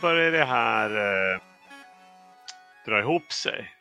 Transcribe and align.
börjar 0.00 0.32
det 0.32 0.44
här 0.44 0.90
uh, 0.90 1.40
dra 2.86 3.00
ihop 3.00 3.32
sig. 3.32 3.74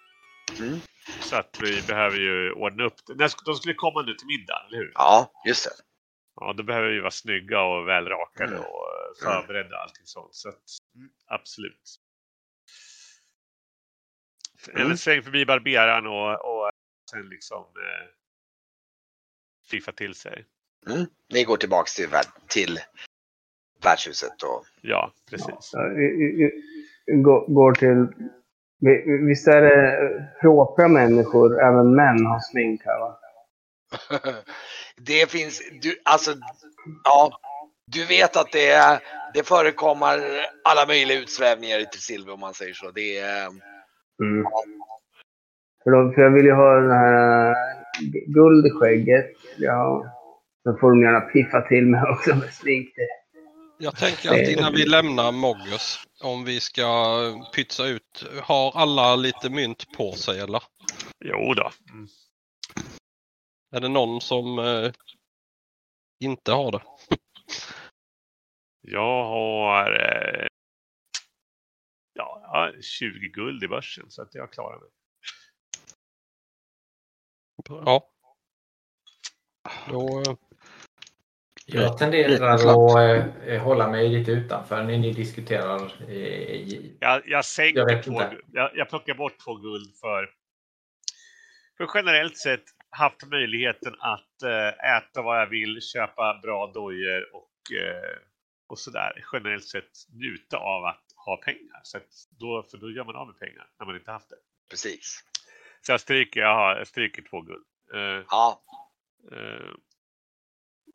Mm. 0.60 0.80
Så 1.22 1.36
att 1.36 1.60
vi 1.62 1.82
behöver 1.82 2.18
ju 2.18 2.52
ordna 2.52 2.84
upp 2.84 3.06
det. 3.06 3.14
De 3.46 3.56
skulle 3.56 3.74
komma 3.74 4.02
nu 4.02 4.14
till 4.14 4.28
middag, 4.28 4.66
eller 4.68 4.78
hur? 4.78 4.92
Ja, 4.96 5.32
just 5.46 5.66
det. 5.66 5.72
Ja, 6.36 6.54
då 6.54 6.64
behöver 6.64 6.90
vi 6.90 7.00
vara 7.00 7.12
snygga 7.12 7.62
och 7.62 7.88
välrakade 7.88 8.56
Mm. 8.56 8.60
och 8.60 8.88
eh, 8.94 9.24
förberedda 9.24 9.76
och 9.76 9.82
allting 9.82 10.06
sånt. 10.06 10.36
Så 10.36 10.50
att, 10.50 10.64
mm, 10.96 11.10
absolut. 11.28 12.00
Mm. 14.70 14.82
Eller 14.82 14.96
sväng 14.96 15.24
förbi 15.24 15.46
barberaren 15.46 16.08
och, 16.08 16.32
och 16.32 16.72
sen 17.12 17.30
liksom 17.30 17.64
eh, 17.64 18.08
fiffa 19.70 19.92
till 19.92 20.16
sig. 20.16 20.46
Mm. 20.90 21.06
Ni 21.30 21.44
går 21.44 21.58
tillbaks 21.58 21.96
till, 21.96 22.10
till 22.48 22.80
värdshuset 23.84 24.44
och 24.44 24.64
Ja, 24.82 25.12
precis. 25.30 25.70
Ja, 25.74 25.82
vi- 25.96 26.52
vi- 27.08 27.22
går- 27.22 27.74
till... 27.74 28.08
vi- 28.80 29.26
Visst 29.28 29.48
är 29.48 29.62
det 29.62 30.24
propra 30.42 30.88
människor, 30.88 31.64
även 31.64 31.96
män, 31.96 32.26
har 32.26 32.40
smink 32.40 32.82
här 32.86 33.00
va? 33.00 33.20
det 35.02 35.32
finns, 35.32 35.62
du, 35.82 35.96
alltså, 36.06 36.32
ja, 37.04 37.32
du 37.92 38.06
vet 38.06 38.38
att 38.38 38.52
det, 38.52 38.70
är- 38.72 39.00
det 39.34 39.48
förekommer 39.48 40.20
alla 40.64 40.86
möjliga 40.88 41.20
utsvävningar 41.20 41.80
i 41.80 41.86
Tresilve 41.86 42.32
om 42.32 42.40
man 42.40 42.54
säger 42.54 42.74
så. 42.74 42.92
Det 42.92 43.18
är, 43.18 43.48
Mm. 44.24 44.44
För, 45.84 45.92
då, 45.92 46.12
för 46.14 46.22
jag 46.22 46.30
vill 46.32 46.46
ju 46.46 46.52
ha 46.54 46.76
den 46.76 46.92
här 46.92 47.56
g- 48.14 48.26
guld 48.28 48.66
i 48.68 48.70
skägget. 48.70 49.26
Ja. 49.58 50.06
Sen 50.64 50.78
får 50.78 50.90
de 50.92 51.02
gärna 51.02 51.20
piffa 51.22 51.62
till 51.62 51.86
mig 51.88 52.02
också 52.12 52.36
med 52.36 52.54
smink. 52.54 52.90
Det. 52.96 53.08
Jag 53.80 53.98
tänker 53.98 54.30
att 54.30 54.50
innan 54.50 54.74
vi 54.74 54.86
lämnar 54.86 55.32
Moggers, 55.32 56.08
om 56.22 56.44
vi 56.44 56.60
ska 56.60 57.50
pytsa 57.56 57.86
ut, 57.86 58.24
har 58.44 58.72
alla 58.78 59.16
lite 59.16 59.50
mynt 59.50 59.92
på 59.98 60.12
sig 60.12 60.40
eller? 60.40 60.64
Jo 61.26 61.54
då. 61.54 61.72
Mm. 61.90 62.08
Är 63.72 63.80
det 63.80 63.88
någon 63.88 64.22
som 64.22 64.60
eh, 64.60 64.92
inte 66.20 66.52
har 66.52 66.72
det? 66.72 66.82
Jag 68.82 69.26
har 69.26 69.92
eh, 69.92 70.48
ja, 72.14 72.40
jag 72.42 72.50
har 72.50 72.82
20 72.82 73.30
guld 73.30 73.64
i 73.64 73.68
börsen 73.68 74.12
så 74.12 74.22
att 74.22 74.36
jag 74.36 74.52
klarar 74.52 74.80
mig. 74.80 74.90
Ja. 77.70 78.10
Då, 79.90 80.22
eh, 80.22 80.47
Jag 81.70 81.98
tenderar 81.98 82.50
att 82.54 83.48
eh, 83.48 83.62
hålla 83.64 83.88
mig 83.88 84.10
lite 84.10 84.32
utanför 84.32 84.84
när 84.84 84.98
ni 84.98 85.14
diskuterar. 85.14 85.92
Eh, 86.08 86.16
i- 86.16 86.98
Jag, 87.00 87.22
jag 87.26 87.46
sänker 87.46 87.80
Jag 87.92 88.04
två, 88.04 88.22
jag, 88.54 88.72
jag 88.76 88.90
plockar 88.90 89.14
bort 89.14 89.38
två 89.46 89.56
guld 89.56 89.96
för, 90.02 90.30
för 91.78 91.88
generellt 91.94 92.38
sett 92.38 92.64
haft 92.90 93.26
möjligheten 93.28 93.96
att 94.00 94.42
eh, 94.44 94.96
äta 94.98 95.22
vad 95.22 95.42
jag 95.42 95.48
vill, 95.48 95.82
köpa 95.82 96.40
bra 96.44 96.72
dojor 96.74 97.36
och, 97.36 97.52
eh, 97.82 98.18
och 98.70 98.80
sådär. 98.80 99.24
Generellt 99.34 99.66
sett 99.66 99.92
njuta 100.14 100.58
av 100.58 100.86
att 100.86 101.04
ha 101.26 101.38
pengar. 101.38 101.80
Så 101.84 101.98
att 101.98 102.08
då, 102.40 102.64
för 102.72 102.78
då 102.78 102.92
gör 102.92 103.04
man 103.04 103.16
av 103.16 103.28
med 103.28 103.40
pengar 103.40 103.68
när 103.80 103.86
man 103.86 103.96
inte 103.96 104.12
haft 104.12 104.30
det. 104.30 104.36
precis. 104.70 105.24
Så 105.82 105.92
jag 105.92 106.02
stryker, 106.02 106.40
jag, 106.40 106.56
har, 106.56 106.76
jag 106.76 106.88
stryker 106.88 107.22
två 107.30 107.42
guld. 107.42 107.66
Eh, 107.94 108.24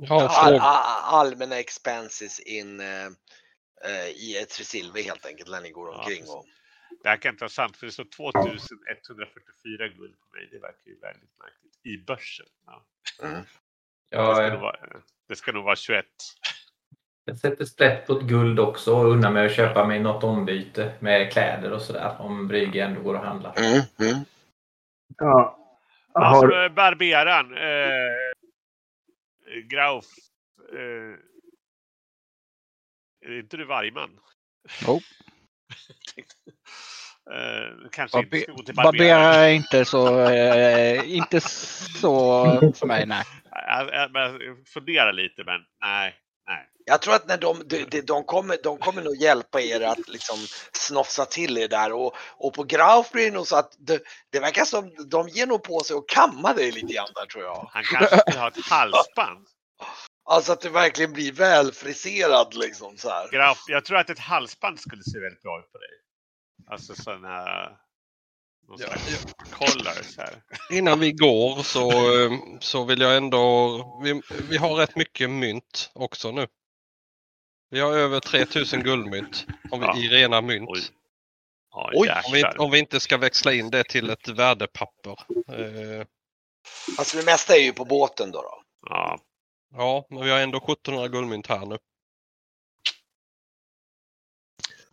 Ja, 0.09 0.29
all, 0.29 0.59
allmänna 1.27 1.59
expenses 1.59 2.41
in 2.41 2.81
eh, 2.81 3.07
eh, 3.85 4.09
i 4.09 4.39
ett 4.43 4.49
Tresilve 4.49 5.03
helt 5.03 5.27
enkelt 5.27 5.51
när 5.51 5.61
ni 5.61 5.71
går 5.71 5.89
Ja, 5.89 5.99
omkring. 5.99 6.19
precis. 6.19 6.35
och, 6.35 6.47
det 7.03 7.09
här 7.09 7.17
kan 7.17 7.35
inte 7.35 7.45
vara 7.45 7.51
sant 7.51 7.77
för 7.77 7.87
det 7.87 7.93
står 7.93 8.05
2144 8.05 9.89
guld 9.89 10.15
på 10.21 10.37
mig. 10.37 10.49
Det 10.51 10.59
verkar 10.59 10.87
ju 10.91 10.99
väldigt 11.01 11.39
märkligt. 11.39 11.87
I 11.87 12.05
börsen. 12.07 12.47
Ja. 12.67 12.85
mm. 13.23 13.43
Det, 14.11 14.17
ska 14.17 14.59
vara, 14.59 14.77
det 15.29 15.37
ska 15.37 15.53
nog 15.53 15.65
vara 15.65 15.77
21. 15.77 16.07
jag 17.25 17.39
sätter 17.39 17.65
sprätt 17.65 18.07
på 18.07 18.13
ett 18.13 18.23
guld 18.23 18.61
också 18.61 18.95
och 18.97 19.11
unnar 19.11 19.31
mig 19.31 19.47
att 19.47 19.55
köpa 19.57 19.87
mig 19.87 20.01
något 20.01 20.25
ombyte 20.25 20.95
med 21.01 21.33
kläder 21.33 21.73
och 21.73 21.83
sådär 21.83 22.17
om 22.19 22.49
Brygge 22.49 22.85
ändå 22.85 23.01
går 23.01 23.15
och 23.15 23.25
handlar. 23.25 23.59
Mm, 23.59 23.83
mm. 23.99 24.25
Ja. 25.19 25.59
Alltså, 26.13 26.47
Har, 26.47 26.65
eh, 26.65 26.69
barberaren. 26.73 27.57
Eh, 27.57 28.32
Grauf. 29.61 30.05
Eh, 30.73 31.19
är 33.27 33.39
inte 33.39 33.57
du 33.57 33.65
vargman? 33.65 34.21
Jo. 34.87 34.95
eh, 37.35 37.89
kanske 37.91 38.19
inte 38.19 38.37
Barbe- 38.37 38.43
ska 38.43 38.53
gå 38.53 38.63
till 38.63 38.75
Barbera 38.75 39.19
barberaren. 39.19 39.45
är 39.45 39.49
inte 39.49 39.85
så, 39.85 40.21
eh, 40.29 41.17
inte 41.17 41.41
så 41.41 42.45
för 42.75 42.87
mig, 42.87 43.07
nej. 43.07 43.25
Jag, 43.51 43.89
jag, 43.93 44.11
jag 44.43 44.69
funderar 44.69 45.13
lite 45.13 45.45
men 45.45 45.61
nej. 45.81 46.19
Jag 46.85 47.03
tror 47.03 47.15
att 47.15 47.29
när 47.29 47.39
de, 47.39 47.63
de, 47.67 48.01
de, 48.01 48.25
kommer, 48.25 48.59
de 48.63 48.79
kommer 48.79 49.03
nog 49.03 49.17
hjälpa 49.17 49.61
er 49.61 49.81
att 49.81 50.09
liksom 50.09 50.37
snofsa 50.73 51.25
till 51.25 51.59
er 51.59 51.69
där 51.69 51.93
och, 51.93 52.17
och 52.37 52.55
på 52.55 52.65
Grauf 52.65 53.11
blir 53.11 53.25
det 53.25 53.31
nog 53.31 53.47
så 53.47 53.57
att 53.57 53.77
det, 53.79 54.03
det 54.33 54.41
verkar 54.41 54.65
som 54.65 54.95
de 55.11 55.29
ger 55.29 55.47
nog 55.47 55.63
på 55.63 55.81
sig 55.81 55.97
och 55.97 56.09
kammar 56.09 56.55
dig 56.55 56.73
lite 56.73 56.93
grann 56.93 57.09
där 57.15 57.27
tror 57.27 57.45
jag. 57.45 57.69
Han 57.73 57.85
kanske 57.85 58.23
vill 58.27 58.39
ha 58.39 58.49
ett 58.49 58.65
halsband. 58.65 59.47
Alltså 60.25 60.53
att 60.53 60.61
du 60.61 60.69
verkligen 60.69 61.13
blir 61.13 61.33
välfriserad 61.33 62.55
liksom 62.55 62.97
så 62.97 63.09
här. 63.09 63.31
Grauf, 63.31 63.59
jag 63.67 63.85
tror 63.85 63.99
att 63.99 64.11
ett 64.11 64.19
halsband 64.19 64.81
skulle 64.81 65.03
se 65.03 65.21
väldigt 65.21 65.43
bra 65.43 65.59
ut 65.59 65.73
på 65.73 65.79
dig. 65.79 65.89
Alltså 66.71 66.95
sådana... 66.95 67.45
Någon 68.69 68.79
Ja, 68.81 68.87
slags 68.87 69.35
collars 69.51 70.17
här. 70.19 70.43
Innan 70.71 71.01
vi 71.01 71.13
går 71.13 71.63
så, 71.63 71.91
eh, 71.91 72.31
så 72.61 72.85
vill 72.85 73.01
jag 73.01 73.17
ändå... 73.17 74.01
Vi, 74.05 74.23
vi 74.51 74.57
har 74.57 74.75
rätt 74.75 74.97
mycket 74.97 75.31
mynt 75.31 75.91
också 75.95 76.31
nu. 76.31 76.47
Vi 77.73 77.81
har 77.81 77.93
över 77.93 78.21
3000 78.21 78.83
guldmynt 78.83 79.47
om 79.71 79.81
vi, 79.81 79.87
Ja. 79.87 79.97
i 79.99 80.09
rena 80.09 80.41
mynt. 80.41 80.69
Oj. 80.71 80.81
Ja, 81.71 81.91
Oj, 81.95 82.09
Om 82.27 82.33
vi, 82.33 82.45
om 82.45 82.71
vi 82.71 82.79
inte 82.79 83.01
ska 83.01 83.17
växla 83.19 83.53
in 83.53 83.71
det 83.71 83.85
till 83.85 84.11
ett 84.11 84.29
värdepapper. 84.29 85.11
Eh, 85.49 86.07
Alltså 86.99 87.17
det 87.17 87.25
mesta 87.25 87.57
är 87.57 87.61
ju 87.61 87.73
på 87.73 87.85
båten 87.85 88.31
då. 88.31 88.43
då. 88.43 88.63
Ja, 88.91 89.19
ja, 89.77 90.07
men 90.11 90.25
vi 90.25 90.31
har 90.31 90.39
ändå 90.41 90.59
1700 90.59 91.09
guldmynt 91.09 91.47
här 91.47 91.67
nu. 91.67 91.79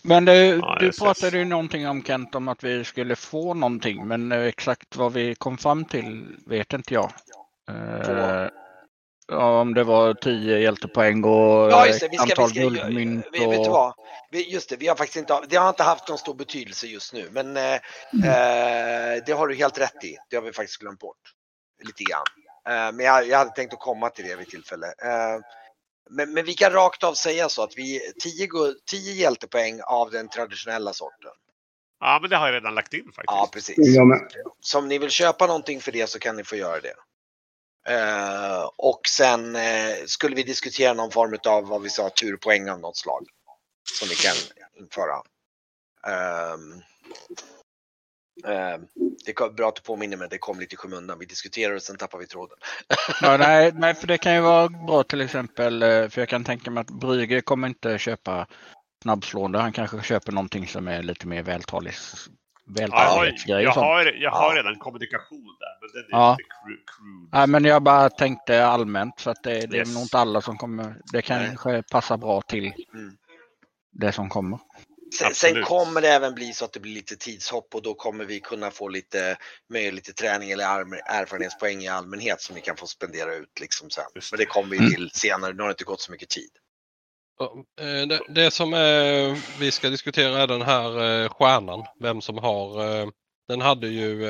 Men 0.02 0.26
du, 0.26 0.32
Ja, 0.34 0.78
du 0.80 0.92
pratade 0.92 1.38
ju 1.38 1.46
någonting 1.46 1.88
om 1.88 2.04
Kent 2.04 2.36
om 2.36 2.48
att 2.48 2.64
vi 2.64 2.84
skulle 2.86 3.16
få 3.16 3.54
någonting, 3.54 4.08
men 4.08 4.32
exakt 4.32 4.96
vad 4.96 5.14
vi 5.14 5.36
kom 5.36 5.58
fram 5.58 5.86
till 5.86 6.36
vet 6.46 6.74
inte 6.74 6.94
jag. 6.94 7.12
Eh, 7.70 8.50
ja, 9.30 9.62
om 9.62 9.74
det 9.74 9.84
var 9.84 10.14
10 10.14 10.60
hjältepoäng 10.60 11.24
och 11.24 11.72
Ja 11.72 11.88
just 11.88 12.00
det, 12.00 12.08
vi 12.12 12.18
ska, 12.18 12.24
antal 12.24 12.50
vi 12.50 12.54
ska, 12.54 12.62
guldmynt. 12.62 13.26
vi, 13.32 13.40
vet 13.40 13.52
du 13.52 13.58
och... 13.58 13.68
vad? 13.68 13.94
Vi, 14.32 14.54
just 14.54 14.70
det, 14.70 14.76
vi 14.76 14.88
har 14.88 14.96
faktiskt 14.96 15.18
inte, 15.18 15.42
det 15.50 15.56
har 15.56 15.70
inte 15.70 15.84
haft 15.84 16.08
någon 16.08 16.18
stor 16.18 16.34
betydelse 16.34 16.88
just 16.88 17.14
nu 17.14 17.30
men 17.32 17.58
eh, 17.58 17.74
eh, 17.74 19.24
det 19.26 19.32
har 19.32 19.48
du 19.48 19.56
helt 19.56 19.78
rätt 19.80 20.04
i. 20.04 20.18
Det 20.30 20.36
har 20.36 20.44
vi 20.44 20.54
faktiskt 20.54 20.80
glömt 20.80 21.00
bort. 21.00 21.34
Lite 21.84 22.04
grann. 22.04 22.26
Eh, 22.70 22.92
men 22.92 23.06
jag, 23.06 23.28
jag 23.28 23.38
hade 23.38 23.52
tänkt 23.52 23.74
att 23.74 23.80
komma 23.80 24.10
till 24.10 24.26
det 24.26 24.36
vid 24.36 24.48
tillfälle. 24.48 24.88
Eh, 24.88 25.40
men, 26.10 26.34
men 26.34 26.46
vi 26.46 26.54
kan 26.54 26.72
rakt 26.72 27.04
av 27.04 27.14
säga 27.14 27.50
så 27.50 27.64
att 27.64 27.74
vi 27.78 28.00
10, 28.24 28.48
guld- 28.48 28.78
10 28.92 29.14
hjältepoäng 29.14 29.82
av 29.82 30.12
den 30.12 30.30
traditionella 30.30 30.94
sorten. 30.94 31.32
ja, 32.00 32.20
men 32.22 32.30
det 32.30 32.36
har 32.36 32.48
jag 32.48 32.54
redan 32.56 32.76
lagt 32.76 32.94
in 32.94 33.04
faktiskt. 33.04 33.24
Ja 33.26 33.50
precis. 33.54 33.76
ja, 33.78 34.06
men, 34.06 34.20
Så 34.60 34.80
om 34.80 34.88
ni 34.88 34.98
vill 34.98 35.10
köpa 35.10 35.48
någonting 35.48 35.80
för 35.82 35.92
det 35.92 36.10
så 36.10 36.20
kan 36.20 36.36
ni 36.36 36.44
få 36.44 36.56
göra 36.56 36.80
det. 36.80 36.94
Eh, 37.90 38.70
och 38.78 39.02
sen 39.08 39.56
eh, 39.56 39.96
skulle 40.06 40.36
vi 40.36 40.44
diskutera 40.44 40.94
någon 40.94 41.12
form 41.12 41.38
av 41.48 41.68
vad 41.68 41.82
vi 41.82 41.90
sa 41.90 42.10
turpoäng 42.10 42.70
av 42.70 42.80
något 42.80 42.98
slag. 42.98 43.28
Som 44.00 44.08
vi 44.08 44.16
kan 44.16 44.36
införa. 44.80 45.16
Ehm, 46.08 46.82
ehm 48.48 48.88
det 49.26 49.32
är 49.32 49.50
bra 49.50 49.70
att 49.70 49.76
du 49.76 49.82
påminner 49.82 50.18
mig, 50.18 50.28
det 50.30 50.38
kom 50.38 50.60
lite 50.60 50.74
i 50.74 50.78
skymundan. 50.78 51.20
Vi 51.20 51.26
diskuterar 51.26 51.76
och 51.76 51.82
sen 51.82 51.98
tappar 51.98 52.18
vi 52.18 52.28
tråden. 52.28 52.58
Ja, 53.22 53.38
nej, 53.38 53.72
nej, 53.76 53.96
för 53.96 54.08
det 54.08 54.18
kan 54.18 54.34
ju 54.34 54.42
vara 54.42 54.70
bra 54.70 55.04
till 55.04 55.22
exempel, 55.22 55.84
eh, 55.84 56.10
för 56.10 56.22
jag 56.22 56.30
kan 56.30 56.44
tänka 56.44 56.72
mig 56.72 56.82
att 56.82 56.92
Brügge 56.92 57.42
kommer 57.42 57.68
inte 57.68 57.98
köpa 57.98 58.48
snabbslående. 59.04 59.60
Han 59.60 59.72
kanske 59.72 60.02
köper 60.02 60.32
någonting 60.32 60.68
som 60.68 60.88
är 60.88 61.04
lite 61.04 61.28
mer 61.28 61.44
vältaligt. 61.44 62.30
Ja, 62.76 62.82
Vältalighetsgrej 62.82 63.64
jag, 63.64 63.72
har, 63.72 64.06
jag 64.06 64.32
har 64.32 64.56
Ja. 64.56 64.60
redan 64.60 64.76
kommunikation 64.76 65.56
där, 65.60 65.78
men 65.82 65.90
den 65.94 66.04
är 66.04 66.20
Ja. 66.20 66.32
lite 66.40 66.50
crude. 66.64 66.82
crude. 66.98 67.30
Nej, 67.32 67.48
men 67.48 67.66
jag 67.66 67.84
bara 67.84 68.10
tänkte 68.10 68.66
allmänt 68.66 69.22
för 69.22 69.32
att 69.32 69.44
det, 69.44 69.50
det 69.68 69.78
är 69.78 69.80
Yes. 69.80 69.94
nog 69.94 70.04
inte 70.04 70.18
alla 70.18 70.42
som 70.42 70.58
kommer. 70.58 71.02
Det 71.12 71.22
kanske 71.22 71.84
passar 71.92 72.18
bra 72.18 72.42
till 72.42 72.74
Mm. 72.94 73.18
det 73.92 74.12
som 74.12 74.30
kommer. 74.30 74.60
Sen, 75.20 75.36
sen 75.36 75.64
kommer 75.64 76.02
det 76.02 76.08
även 76.10 76.36
bli 76.36 76.54
så 76.54 76.66
att 76.66 76.74
det 76.74 76.80
blir 76.80 76.94
lite 76.94 77.16
tidshopp 77.16 77.76
och 77.76 77.82
då 77.82 77.94
kommer 77.94 78.26
vi 78.26 78.40
kunna 78.40 78.72
få 78.72 78.88
lite, 78.88 79.38
med 79.70 79.94
lite 79.94 80.14
träning 80.14 80.52
eller 80.52 80.64
erfarenhetspoäng 80.66 81.82
i 81.82 81.88
allmänhet 81.88 82.42
som 82.42 82.56
vi 82.56 82.62
kan 82.62 82.78
få 82.78 82.88
spendera 82.88 83.36
ut 83.36 83.60
liksom 83.60 83.90
sen. 83.90 84.04
Just 84.16 84.32
Men 84.32 84.38
det 84.38 84.46
kommer 84.46 84.70
vi 84.70 84.78
Mm. 84.78 84.90
till 84.90 85.10
senare, 85.14 85.54
nu 85.54 85.62
har 85.62 85.68
det 85.68 85.72
inte 85.74 85.84
gått 85.84 86.02
så 86.02 86.12
mycket 86.12 86.30
tid. 86.30 86.50
Ja, 87.40 87.54
eh, 87.80 88.08
Det, 88.08 88.22
det 88.30 88.52
som 88.52 88.74
eh, 88.74 89.38
vi 89.60 89.72
ska 89.72 89.90
diskutera 89.90 90.42
är 90.42 90.48
den 90.48 90.62
här 90.62 91.24
eh, 91.24 91.30
stjärnan. 91.30 91.86
Vem 92.00 92.22
som 92.22 92.38
har. 92.38 93.12
Den 93.48 93.62
hade 93.62 93.88
ju. 93.88 94.26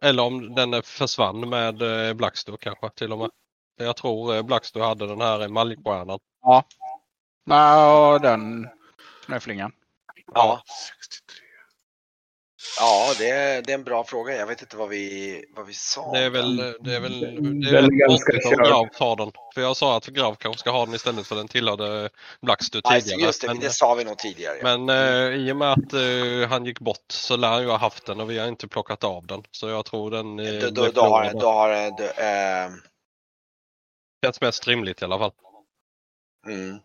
Eller 0.00 0.22
om 0.22 0.54
den 0.54 0.74
är 0.74 0.82
försvann 0.82 1.48
med 1.48 1.76
Blackstone 2.16 2.58
kanske 2.60 2.90
till 2.90 3.12
och 3.12 3.18
med. 3.18 3.30
Jag 3.76 3.96
tror 3.96 4.42
Blackstone 4.42 4.84
hade 4.84 5.06
den 5.06 5.20
här 5.20 5.40
emaljstjärnan. 5.40 6.18
Ja, 7.46 8.18
den 8.22 8.68
knöflingen. 9.26 9.72
Ja, 10.34 10.62
63. 11.00 11.23
Ja 12.78 13.14
det, 13.18 13.30
är, 13.30 13.62
det 13.62 13.72
är 13.72 13.74
en 13.74 13.84
bra 13.84 14.04
fråga. 14.04 14.36
Jag 14.36 14.46
vet 14.46 14.62
inte 14.62 14.76
vad 14.76 14.88
vi, 14.88 15.44
vad 15.56 15.66
vi 15.66 15.74
sa. 15.74 16.12
Det 16.12 16.18
är 16.18 16.30
väl, 16.30 16.56
det 16.56 16.94
är 16.94 17.00
väl 17.00 17.20
det 17.20 17.26
Den 17.26 17.62
är 17.62 17.82
rätt 17.82 17.90
ganska. 17.90 18.32
Grav 18.56 18.88
tar 18.88 19.16
den. 19.16 19.32
För 19.54 19.60
jag 19.60 19.76
sa 19.76 19.96
att 19.96 20.06
Grav 20.06 20.34
kanske 20.34 20.60
ska 20.60 20.70
ha 20.70 20.86
den 20.86 20.94
istället 20.94 21.26
för 21.26 21.36
den 21.36 21.48
tillhörde 21.48 22.10
Blackstone 22.42 22.82
Nej, 22.84 23.02
tidigare. 23.02 23.20
just 23.22 23.40
det, 23.40 23.46
men 23.46 23.58
det 23.58 23.70
sa 23.70 23.94
vi 23.94 24.04
nog 24.04 24.18
tidigare. 24.18 24.56
ja. 24.62 24.76
men 24.76 24.88
eh, 24.88 25.46
i 25.48 25.52
och 25.52 25.56
med 25.56 25.72
att 25.72 25.92
eh, 25.92 26.48
han 26.48 26.64
gick 26.64 26.80
bort 26.80 27.04
så 27.08 27.36
lär 27.36 27.48
han 27.48 27.62
ju 27.62 27.68
ha 27.68 27.76
haft 27.76 28.06
den 28.06 28.20
och 28.20 28.30
vi 28.30 28.38
har 28.38 28.48
inte 28.48 28.68
plockat 28.68 29.04
av 29.04 29.26
den. 29.26 29.42
Så 29.50 29.68
jag 29.68 29.84
tror 29.84 30.10
den 30.10 30.38
eh, 30.38 30.52
då, 30.52 30.70
då, 30.70 30.90
då 30.90 31.00
har, 31.00 31.32
då 31.32 31.50
har 31.50 31.90
då, 31.90 32.04
eh, 32.04 32.70
känns 34.24 34.40
mest 34.40 34.68
rimligt 34.68 35.02
i 35.02 35.04
alla 35.04 35.18
fall. 35.18 35.32
mm. 36.46 36.78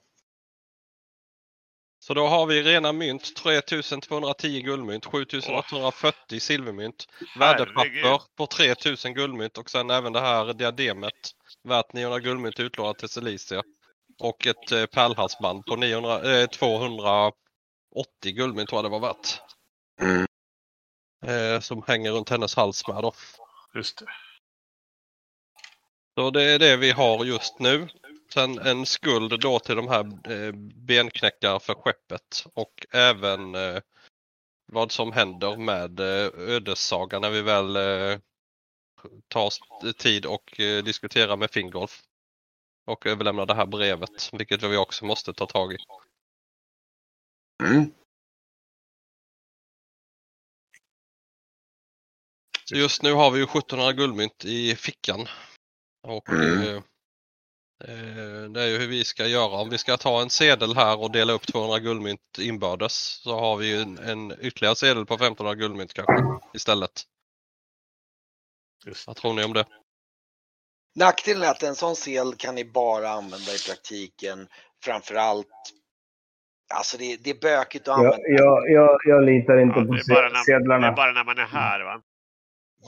Så 2.09 2.13
då 2.13 2.27
har 2.27 2.45
vi 2.45 2.63
rena 2.63 2.91
mynt, 2.91 3.35
3210 3.35 4.61
guldmynt, 4.61 5.05
7840 5.05 6.39
silvermynt, 6.39 7.05
Herregud. 7.35 7.39
värdepapper 7.39 8.21
på 8.35 8.47
3000 8.47 9.13
guldmynt 9.13 9.57
och 9.57 9.69
sen 9.69 9.89
även 9.89 10.13
det 10.13 10.19
här 10.19 10.53
diademet 10.53 11.13
värt 11.63 11.93
900 11.93 12.19
guldmynt 12.19 12.59
utlånat 12.59 12.97
till 12.97 13.09
Celicia. 13.09 13.63
Och 14.19 14.47
ett 14.47 14.71
eh, 14.71 14.85
pärlhalsband 14.85 15.65
på 15.65 15.75
900, 15.75 16.41
eh, 16.41 16.47
280 16.47 17.33
guldmynt 18.23 18.69
tror 18.69 18.77
jag 18.77 18.85
det 18.85 18.99
var 18.99 19.07
värt. 19.07 19.41
Mm. 20.01 20.25
Eh, 21.25 21.59
som 21.59 21.83
hänger 21.87 22.11
runt 22.11 22.29
hennes 22.29 22.55
hals 22.55 22.87
med 22.87 23.03
då. 23.03 23.13
Just 23.75 23.97
det. 23.97 24.05
Så 26.15 26.31
det 26.31 26.43
är 26.43 26.59
det 26.59 26.77
vi 26.77 26.91
har 26.91 27.25
just 27.25 27.59
nu. 27.59 27.87
Sen 28.33 28.59
en 28.59 28.85
skuld 28.85 29.39
då 29.39 29.59
till 29.59 29.75
de 29.75 29.87
här 29.87 30.31
eh, 30.31 30.51
benknäckare 30.75 31.59
för 31.59 31.73
skeppet 31.73 32.45
och 32.53 32.85
även 32.91 33.55
eh, 33.55 33.81
vad 34.65 34.91
som 34.91 35.11
händer 35.11 35.57
med 35.57 35.99
eh, 35.99 36.55
ödessagan 36.55 37.21
när 37.21 37.29
vi 37.29 37.41
väl 37.41 37.75
eh, 37.75 38.19
tar 39.27 39.53
tid 39.93 40.25
och 40.25 40.59
eh, 40.59 40.83
diskuterar 40.83 41.37
med 41.37 41.51
Fingolf. 41.51 42.01
Och 42.85 43.05
överlämnar 43.05 43.45
det 43.45 43.53
här 43.53 43.65
brevet, 43.65 44.29
vilket 44.33 44.63
vi 44.63 44.77
också 44.77 45.05
måste 45.05 45.33
ta 45.33 45.45
tag 45.45 45.73
i. 45.73 45.77
Mm. 47.63 47.91
Just 52.73 53.03
nu 53.03 53.13
har 53.13 53.31
vi 53.31 53.37
ju 53.37 53.43
1700 53.43 53.93
guldmynt 53.93 54.45
i 54.45 54.75
fickan. 54.75 55.27
Och 56.03 56.29
Mm. 56.29 56.83
Eh, 57.87 58.49
det 58.51 58.61
är 58.63 58.67
ju 58.67 58.77
hur 58.77 58.87
vi 58.87 59.03
ska 59.05 59.25
göra. 59.27 59.61
Om 59.61 59.69
vi 59.69 59.77
ska 59.77 59.97
ta 59.97 60.21
en 60.21 60.29
sedel 60.29 60.75
här 60.75 60.99
och 61.01 61.11
dela 61.11 61.33
upp 61.33 61.47
200 61.47 61.79
guldmynt 61.79 62.37
inbördes 62.39 62.93
så 63.23 63.39
har 63.39 63.57
vi 63.57 63.67
ju 63.67 63.81
en, 63.81 63.97
en 63.97 64.31
ytterligare 64.41 64.75
sedel 64.75 65.05
på 65.05 65.13
1500 65.13 65.55
guldmynt 65.55 65.93
kanske 65.93 66.45
istället. 66.53 66.91
Just. 68.85 69.07
Vad 69.07 69.15
tror 69.15 69.33
ni 69.33 69.43
om 69.43 69.53
det? 69.53 69.65
Nackdelen 70.95 71.43
är 71.43 71.47
att 71.51 71.63
en 71.63 71.75
sån 71.75 71.95
sel 71.95 72.35
kan 72.35 72.55
ni 72.55 72.65
bara 72.65 73.09
använda 73.09 73.51
i 73.53 73.57
praktiken 73.67 74.47
framförallt 74.83 75.47
Alltså 76.73 76.97
det, 76.97 77.17
det 77.23 77.29
är 77.29 77.39
bökigt 77.41 77.87
att 77.87 77.97
Jag, 77.97 78.05
använda. 78.05 78.27
jag, 78.29 78.69
jag, 78.71 78.99
jag 79.05 79.23
litar 79.25 79.57
inte 79.61 79.79
Ja, 79.79 79.85
på 79.85 79.91
när, 79.91 80.29
det 80.29 80.43
sedlarna. 80.43 80.87
är 80.87 80.91
bara 80.91 81.11
när 81.11 81.23
man 81.23 81.37
är 81.37 81.45
här 81.45 81.79
va? 81.83 81.93
Om 81.93 82.01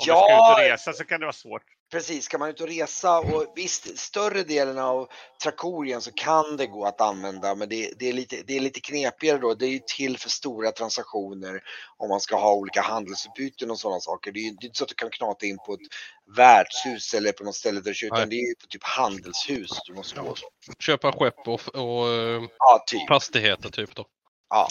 Ja. 0.08 0.16
ska 0.16 0.34
ut 0.34 0.58
och 0.68 0.72
resa 0.72 0.94
så 0.94 1.06
kan 1.06 1.20
det 1.20 1.26
vara 1.26 1.34
svårt. 1.34 1.64
Precis, 1.92 2.26
ska 2.26 2.38
man 2.38 2.50
ut 2.50 2.62
och 2.62 2.68
resa 2.68 3.20
och 3.20 3.54
visst, 3.56 4.00
större 4.00 4.44
delen 4.44 4.78
av 4.78 5.08
Trakorien 5.44 6.02
så 6.02 6.12
kan 6.12 6.58
det 6.58 6.68
gå 6.68 6.86
att 6.86 7.02
använda 7.02 7.56
men 7.56 7.70
det, 7.70 7.94
det, 8.00 8.10
är 8.10 8.14
lite, 8.14 8.44
det 8.48 8.58
är 8.58 8.60
lite 8.60 8.80
knepigare 8.80 9.38
då. 9.38 9.54
Det 9.54 9.66
är 9.66 9.70
ju 9.70 9.80
till 9.98 10.18
för 10.18 10.30
stora 10.30 10.72
transaktioner 10.72 11.64
om 11.98 12.10
man 12.10 12.20
ska 12.20 12.36
ha 12.36 12.54
olika 12.54 12.82
handelsutbyten 12.82 13.72
och 13.72 13.80
sådana 13.80 14.00
saker. 14.00 14.32
Det 14.32 14.40
är 14.40 14.42
ju 14.42 14.50
det 14.50 14.66
är 14.66 14.68
inte 14.68 14.78
så 14.78 14.84
att 14.84 14.90
du 14.90 14.96
kan 14.96 15.10
knata 15.10 15.46
in 15.46 15.58
på 15.58 15.74
ett 15.74 15.80
värdshus 16.38 17.14
eller 17.14 17.31
på 17.31 17.44
något 17.44 17.56
ställe 17.56 17.80
där 17.81 17.95
du 18.02 18.07
utan 18.07 18.30
det 18.30 18.36
är 18.36 18.48
ju 18.50 18.56
på 18.56 18.68
typ 18.68 18.83
handelshus 18.83 19.69
du 19.86 19.94
måste 19.94 20.19
gå. 20.19 20.36
Köpa 20.80 21.12
skepp 21.12 21.48
och, 21.48 21.76
och 21.76 22.07
Ja, 22.57 22.83
typ. 22.88 23.07
fastigheter 23.07 23.69
typ 23.69 23.95
då. 23.95 24.06
Ja. 24.50 24.68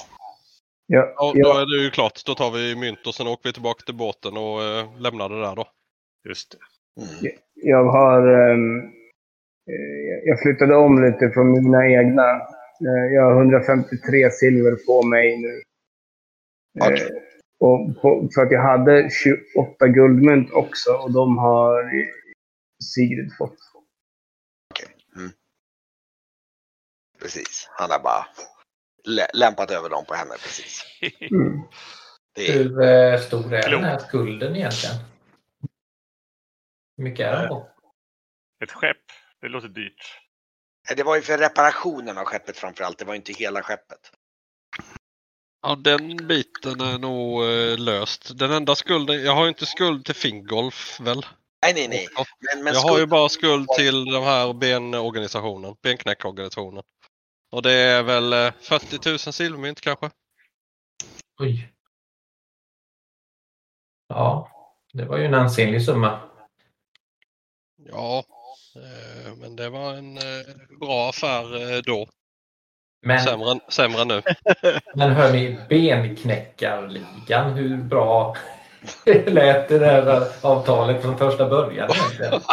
Jag, 0.87 1.15
Ja, 1.17 1.33
då 1.35 1.59
är 1.59 1.67
det 1.67 1.83
ju 1.83 1.91
klart. 1.91 2.25
Då 2.25 2.35
tar 2.35 2.51
vi 2.51 2.77
mynt 2.77 3.07
och 3.07 3.15
sen 3.15 3.27
åker 3.27 3.49
vi 3.49 3.53
tillbaka 3.53 3.85
till 3.85 3.95
båten 3.95 4.37
och 4.37 4.63
eh, 4.63 5.01
lämnar 5.01 5.29
det 5.29 5.41
där 5.41 5.57
då. 5.57 5.69
Just 6.29 6.51
det. 6.51 6.59
Mm. 7.01 7.33
jag 7.55 7.85
har... 7.85 8.51
ehm, 8.51 8.79
eh, 9.71 10.19
jag 10.25 10.41
flyttade 10.43 10.77
om 10.77 11.03
lite 11.05 11.31
från 11.31 11.53
mina 11.53 11.87
egna. 11.89 12.31
Eh, 12.87 13.15
Jag 13.15 13.23
har 13.23 13.41
153 13.41 14.31
silver 14.31 14.77
på 14.87 15.03
mig 15.07 15.37
nu. 15.39 15.63
Eh, 16.85 16.93
Okej. 16.93 17.11
Och 17.61 18.03
på, 18.03 18.29
för 18.35 18.43
att 18.43 18.51
jag 18.53 18.63
hade 18.63 19.11
28 19.11 19.87
guldmynt 19.89 20.53
också 20.53 20.91
och 20.93 21.13
de 21.13 21.39
har 21.39 21.93
Sigrid 22.95 23.33
fått. 23.39 23.57
Precis, 27.23 27.69
han 27.79 27.91
har 27.91 27.99
bara 27.99 28.27
lä- 29.05 29.31
lämpat 29.35 29.71
över 29.71 29.89
dem 29.89 30.05
på 30.09 30.15
henne 30.15 30.31
precis. 30.43 30.83
Mm. 31.31 31.61
Det 32.35 32.49
är, 32.49 32.53
Hur 32.65 33.17
stor 33.19 33.55
är 33.55 33.71
den 33.71 33.85
här 33.85 33.99
skulden 33.99 34.57
egentligen? 34.57 34.97
Hur 37.01 37.05
mycket 37.05 37.27
är 37.27 37.33
den 37.41 37.49
på? 37.49 37.69
Ett 38.65 38.73
skepp. 38.73 38.97
Det 39.41 39.49
låter 39.49 39.69
dyrt. 39.69 40.19
det 40.97 41.03
var 41.03 41.17
ju 41.17 41.23
för 41.23 41.39
reparationen 41.39 42.19
av 42.19 42.25
skeppet 42.25 42.57
framförallt, 42.57 42.99
det 42.99 43.05
var 43.05 43.15
ju 43.15 43.17
inte 43.17 43.33
hela 43.33 43.63
skeppet. 43.63 44.13
Ja, 45.63 45.75
den 45.75 46.17
biten 46.17 46.81
är 46.81 46.99
nog 46.99 47.45
eh, 47.45 47.79
löst. 47.79 48.39
Den 48.39 48.53
enda 48.53 48.75
skulden, 48.75 49.25
jag 49.25 49.35
har 49.35 49.43
ju 49.43 49.49
inte 49.49 49.67
skuld 49.67 50.05
till 50.05 50.15
Fingolf 50.15 51.01
väl? 51.01 51.27
Nej, 51.63 51.75
nej, 51.75 51.89
nej. 51.89 52.07
Men, 52.55 52.65
men 52.65 52.75
jag 52.75 52.81
har 52.81 52.91
ju 52.91 52.97
skuld- 52.97 53.11
bara 53.11 53.29
skuld 53.29 53.69
till 53.69 54.05
den 54.05 54.23
här 54.23 54.53
benorganisationen, 54.53 55.77
benknäckorganisationen. 55.83 56.83
Och 57.53 57.63
det 57.63 57.73
är 57.73 58.03
väl 58.03 58.33
eh, 58.33 58.53
40 58.61 59.09
000 59.11 59.19
silvermynt 59.19 59.81
kanske? 59.81 60.11
Oj. 61.41 61.73
Ja, 64.09 64.51
det 64.93 65.05
var 65.05 65.19
ju 65.19 65.25
en 65.25 65.35
ansenlig 65.35 65.85
summa. 65.85 66.30
Ja, 67.89 68.25
eh, 68.77 69.35
men 69.37 69.57
det 69.57 69.69
var 69.71 69.95
en 69.95 70.17
eh, 70.17 70.77
bra 70.81 71.09
affär 71.09 71.75
eh, 71.75 71.79
då. 71.83 72.07
Men, 73.03 73.21
Sämre, 73.21 73.61
sämre 73.69 74.05
nu. 74.05 74.23
men 74.95 75.13
hörni, 75.13 75.59
benknäckarligan, 75.69 77.53
hur 77.53 77.77
bra 77.77 78.37
lät 79.27 79.69
det 79.69 79.79
där 79.79 80.29
avtalet 80.43 81.03
från 81.03 81.19
första 81.19 81.49
början? 81.49 81.91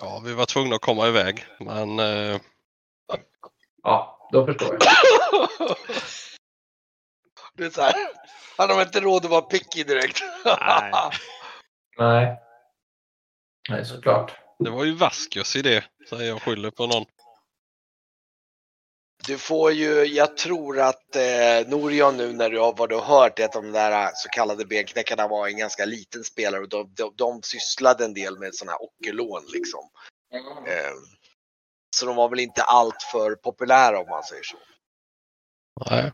Ja, 0.00 0.22
vi 0.24 0.34
var 0.34 0.46
tvungna 0.46 0.76
att 0.76 0.82
komma 0.82 1.08
iväg. 1.08 1.44
Men 1.60 1.98
Ja, 3.82 4.28
då 4.32 4.46
förstår 4.46 4.78
jag. 4.80 4.80
Det 7.56 7.64
är 7.64 7.70
så 7.70 7.82
här, 7.82 7.94
han 8.56 8.70
har 8.70 8.82
inte 8.82 9.00
råd 9.00 9.24
att 9.24 9.30
vara 9.30 9.42
picky 9.42 9.84
direkt. 9.84 10.22
Nej. 10.44 10.92
Nej. 11.98 12.42
Nej, 13.68 13.84
såklart. 13.84 14.32
det 14.58 14.70
var 14.70 14.84
ju 14.84 14.94
Vaskios 14.94 15.56
idé, 15.56 15.84
säger 16.08 16.28
jag 16.28 16.42
skyller 16.42 16.70
på 16.70 16.86
någon. 16.86 17.04
Du 19.26 19.38
får 19.38 19.72
ju, 19.72 20.04
jag 20.04 20.36
tror 20.36 20.80
att 20.80 21.16
eh, 21.16 21.68
Norion 21.68 22.16
nu 22.16 22.32
när 22.32 22.50
du 22.50 22.60
har 22.60 22.74
vad 22.76 22.88
du 22.88 22.94
har 22.94 23.02
hört 23.02 23.38
är 23.38 23.44
att 23.44 23.52
de 23.52 23.72
där 23.72 24.04
eh, 24.04 24.10
så 24.14 24.28
kallade 24.28 24.64
benknäckarna 24.64 25.28
var 25.28 25.48
en 25.48 25.56
ganska 25.56 25.84
liten 25.84 26.24
spelare 26.24 26.60
och 26.60 26.68
de, 26.68 26.94
de, 26.94 27.12
de 27.16 27.42
sysslade 27.42 28.04
en 28.04 28.14
del 28.14 28.38
med 28.38 28.54
sådana 28.54 28.72
här 28.72 28.82
ockerlån 28.82 29.42
liksom. 29.52 29.80
Eh, 30.66 30.92
så 31.96 32.06
de 32.06 32.16
var 32.16 32.28
väl 32.28 32.40
inte 32.40 32.62
allt 32.62 33.02
för 33.12 33.34
populära 33.34 34.00
om 34.00 34.08
man 34.08 34.22
säger 34.22 34.42
så. 34.42 34.56
Nej. 35.90 36.12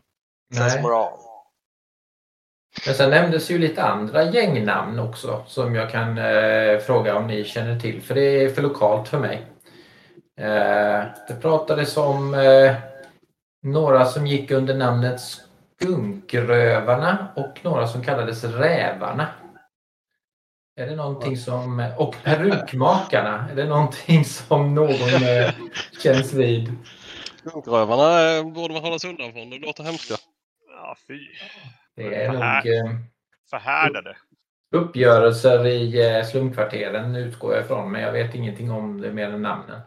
Sen 0.53 0.63
Nej. 0.63 0.81
Men 2.85 2.95
sen 2.95 3.09
nämndes 3.09 3.51
ju 3.51 3.57
lite 3.57 3.83
andra 3.83 4.23
gängnamn 4.23 4.99
också 4.99 5.43
som 5.47 5.75
jag 5.75 5.91
kan 5.91 6.17
eh, 6.17 6.79
fråga 6.79 7.17
om 7.17 7.27
ni 7.27 7.43
känner 7.43 7.79
till. 7.79 8.01
För 8.01 8.15
det 8.15 8.21
är 8.21 8.49
för 8.49 8.61
lokalt 8.61 9.07
för 9.07 9.19
mig. 9.19 9.45
Eh, 10.39 11.03
det 11.27 11.41
pratades 11.41 11.97
om 11.97 12.33
eh, 12.33 12.75
några 13.63 14.05
som 14.05 14.27
gick 14.27 14.51
under 14.51 14.75
namnet 14.75 15.21
Skunkrövarna 15.81 17.27
och 17.35 17.59
några 17.61 17.87
som 17.87 18.03
kallades 18.03 18.43
Rävarna. 18.43 19.27
Är 20.75 20.87
det 20.87 20.95
någonting 20.95 21.37
som... 21.37 21.91
Och 21.97 22.15
Perukmakarna. 22.23 23.49
Är 23.51 23.55
det 23.55 23.65
någonting 23.65 24.25
som 24.25 24.75
någon 24.75 25.23
eh, 25.23 25.51
känns 26.03 26.33
vid? 26.33 26.75
Skunkrövarna 27.39 28.37
eh, 28.37 28.43
borde 28.43 28.73
man 28.73 28.83
hålla 28.83 28.99
sig 28.99 29.09
undan 29.09 29.33
från. 29.33 29.49
Det 29.49 29.59
låter 29.59 29.83
hemska. 29.83 30.13
Ja, 30.67 30.95
fy. 31.07 31.19
Det 31.95 32.15
är 32.23 32.31
nog 32.33 32.41
eh, 32.43 32.95
Förhärdade. 33.49 34.15
uppgörelser 34.75 35.65
i 35.67 36.15
eh, 36.17 36.23
slumkvarteren 36.25 37.15
utgår 37.15 37.53
jag 37.53 37.63
ifrån, 37.63 37.91
men 37.91 38.01
jag 38.01 38.11
vet 38.11 38.35
ingenting 38.35 38.71
om 38.71 39.01
det 39.01 39.11
mer 39.13 39.29
än 39.29 39.41
namnen. 39.41 39.79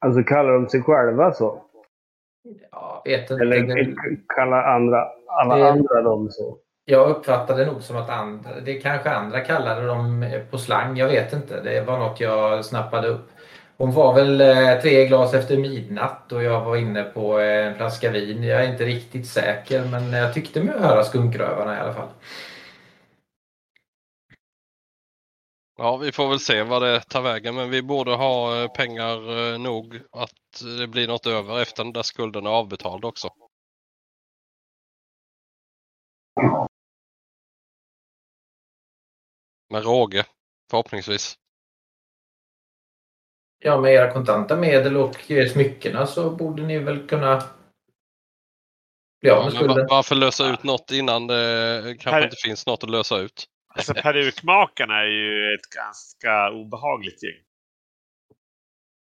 Alltså 0.00 0.22
kallar 0.22 0.52
de 0.52 0.68
sig 0.68 0.82
själva 0.82 1.32
så? 1.32 1.62
Jag 2.70 3.02
vet 3.04 3.30
inte. 3.30 3.42
Eller 3.44 3.94
kallar 4.36 4.62
andra, 4.62 5.06
alla 5.26 5.56
Det- 5.56 5.70
andra 5.70 6.02
dem 6.02 6.28
så? 6.30 6.58
Jag 6.84 7.10
uppfattade 7.10 7.66
nog 7.66 7.82
som 7.82 7.96
att 7.96 8.10
andra, 8.10 8.60
det 8.60 8.74
kanske 8.80 9.10
andra 9.10 9.40
kallade 9.40 9.86
dem 9.86 10.26
på 10.50 10.58
slang, 10.58 10.96
jag 10.96 11.06
vet 11.08 11.32
inte. 11.32 11.60
Det 11.62 11.80
var 11.80 11.98
något 11.98 12.20
jag 12.20 12.64
snappade 12.64 13.08
upp. 13.08 13.28
Hon 13.78 13.92
var 13.92 14.14
väl 14.14 14.40
eh, 14.40 14.80
tre 14.82 15.06
glas 15.06 15.34
efter 15.34 15.56
midnatt 15.56 16.32
och 16.32 16.42
jag 16.42 16.64
var 16.64 16.76
inne 16.76 17.02
på 17.02 17.40
eh, 17.40 17.66
en 17.66 17.74
flaska 17.76 18.10
vin. 18.10 18.42
Jag 18.42 18.64
är 18.64 18.72
inte 18.72 18.84
riktigt 18.84 19.28
säker 19.28 19.84
men 19.84 20.12
jag 20.12 20.34
tyckte 20.34 20.62
mig 20.62 20.78
höra 20.78 21.04
skunkrövarna 21.04 21.76
i 21.76 21.80
alla 21.80 21.94
fall. 21.94 22.08
Ja, 25.78 25.96
vi 25.96 26.12
får 26.12 26.28
väl 26.28 26.40
se 26.40 26.62
vad 26.62 26.82
det 26.82 27.00
tar 27.00 27.22
vägen, 27.22 27.54
men 27.54 27.70
vi 27.70 27.82
borde 27.82 28.14
ha 28.14 28.62
eh, 28.62 28.68
pengar 28.68 29.58
nog 29.58 30.00
att 30.12 30.62
det 30.78 30.86
blir 30.86 31.08
något 31.08 31.26
över 31.26 31.62
efter 31.62 31.84
den 31.84 31.92
där 31.92 32.02
skulden 32.02 32.46
är 32.46 32.50
avbetald 32.50 33.04
också. 33.04 33.28
Med 39.70 39.84
råge, 39.84 40.24
förhoppningsvis. 40.70 41.38
Ja, 43.58 43.80
med 43.80 43.92
era 43.94 44.12
kontanta 44.12 44.56
medel 44.56 44.96
och 44.96 45.14
smyckena 45.52 46.06
så 46.06 46.30
borde 46.30 46.62
ni 46.62 46.78
väl 46.78 47.08
kunna 47.08 47.36
bli 49.20 49.30
av 49.30 49.38
Ja, 49.38 49.44
med 49.44 49.52
skulden. 49.52 49.86
varför 49.90 50.14
lösa 50.14 50.52
ut 50.52 50.62
något 50.62 50.90
innan 50.90 51.26
det 51.26 51.82
kanske 52.00 52.10
Här- 52.10 52.24
inte 52.24 52.36
finns 52.44 52.66
något 52.66 52.84
att 52.84 52.90
lösa 52.90 53.18
ut? 53.18 53.44
Alltså 53.74 53.94
perukmakarna 53.94 54.94
är 55.00 55.06
ju 55.06 55.54
ett 55.54 55.66
ganska 55.76 56.50
obehagligt 56.50 57.22
gäng. 57.22 57.42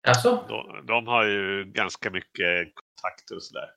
Alltså? 0.08 0.46
De, 0.48 0.86
de 0.86 1.08
har 1.08 1.25
ju 1.25 1.65
ganska 1.65 2.10
mycket 2.10 2.74
kontakter 2.75 3.36
och 3.36 3.44
sådär. 3.44 3.70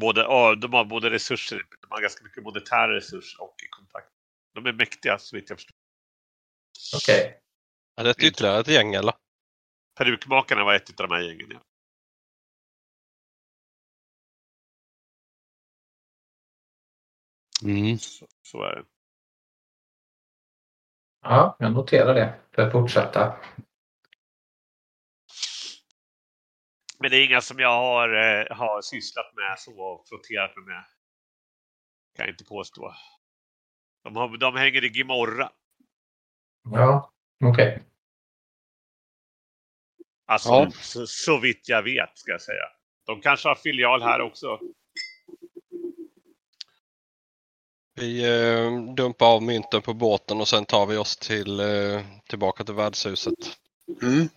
Både, 0.00 0.20
ja, 0.20 0.54
de 0.54 0.72
har 0.72 0.84
både 0.84 1.10
resurser, 1.10 1.56
de 1.80 1.86
har 1.90 2.00
ganska 2.00 2.24
mycket 2.24 2.42
monetära 2.42 2.96
resurser 2.96 3.42
och 3.42 3.54
kontakt. 3.70 4.08
De 4.54 4.66
är 4.66 4.72
mäktiga 4.72 5.18
så 5.18 5.36
vitt 5.36 5.50
jag 5.50 5.58
förstår. 5.58 5.76
Okej. 6.96 7.40
Är 8.00 8.04
det 8.04 8.10
ett 8.10 8.22
ytterligare 8.22 8.60
ett 8.60 8.68
gäng 8.68 8.94
eller? 8.94 9.14
Perukmakarna 9.96 10.64
var 10.64 10.74
ett 10.74 11.00
av 11.00 11.08
de 11.08 11.14
här 11.14 11.22
gängen. 11.22 11.50
Ja. 11.50 11.60
Så, 17.98 18.26
så 18.42 18.62
är 18.62 18.76
det. 18.76 18.84
Ja, 21.22 21.56
jag 21.58 21.72
noterar 21.72 22.14
det 22.14 22.40
för 22.52 22.70
fortsätta. 22.70 23.36
Men 26.98 27.10
det 27.10 27.16
är 27.16 27.26
inga 27.26 27.40
som 27.40 27.58
jag 27.58 27.76
har, 27.76 28.08
eh, 28.08 28.56
har 28.56 28.82
sysslat 28.82 29.34
med 29.34 29.58
så 29.58 29.80
och 29.80 30.08
frotterat 30.08 30.56
mig 30.56 30.64
med. 30.64 30.84
Kan 32.16 32.26
jag 32.26 32.28
inte 32.28 32.44
påstå. 32.44 32.94
De, 34.02 34.16
har, 34.16 34.36
de 34.36 34.56
hänger 34.56 34.84
i 34.84 34.88
Gimorra. 34.88 35.50
Ja, 36.62 37.12
okej. 37.44 37.82
Alltså 40.26 40.48
Ja. 40.48 40.70
så, 40.70 41.06
så 41.06 41.38
vitt 41.38 41.68
jag 41.68 41.82
vet 41.82 42.18
ska 42.18 42.30
jag 42.30 42.42
säga. 42.42 42.64
De 43.06 43.20
kanske 43.20 43.48
har 43.48 43.54
filial 43.54 44.02
här 44.02 44.20
också. 44.20 44.60
Vi 47.94 48.24
eh, 48.24 48.94
dumpar 48.94 49.26
av 49.26 49.42
mynten 49.42 49.82
på 49.82 49.94
båten 49.94 50.40
och 50.40 50.48
sen 50.48 50.64
tar 50.64 50.86
vi 50.86 50.96
oss 50.96 51.16
till, 51.16 51.60
eh, 51.60 52.02
tillbaka 52.28 52.64
till 52.64 52.74
värdshuset. 52.74 53.58
Mm. 54.02 54.28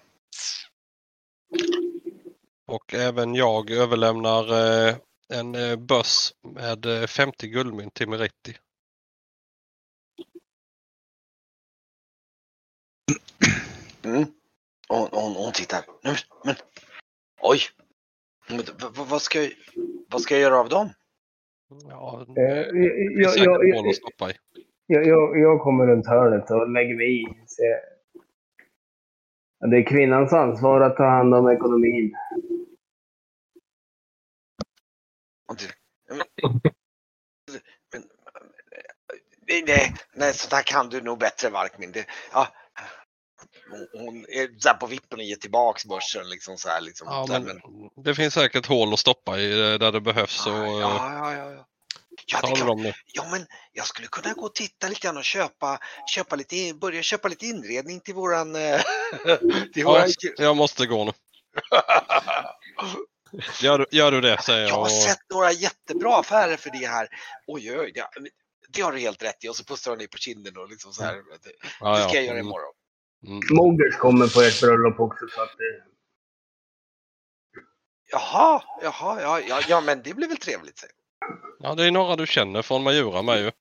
Och 2.68 2.94
även 2.94 3.36
jag 3.36 3.72
överlämnar 3.72 4.44
eh, 4.88 4.96
en 5.34 5.56
eh, 5.56 5.76
börs 5.76 6.34
med 6.42 6.86
eh, 6.86 7.08
50 7.08 7.48
guldmynt 7.48 7.94
till 7.94 8.10
Meritti. 8.10 8.58
Mm. 14.04 14.39
Hon, 14.90 15.08
hon, 15.12 15.36
hon 15.36 15.54
tittar. 15.54 15.86
Nej, 16.04 16.16
men, 16.46 16.56
oj! 17.42 17.60
Men, 18.50 18.58
v- 18.58 18.64
v- 18.82 19.06
vad, 19.10 19.22
ska 19.22 19.42
jag, 19.44 19.52
vad 20.10 20.22
ska 20.22 20.34
jag 20.36 20.42
göra 20.42 20.60
av 20.60 20.70
dem? 20.70 20.90
Ja, 21.90 22.26
Eh, 22.28 22.34
det 22.36 22.42
är 22.42 23.22
jag, 23.22 23.32
säkert 23.32 23.46
jag, 23.46 23.68
jag, 23.70 23.88
att 23.90 23.96
stoppa 23.96 24.30
i. 24.32 24.34
jag, 24.86 25.08
jag, 25.08 25.40
jag 25.40 25.62
kommer 25.62 25.88
runt 25.88 26.08
hörnet 26.08 26.52
och 26.52 26.70
lägger 26.70 26.96
mig 26.96 27.22
i. 27.22 27.26
Det 29.70 29.78
är 29.78 29.88
kvinnans 29.88 30.34
ansvar 30.34 30.82
att 30.82 30.98
ta 30.98 31.04
hand 31.10 31.36
om 31.36 31.50
ekonomin. 31.50 32.14
Men, 36.10 36.18
men, 37.94 38.04
nej, 39.48 39.64
nej, 39.68 39.94
nej, 40.14 40.34
så 40.34 40.50
där 40.56 40.62
kan 40.66 40.90
du 40.90 41.02
nog 41.02 41.20
bättre 41.20 41.50
Varkmin. 41.50 41.92
Det, 41.92 42.06
ja, 42.34 42.48
hon, 43.94 44.26
är 44.30 44.60
så 44.60 44.74
på 44.74 44.88
vippen 44.88 45.20
och 45.20 45.26
ger 45.26 45.36
tillbaks 45.36 45.86
börsen 45.86 46.30
liksom 46.30 46.58
så 46.58 46.70
här. 46.70 46.82
Liksom, 46.82 47.08
Ja, 47.08 47.40
men 47.40 47.62
det 48.04 48.16
finns 48.16 48.34
säkert 48.34 48.66
hål 48.66 48.94
att 48.94 49.00
stoppa 49.00 49.40
i 49.40 49.72
eh, 49.74 49.80
där 49.80 49.92
det 49.92 50.02
behövs. 50.02 50.46
Och, 50.48 50.54
ja, 50.54 50.68
eh, 50.68 51.14
ja, 51.14 51.34
ja, 51.34 51.52
ja. 51.52 51.66
Ja, 52.26 52.42
det 52.76 52.76
nu. 52.84 52.94
Ja, 53.14 53.28
men 53.32 53.46
jag 53.74 53.86
skulle 53.88 54.08
kunna 54.08 54.34
gå 54.34 54.42
och 54.46 54.56
titta 54.56 54.88
lite 54.88 55.02
grann 55.02 55.18
och 55.18 55.24
köpa, 55.24 55.80
köpa 56.16 56.36
lite, 56.36 56.74
börja 56.74 57.02
köpa 57.02 57.28
lite 57.28 57.46
inredning 57.46 58.00
till 58.00 58.14
våran... 58.14 58.56
eh, 58.56 58.82
till 59.74 59.82
Ja, 59.82 59.88
våran... 59.92 60.08
jag 60.38 60.58
måste 60.58 60.86
gå 60.86 61.06
nu. 61.06 61.12
Gör, 63.62 63.88
gör 63.92 64.12
du 64.12 64.22
det 64.22 64.42
säger 64.42 64.62
Jag 64.62 64.70
jag. 64.70 64.76
har 64.76 64.82
Och, 64.82 64.92
sett 64.92 65.30
några 65.34 65.52
jättebra 65.52 66.20
affärer 66.20 66.58
för 66.58 66.70
det 66.70 66.88
här. 66.88 67.08
Oj, 67.48 67.80
oj. 67.80 67.92
Det, 67.96 68.08
det 68.70 68.82
har 68.82 68.92
du 68.92 69.00
helt 69.00 69.24
rätt 69.24 69.44
i. 69.44 69.50
Och 69.50 69.56
så 69.56 69.64
pussar 69.64 69.92
hon 69.92 69.98
dig 69.98 70.08
på 70.08 70.18
kinden 70.18 70.58
och 70.58 70.70
liksom 70.70 70.94
så 70.94 71.04
här. 71.04 71.14
Det, 71.14 71.22
det 71.44 71.52
ja, 71.80 71.96
ska 71.96 72.08
ja. 72.08 72.16
jag 72.16 72.24
göra 72.24 72.40
imorgon. 72.40 72.74
Mm. 73.28 73.40
Mogers 73.50 73.96
kommer 73.98 74.28
på 74.28 74.42
ert 74.42 74.62
bröllop 74.62 75.00
också. 75.00 75.26
Så 75.36 75.42
att, 75.42 75.50
eh, 75.50 75.90
Jaha, 78.12 78.64
jaha, 78.82 79.22
ja, 79.22 79.40
ja, 79.40 79.62
ja, 79.68 79.82
men 79.82 80.02
det 80.04 80.14
blir 80.14 80.28
väl 80.28 80.38
trevligt. 80.38 80.78
säger. 80.78 80.96
Ja, 81.60 81.76
det 81.76 81.86
är 81.86 81.92
några 81.92 82.16
du 82.16 82.28
känner 82.28 82.62
från 82.62 82.84
Majura 82.84 83.22
med 83.22 83.40
ju. 83.40 83.52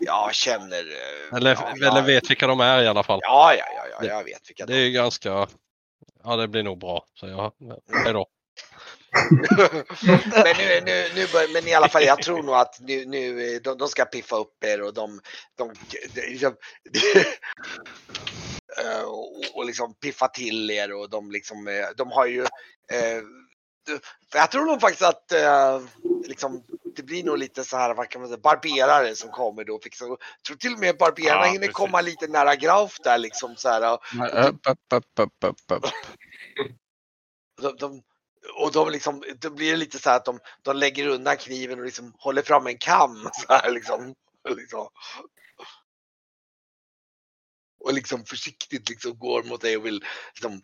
Jag 0.00 0.34
känner... 0.34 0.78
eh, 0.78 1.36
Eller, 1.36 1.54
ja, 1.54 1.88
eller 1.88 2.02
vet 2.02 2.30
vilka 2.30 2.46
de 2.46 2.60
är 2.60 2.82
i 2.82 2.86
alla 2.86 3.02
fall. 3.02 3.20
Ja, 3.22 3.54
ja, 3.54 3.64
ja, 3.76 3.84
ja, 4.00 4.08
jag 4.08 4.24
vet 4.24 4.50
vilka 4.50 4.66
Det 4.66 4.76
är 4.76 4.90
ganska... 4.90 5.46
Ja, 6.24 6.36
det 6.36 6.48
blir 6.48 6.62
nog 6.62 6.78
bra. 6.78 7.04
Så 7.14 7.28
jag, 7.28 7.52
hej 8.04 8.12
då. 8.12 8.26
men, 10.34 10.56
nu, 10.58 10.80
nu, 10.84 11.08
nu 11.14 11.26
bör, 11.32 11.52
men 11.52 11.68
i 11.68 11.74
alla 11.74 11.88
fall, 11.88 12.04
jag 12.04 12.22
tror 12.22 12.42
nog 12.42 12.54
att 12.54 12.80
nu, 12.80 13.04
nu, 13.04 13.54
eh, 13.54 13.60
de, 13.62 13.78
de 13.78 13.88
ska 13.88 14.04
piffa 14.04 14.36
upp 14.36 14.64
er 14.64 14.82
och 14.82 14.94
de, 14.94 15.20
de, 15.56 15.72
de, 16.04 16.46
eh, 16.46 16.52
och, 19.06 19.42
och 19.54 19.64
liksom 19.64 19.94
piffa 19.94 20.28
till 20.28 20.70
er 20.70 20.92
och 20.92 21.10
de 21.10 21.30
liksom, 21.30 21.68
eh, 21.68 21.86
de 21.96 22.10
har 22.10 22.26
ju, 22.26 22.42
eh, 22.92 23.22
jag 24.34 24.50
tror 24.50 24.66
nog 24.66 24.80
faktiskt 24.80 25.02
att 25.02 25.32
eh, 25.32 25.80
liksom, 26.26 26.64
det 26.96 27.02
blir 27.02 27.24
nog 27.24 27.38
lite 27.38 27.64
så 27.64 27.76
här, 27.76 27.94
vad 27.94 28.08
kan 28.08 28.20
man 28.20 28.28
säga, 28.28 28.40
barberare 28.42 29.16
som 29.16 29.30
kommer 29.30 29.64
då. 29.64 29.80
Fixar, 29.80 30.06
jag 30.06 30.18
tror 30.46 30.56
till 30.56 30.72
och 30.72 30.78
med 30.78 30.96
barberarna 30.96 31.46
Ja, 31.46 31.52
hinner 31.52 31.58
precis. 31.58 31.74
komma 31.74 32.00
lite 32.00 32.26
nära 32.26 32.56
Grauf 32.56 32.96
där 33.04 33.18
liksom 33.18 33.56
så 33.56 33.68
här. 33.68 33.92
och 33.92 34.48
upp, 34.48 34.66
upp, 34.92 35.20
upp. 35.44 35.84
de, 37.62 37.76
de, 37.78 38.02
och 38.62 38.72
de 38.72 38.90
liksom, 38.90 39.24
då 39.40 39.50
blir 39.50 39.70
det 39.70 39.76
lite 39.76 39.98
så 39.98 40.10
här 40.10 40.16
att 40.16 40.24
de, 40.24 40.38
de 40.62 40.76
lägger 40.76 41.06
undan 41.06 41.36
kniven 41.36 41.78
och 41.78 41.84
liksom 41.84 42.12
håller 42.18 42.42
fram 42.42 42.66
en 42.66 42.78
kam 42.78 43.30
så 43.32 43.52
här 43.52 43.70
liksom. 43.70 44.14
liksom. 44.48 44.88
Och 47.80 47.92
liksom 47.94 48.24
försiktigt 48.24 48.88
liksom 48.88 49.18
går 49.18 49.42
mot 49.42 49.60
dig 49.60 49.76
och 49.76 49.86
vill 49.86 50.04
liksom, 50.34 50.62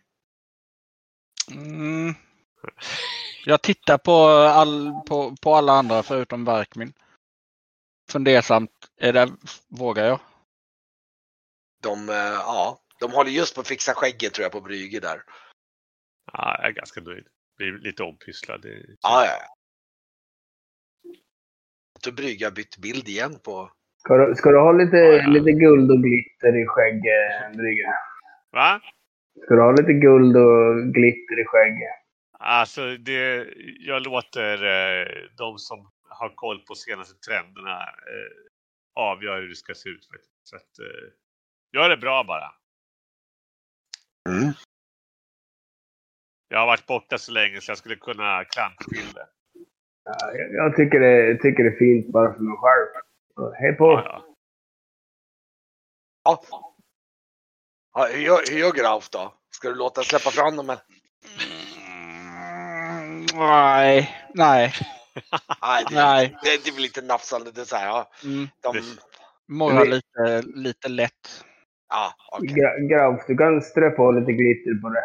Mm. 1.51 2.13
Jag 3.45 3.61
tittar 3.61 3.97
på, 3.97 4.13
all, 4.29 4.91
på, 5.07 5.35
på 5.41 5.55
alla 5.55 5.73
andra 5.73 6.03
förutom 6.03 6.45
Verkmin. 6.45 6.93
Fundersamt. 8.09 8.71
Är 8.97 9.13
det, 9.13 9.31
vågar 9.67 10.05
jag? 10.05 10.19
de, 11.83 12.09
eh, 12.09 12.15
ja, 12.15 12.81
De 12.99 13.11
håller 13.11 13.31
just 13.31 13.55
på 13.55 13.61
att 13.61 13.67
fixa 13.67 13.93
skägget 13.93 14.33
tror 14.33 14.43
jag 14.43 14.51
på 14.51 14.61
Brygge 14.61 14.99
där. 14.99 15.23
Ja, 16.33 16.57
jag 16.59 16.67
är 16.69 16.71
ganska 16.71 17.01
nöjd. 17.01 17.27
Blir 17.57 17.71
lite 17.77 18.03
ompysslad. 18.03 18.61
Det- 18.61 18.95
Ja, 19.01 19.25
ja. 19.25 19.55
Så 22.03 22.11
Brygge 22.11 22.45
har 22.45 22.51
bytt 22.51 22.77
bild 22.77 23.07
igen 23.07 23.39
på... 23.39 23.71
Ska 24.05 24.17
du, 24.17 24.35
ska 24.35 24.51
du 24.51 24.59
ha 24.59 24.71
lite, 24.71 24.97
Ja, 24.97 25.21
ja. 25.21 25.29
lite 25.29 25.51
guld 25.51 25.91
och 25.91 25.97
glitter 25.97 26.61
i 26.61 26.65
skägget, 26.67 27.57
Brygge? 27.57 27.93
Va? 28.51 28.81
Ska 29.43 29.55
du 29.55 29.61
ha 29.61 29.71
lite 29.71 29.93
guld 29.93 30.37
och 30.37 30.93
glitter 30.93 31.41
i 31.41 31.45
skägget? 31.45 31.95
Alltså, 32.39 32.97
det, 32.97 33.47
jag 33.79 34.01
låter 34.01 34.53
eh, 34.63 35.07
de 35.37 35.57
som 35.57 35.91
har 36.09 36.29
koll 36.29 36.59
på 36.59 36.75
senaste 36.75 37.29
trenderna 37.29 37.81
eh, 37.81 38.31
avgöra 38.95 39.39
hur 39.39 39.49
det 39.49 39.55
ska 39.55 39.73
se 39.73 39.89
ut. 39.89 40.07
faktiskt. 40.11 40.31
Så 40.43 40.55
att, 40.55 40.79
eh, 40.79 41.07
gör 41.73 41.89
det 41.89 41.97
bra 41.97 42.23
bara. 42.23 42.51
Mm. 44.29 44.53
Jag 46.47 46.59
har 46.59 46.67
varit 46.67 46.85
borta 46.85 47.17
så 47.17 47.31
länge 47.31 47.61
så 47.61 47.71
jag 47.71 47.77
skulle 47.77 47.95
kunna 47.95 48.43
klanta 48.43 48.83
till 48.83 49.13
det. 49.13 49.27
Ja, 50.05 50.31
jag, 50.33 50.53
jag 50.53 50.75
tycker 50.75 50.99
det, 50.99 51.37
tycker 51.41 51.63
det 51.63 51.69
är 51.69 51.79
fint 51.79 52.07
bara 52.07 52.33
för 52.33 52.41
mig 52.41 52.57
själv. 52.57 53.04
Hej 53.59 53.73
på! 53.77 53.85
Ja, 53.85 54.23
ja. 56.23 56.41
Ja. 56.53 56.75
ja 57.93 58.05
hur, 58.13 58.21
gör, 58.21 58.39
hur 58.51 58.57
gör 58.59 58.71
Grauf 58.71 59.09
då? 59.09 59.33
Ska 59.55 59.69
du 59.69 59.75
låta 59.75 60.03
släppa 60.03 60.29
fram 60.31 60.55
dem? 60.55 60.69
eller? 60.69 60.81
Mm, 63.01 63.25
nej, 63.35 64.09
nej, 64.33 64.73
Nej, 65.61 65.85
det, 65.89 65.95
nej. 65.95 66.37
det, 66.43 66.63
det 66.63 66.69
är 66.69 66.73
väl 66.73 66.81
lite 66.81 67.01
nafsande. 67.01 67.51
Det 67.51 67.65
så 67.65 67.75
här, 67.75 67.87
ja, 67.87 68.11
Mm. 68.23 68.47
de, 68.61 68.81
Morra 69.47 69.83
lite, 69.83 70.41
lite 70.45 70.89
lätt. 70.89 71.45
ja. 71.89 72.13
Gra, 72.41 72.79
Grauf, 72.89 73.21
du 73.27 73.37
kan 73.37 73.61
strö 73.61 73.89
på 73.89 74.11
lite 74.11 74.31
glitter 74.31 74.81
på 74.81 74.89
det. 74.89 75.03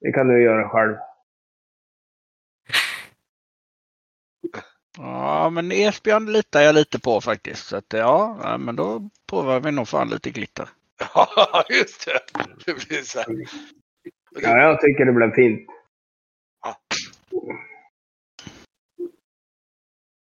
Det 0.00 0.12
kan 0.12 0.28
du 0.28 0.42
göra 0.42 0.68
själv. 0.68 0.96
Ja, 4.96 5.50
men 5.50 5.72
Esbjörn 5.72 6.32
litar 6.32 6.60
jag 6.60 6.74
lite 6.74 6.98
på 7.00 7.20
faktiskt. 7.20 7.66
Så 7.66 7.76
att, 7.76 7.92
ja, 7.92 8.38
ja, 8.42 8.58
men 8.58 8.76
då 8.76 9.10
provar 9.28 9.60
vi 9.60 9.70
nog 9.70 9.88
fan 9.88 10.10
lite 10.10 10.30
glitter. 10.30 10.68
Ja, 11.14 11.64
just 11.70 12.06
det. 12.06 12.20
Det 12.66 12.88
blir 12.88 13.02
så 13.02 13.18
här. 13.18 13.26
Ja, 14.30 14.58
jag 14.58 14.80
tycker 14.80 15.04
det 15.04 15.12
blev 15.12 15.34
fint. 15.34 15.70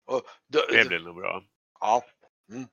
Och 0.07 0.21
då, 0.47 0.59
Det 0.71 0.87
blir 0.87 0.99
nog 0.99 1.15
bra. 1.15 1.43
Ja. 1.79 2.03
Mm. 2.51 2.67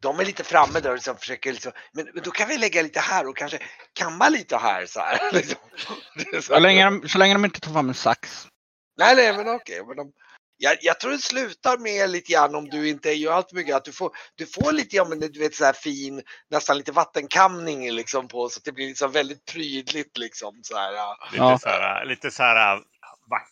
De 0.00 0.20
är 0.20 0.24
lite 0.24 0.44
framme 0.44 0.80
där 0.80 0.90
och 0.90 0.94
liksom 0.96 1.16
försöker 1.16 1.52
liksom, 1.52 1.72
men, 1.92 2.10
men 2.14 2.22
då 2.22 2.30
kan 2.30 2.48
vi 2.48 2.58
lägga 2.58 2.82
lite 2.82 3.00
här 3.00 3.28
och 3.28 3.36
kanske 3.36 3.58
kamma 3.92 4.28
lite 4.28 4.56
här 4.56 4.86
så 4.86 5.00
här. 5.00 5.32
Liksom. 5.32 5.58
Så 6.32 6.42
Så 6.42 6.58
länge, 6.58 6.84
de, 6.84 7.08
så 7.08 7.18
länge 7.18 7.34
de 7.34 7.44
inte 7.44 7.60
tar 7.60 7.72
fram 7.72 7.88
en 7.88 7.94
sax. 7.94 8.46
Nej, 8.96 9.16
nej, 9.16 9.36
men 9.36 9.48
okej. 9.48 9.84
Men 9.86 9.96
de, 9.96 10.12
jag, 10.60 10.76
jag 10.80 11.00
tror 11.00 11.10
det 11.10 11.18
slutar 11.18 11.78
med 11.78 12.10
lite 12.10 12.32
grann 12.32 12.54
om 12.54 12.68
du 12.68 12.88
inte 12.88 13.12
gör 13.12 13.32
allt 13.32 13.52
mycket 13.52 13.76
att 13.76 13.84
du 13.84 13.92
får, 13.92 14.10
du 14.34 14.46
får 14.46 14.72
lite, 14.72 14.96
ja 14.96 15.04
men 15.04 15.20
du 15.20 15.38
vet 15.38 15.54
så 15.54 15.64
här 15.64 15.72
fin, 15.72 16.22
nästan 16.50 16.76
lite 16.76 16.92
vattenkamning 16.92 17.92
liksom 17.92 18.28
på 18.28 18.48
så 18.48 18.58
att 18.58 18.64
det 18.64 18.72
blir 18.72 18.86
liksom 18.88 19.12
väldigt 19.12 19.44
prydligt 19.44 20.18
liksom 20.18 20.60
så 20.62 20.76
här. 20.76 20.92
ja. 20.92 21.16
Lite 21.32 21.44
Ja. 21.44 21.58
så 21.58 21.68
här, 21.68 22.04
lite 22.04 22.30
så 22.30 22.42
här 22.42 22.76
vax. 23.30 23.50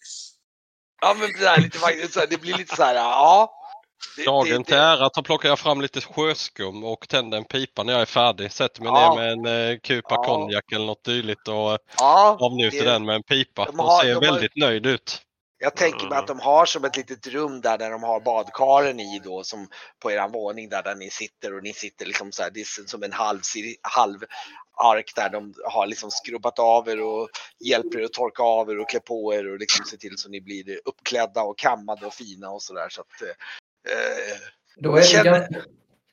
Ja 1.01 1.16
men 1.19 1.33
det, 1.40 1.49
här, 1.49 1.61
lite, 1.61 1.79
så 2.12 2.21
här, 2.21 2.27
det 2.27 2.40
blir 2.40 2.55
lite 2.59 2.77
så 2.77 2.83
här, 2.83 2.95
ja. 2.95 3.53
Det- 4.16 4.25
Dagen 4.25 4.49
det- 4.59 4.64
till 4.64 4.75
ära 4.77 5.11
så 5.14 5.23
plockar 5.23 5.49
jag 5.49 5.59
fram 5.59 5.81
lite 5.81 6.01
sjöskum 6.01 6.85
och 6.85 7.09
tänder 7.09 7.38
en 7.38 7.45
pipa 7.45 7.83
när 7.83 7.92
jag 7.92 8.03
är 8.03 8.07
färdig. 8.07 8.53
Sätter 8.53 8.83
mig 8.83 8.90
Ja. 8.95 9.14
ner 9.14 9.21
med 9.23 9.33
en 9.33 9.71
eh, 9.73 9.79
kupa 9.79 10.14
Ja. 10.14 10.23
konjak 10.25 10.73
eller 10.73 10.87
något 10.87 11.05
dylikt 11.05 11.49
och 11.49 11.79
Ja, 11.99 12.37
avnjuter 12.40 12.79
det- 12.85 12.90
den 12.90 13.05
med 13.05 13.14
en 13.16 13.23
pipa. 13.23 13.64
de 13.64 13.81
och 13.81 13.87
har- 13.87 14.01
ser 14.03 14.09
de 14.09 14.14
har- 14.14 14.21
väldigt 14.33 14.57
nöjd 14.57 14.87
ut. 14.87 15.23
Jag 15.59 15.77
tänker 15.77 16.09
mig 16.09 16.19
att 16.19 16.27
de 16.27 16.40
har 16.40 16.66
som 16.66 16.85
ett 16.85 16.97
litet 16.97 17.27
rum 17.27 17.61
där, 17.61 17.79
där 17.79 17.90
de 17.90 18.03
har 18.03 18.21
badkaren 18.21 19.01
i 19.01 19.21
då 19.25 19.42
som 19.45 19.69
på 20.03 20.11
eran 20.12 20.33
våning 20.33 20.69
där, 20.69 20.83
där 20.83 20.95
ni 20.95 21.11
sitter 21.11 21.57
och 21.57 21.62
ni 21.62 21.73
sitter 21.73 22.07
liksom 22.07 22.33
så 22.33 22.42
här, 22.42 22.51
det 22.55 22.61
är 22.61 22.87
som 22.87 23.03
en 23.03 23.12
halv, 23.12 23.40
halv 23.83 24.19
ark 24.77 25.12
där 25.16 25.29
de 25.29 25.55
har 25.64 25.87
liksom 25.87 26.11
skrubbat 26.11 26.59
av 26.59 26.88
er 26.88 27.03
och 27.03 27.29
hjälper 27.64 27.99
er 28.01 28.05
att 28.05 28.12
torka 28.12 28.42
av 28.42 28.71
er 28.71 28.79
och 28.81 28.88
klä 28.90 29.01
på 29.01 29.35
er 29.35 29.53
och 29.53 29.59
liksom 29.59 29.85
se 29.85 29.97
till 29.97 30.19
så 30.19 30.29
ni 30.29 30.40
blir 30.40 30.81
uppklädda 30.85 31.42
och 31.42 31.59
kammade 31.59 32.07
och 32.07 32.14
fina 32.14 32.51
och 32.51 32.62
sådär 32.62 32.88
så 32.88 33.01
att 33.01 33.23
eh, 33.23 34.38
Då 34.77 34.92
är, 34.92 34.97
det 34.97 35.03
Känner- 35.03 35.25
ganska, 35.25 35.61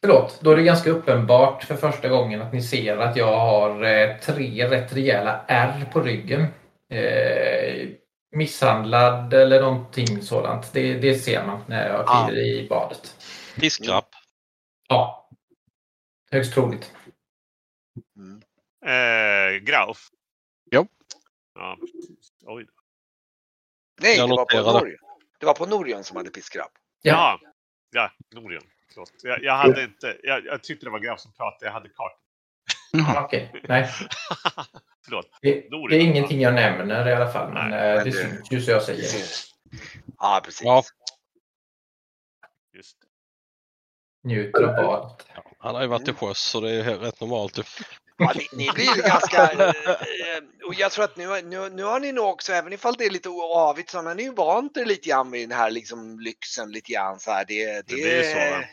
förlåt, 0.02 0.40
då 0.42 0.52
är 0.52 0.56
det 0.56 0.64
ganska 0.64 0.90
uppenbart 0.90 1.64
för 1.64 1.76
första 1.76 2.08
gången 2.10 2.42
att 2.42 2.54
ni 2.54 2.62
ser 2.62 2.98
att 2.98 3.16
jag 3.18 3.38
har 3.40 3.84
eh, 3.84 4.18
tre 4.18 4.70
rätt 4.70 4.94
rejäla 4.94 5.46
ärr 5.48 5.86
på 5.94 6.02
ryggen. 6.02 6.42
Eh, 6.90 7.90
misshandlad 8.34 9.34
eller 9.34 9.62
någonting 9.62 10.22
sådant. 10.22 10.74
Det, 10.74 10.94
det 10.94 11.16
ser 11.20 11.46
man 11.46 11.62
när 11.68 11.88
jag 11.90 12.00
Ja. 12.08 12.26
kliver 12.28 12.42
i 12.44 12.68
badet. 12.70 13.16
Piskrapp. 13.56 14.10
Ja. 14.88 15.30
Högst 16.32 16.54
troligt. 16.54 16.94
mm. 18.16 18.42
Eh, 18.86 19.60
Grauf. 19.60 20.10
Jo. 20.72 20.88
Ja. 21.56 21.78
Oj. 22.46 22.68
Nej, 24.02 24.18
Jag 24.18 24.30
det 24.30 24.36
var 24.36 24.46
på. 24.46 24.80
Norion. 24.80 24.98
Det 25.40 25.46
var 25.46 25.54
på 25.54 25.66
Norion 25.66 26.04
som 26.04 26.18
hade 26.18 26.30
piskrapp. 26.30 26.72
Ja, 27.02 27.40
ja, 27.92 28.12
Norion. 28.32 28.64
Förlåt. 28.94 29.12
Jag, 29.24 29.44
jag, 29.44 29.54
hade 29.54 29.84
inte, 29.84 30.18
jag, 30.24 30.46
jag 30.46 30.64
tyckte 30.64 30.86
det 30.86 30.90
var 30.90 31.00
Grauf 31.00 31.20
som 31.20 31.34
pratade. 31.34 31.66
Jag 31.66 31.72
hade 31.74 31.90
kartan. 31.90 32.20
Okej, 33.18 33.62
nej. 33.68 33.90
Förlåt. 35.06 35.30
Det, 35.42 35.52
det 35.90 35.96
är 35.96 36.00
ingenting 36.00 36.42
jag 36.42 36.54
nämner 36.54 37.08
i 37.08 37.14
alla 37.14 37.32
fall. 37.32 37.54
Men 37.54 37.70
Nej, 37.70 37.90
eh, 37.90 37.96
men 37.96 38.04
det 38.04 38.12
det- 38.12 38.30
syns 38.30 38.52
ju 38.52 38.62
så 38.62 38.72
jag 38.72 38.84
säger. 38.84 39.06
Ja, 40.20 40.42
precis. 40.46 40.62
Ja. 40.64 40.84
Just 42.78 42.98
det. 43.02 43.08
Njuter 44.30 44.64
av 44.64 44.76
badet. 44.76 45.28
Han 45.60 45.76
har 45.76 45.82
ju 45.82 45.88
varit 45.88 46.06
till 46.06 46.14
sjöss 46.14 46.40
så 46.40 46.62
det 46.62 46.72
är 46.72 46.84
rätt 46.84 47.22
normalt. 47.22 47.60
Ja, 48.18 48.34
ni, 48.36 48.48
ni 48.58 48.70
blir 48.72 49.04
ganska... 49.08 49.52
eh, 49.52 49.74
och 50.68 50.74
jag 50.76 50.92
tror 50.92 51.06
att 51.06 51.18
nu, 51.18 51.42
nu, 51.42 51.70
nu 51.70 51.84
har 51.84 52.00
ni 52.00 52.12
nog 52.12 52.26
också, 52.26 52.54
även 52.54 52.74
ifall 52.74 52.94
det 52.98 53.06
är 53.06 53.10
lite 53.10 53.30
avigt, 53.30 53.90
så 53.90 54.02
har 54.02 54.16
ni 54.16 54.24
ju 54.24 54.34
vant 54.34 54.78
er 54.78 54.86
lite 54.86 55.10
grann 55.10 55.32
vid 55.32 55.50
den 55.50 55.58
här 55.58 55.72
liksom, 55.72 56.20
lyxen 56.20 56.72
lite 56.72 56.92
grann. 56.92 57.20
Så 57.20 57.32
här. 57.32 57.46
Det, 57.48 57.66
det, 57.88 57.94
blir 57.94 58.18
ju 58.18 58.24
så, 58.24 58.40
va? 58.40 58.64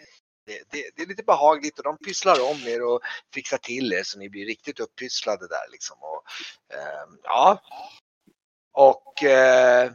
Det, 0.47 0.63
det, 0.71 0.91
det 0.97 1.03
är 1.03 1.07
lite 1.07 1.23
behagligt 1.23 1.79
och 1.79 1.85
de 1.85 1.99
pysslar 1.99 2.51
om 2.51 2.57
er 2.67 2.83
och 2.83 3.01
fixar 3.35 3.59
till 3.59 3.93
er 3.93 4.03
så 4.03 4.19
ni 4.19 4.29
blir 4.29 4.47
riktigt 4.47 4.81
uppysslade 4.81 5.49
där 5.49 5.71
liksom. 5.73 5.97
Och, 6.01 6.25
eh, 6.75 7.09
ja. 7.23 7.63
Och, 8.73 9.23
eh, 9.23 9.91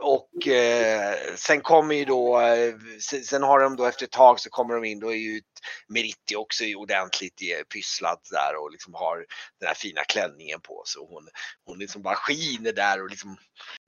och 0.00 0.48
eh, 0.48 1.14
sen 1.36 1.60
kommer 1.60 1.94
ju 1.94 2.04
då, 2.04 2.40
eh, 2.40 2.74
sen, 3.00 3.24
sen 3.24 3.42
har 3.42 3.60
de 3.60 3.76
då 3.76 3.84
efter 3.84 4.04
ett 4.04 4.12
tag 4.12 4.40
så 4.40 4.50
kommer 4.50 4.74
de 4.74 4.84
in, 4.84 5.00
då 5.00 5.12
är 5.12 5.16
ju 5.16 5.40
Meritti 5.88 6.36
också 6.36 6.64
ordentligt 6.76 7.40
eh, 7.42 7.64
pysslad 7.64 8.18
där 8.30 8.62
och 8.62 8.70
liksom 8.70 8.94
har 8.94 9.16
den 9.60 9.66
här 9.66 9.74
fina 9.74 10.04
klänningen 10.04 10.60
på 10.60 10.84
sig. 10.86 11.00
Och 11.00 11.08
hon, 11.08 11.28
hon 11.64 11.78
liksom 11.78 12.02
bara 12.02 12.14
skiner 12.14 12.72
där 12.72 13.02
och 13.02 13.10
liksom, 13.10 13.36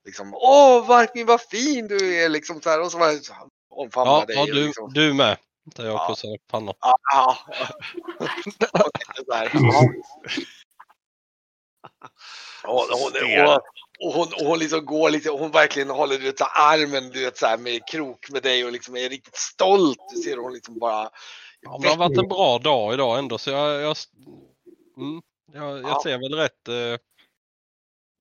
liksom 0.05 0.35
åh 0.35 0.87
Varkmin 0.87 1.27
vad 1.27 1.41
fin 1.41 1.89
du 1.89 2.15
är 2.25 2.29
liksom 2.29 2.61
så 2.61 2.71
här 2.71 2.81
och 2.81 2.93
så 2.93 2.99
bara 2.99 3.13
omfamnar 3.71 4.13
Ja, 4.13 4.25
dig. 4.25 4.37
ja 4.37 4.47
du, 4.47 4.67
liksom, 4.67 4.93
du 4.93 5.15
med. 5.15 5.37
Där 5.77 5.85
jag 5.85 5.95
Ja. 5.95 6.07
pussar 6.09 6.35
upp 6.35 6.47
pannan. 6.51 6.75
ja, 7.13 7.37
här, 9.33 9.51
ja. 9.55 9.89
Hon, 12.65 14.13
hon, 14.15 14.27
och 14.41 14.47
hon 14.47 14.59
liksom 14.59 14.85
går 14.87 15.11
lite, 15.11 15.31
hon 15.31 15.51
verkligen 15.51 15.91
håller 15.91 16.19
du 16.19 16.25
vet, 16.25 16.39
så 16.39 16.45
här, 16.45 16.75
armen 16.75 17.11
du 17.11 17.25
vet, 17.25 17.39
så 17.39 17.47
här, 17.47 17.59
med 17.59 17.89
krok 17.89 18.31
med 18.31 18.43
dig 18.43 18.65
och 18.65 18.73
liksom 18.73 18.97
är 18.97 19.09
riktigt 19.09 19.37
stolt. 19.37 19.99
Du 20.15 20.23
ser 20.23 20.37
hon 20.37 20.53
liksom 20.53 20.79
bara 20.79 21.11
Ja, 21.61 21.71
men 21.71 21.81
det 21.81 21.89
har 21.89 21.97
varit 21.97 22.19
en 22.19 22.29
bra 22.29 22.59
dag 22.59 22.95
idag 22.95 23.19
ändå 23.19 23.39
så 23.39 23.51
jag, 23.51 23.83
jag, 23.83 23.97
mm, 24.97 25.23
jag, 25.53 25.79
jag 25.79 25.91
Ja. 25.91 26.01
ser 26.03 26.19
väl 26.19 26.35
rätt 26.35 26.69
eh, 26.69 26.99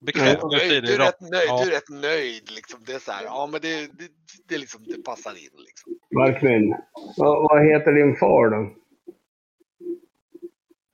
bekväm 0.00 0.48
Du, 0.50 0.56
är- 0.60 0.98
rätt 0.98 1.20
nöjd, 1.20 1.48
Ja. 1.48 1.64
du 1.64 1.70
är 1.70 1.74
rätt 1.74 1.88
nöjd 1.88 2.50
liksom. 2.50 2.80
Det 2.86 2.92
är 2.92 2.98
så 2.98 3.12
här, 3.12 3.24
ja 3.24 3.46
men 3.52 3.60
det, 3.60 3.86
det, 3.86 4.08
det, 4.48 4.58
liksom, 4.58 4.84
det 4.84 5.02
passar 5.02 5.30
in 5.30 5.50
liksom. 5.66 5.98
Markmin, 6.14 6.74
vad, 7.16 7.42
vad 7.42 7.66
heter 7.66 7.92
din 7.92 8.16
far 8.16 8.50
då? 8.50 8.74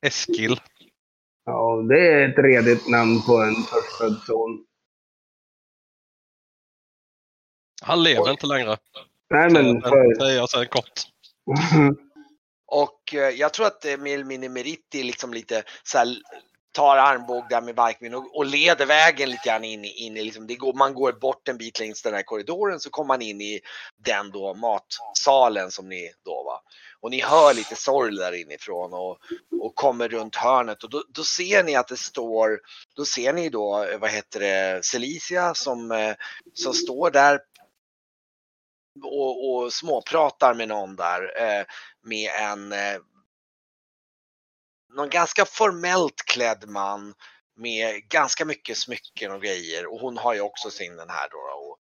Eskil. 0.07 0.59
Ja, 1.45 1.81
det 1.89 2.07
är 2.13 2.29
ett 2.29 2.37
redigt 2.37 2.87
namn 2.89 3.21
på 3.21 3.37
en 3.37 3.55
förstfödd 3.55 4.17
son. 4.27 4.65
Han 7.81 8.03
lever 8.03 8.23
Oj. 8.25 8.31
inte 8.31 8.45
längre. 8.47 8.77
Nej, 9.29 9.49
men 9.51 9.81
för... 9.81 10.15
Säger 10.19 10.35
jag 10.37 10.49
sen 10.49 10.67
kort. 10.67 11.01
Och 12.67 13.13
eh, 13.13 13.29
jag 13.29 13.53
tror 13.53 13.65
att 13.67 13.85
eh, 13.85 13.97
Milmini 13.97 14.49
Meritti 14.49 15.03
liksom 15.03 15.33
lite 15.33 15.63
så 15.83 15.97
här, 15.97 16.07
tar 16.75 16.97
armbåg 16.97 17.43
där 17.49 17.61
med 17.61 17.75
Barkmin 17.75 18.13
och, 18.13 18.35
och 18.37 18.45
leder 18.45 18.85
vägen 18.85 19.29
lite 19.29 19.49
grann 19.49 19.63
in, 19.63 19.85
i- 19.85 20.05
in 20.05 20.17
i 20.17 20.23
liksom, 20.23 20.47
det 20.47 20.55
går, 20.55 20.73
man 20.73 20.93
går 20.93 21.13
bort 21.13 21.47
en 21.47 21.57
bit 21.57 21.79
längs 21.79 22.01
den 22.01 22.13
här 22.13 22.23
korridoren 22.23 22.79
så 22.79 22.89
kommer 22.89 23.07
man 23.07 23.21
in 23.21 23.41
i 23.41 23.59
den 24.05 24.31
då 24.31 24.53
matsalen 24.53 25.71
som 25.71 25.89
ni 25.89 26.11
då 26.25 26.43
var. 26.43 26.59
och 27.01 27.11
ni 27.11 27.21
hör 27.21 27.53
lite 27.53 27.75
sorl 27.75 28.15
där 28.15 28.31
inifrån 28.41 28.93
och, 28.93 29.17
och 29.61 29.75
kommer 29.75 30.07
runt 30.09 30.35
hörnet 30.35 30.83
och 30.83 30.89
då, 30.89 31.03
då 31.09 31.23
ser 31.23 31.63
ni 31.63 31.75
att 31.75 31.87
det 31.87 31.97
står, 31.97 32.59
då 32.95 33.05
ser 33.05 33.33
ni 33.33 33.49
då, 33.49 33.83
eh, 33.83 33.99
vad 33.99 34.09
heter 34.11 34.39
det, 34.39 34.85
Celicia 34.85 35.53
som, 35.53 35.91
eh, 35.91 36.15
som 36.53 36.73
står 36.73 37.11
där 37.11 37.39
och, 39.03 39.49
och 39.55 39.73
småpratar 39.73 40.53
med 40.53 40.67
någon 40.67 40.95
där 40.95 41.41
eh, 41.43 41.65
med 42.03 42.31
en 42.41 42.71
eh, 42.71 42.97
någon 44.95 45.09
ganska 45.09 45.45
formellt 45.45 46.25
klädd 46.25 46.69
man 46.69 47.13
med 47.57 48.09
ganska 48.09 48.45
mycket 48.45 48.77
smycken 48.77 49.31
och 49.31 49.41
grejer 49.41 49.93
och 49.93 49.99
hon 49.99 50.17
har 50.17 50.33
ju 50.33 50.41
också 50.41 50.69
sin 50.69 50.95
den 50.95 51.09
här 51.09 51.29
då. 51.29 51.37
Och, 51.37 51.77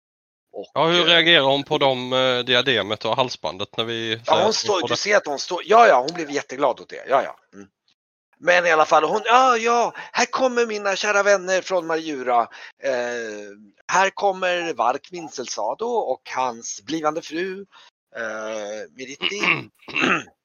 och, 0.61 0.70
Ja, 0.75 0.87
hur 0.87 1.01
eh, 1.01 1.05
reagerar 1.05 1.44
hon 1.44 1.64
på 1.64 1.79
de 1.79 2.12
eh, 2.12 2.38
diademet 2.38 3.05
och 3.05 3.16
halsbandet 3.16 3.77
när 3.77 3.85
vi... 3.85 4.20
Ja, 4.27 4.42
hon 4.44 4.53
står, 4.53 4.88
du 4.88 4.96
ser 4.96 5.16
att 5.16 5.27
hon 5.27 5.38
står, 5.38 5.62
ja 5.64 5.87
ja, 5.87 6.01
hon 6.01 6.14
blev 6.14 6.31
jätteglad 6.31 6.81
åt 6.81 6.88
det, 6.88 7.05
ja 7.09 7.22
ja. 7.22 7.37
Mm. 7.55 7.68
Men 8.44 8.66
i 8.66 8.70
alla 8.70 8.85
fall, 8.85 9.05
hon, 9.05 9.22
ja 9.25 9.57
ja, 9.57 9.92
här 10.12 10.27
kommer 10.27 10.66
mina 10.66 10.96
kära 10.96 11.22
vänner 11.22 11.62
från 11.62 11.87
Marjura. 11.87 12.40
Eh, 12.83 13.57
här 13.92 14.11
kommer 14.11 14.75
Vark 14.75 15.09
Vincelsado 15.12 15.87
och 15.87 16.22
hans 16.37 16.83
blivande 16.85 17.22
fru 17.22 17.66
eh, 18.16 18.90
Miritti. 18.96 19.40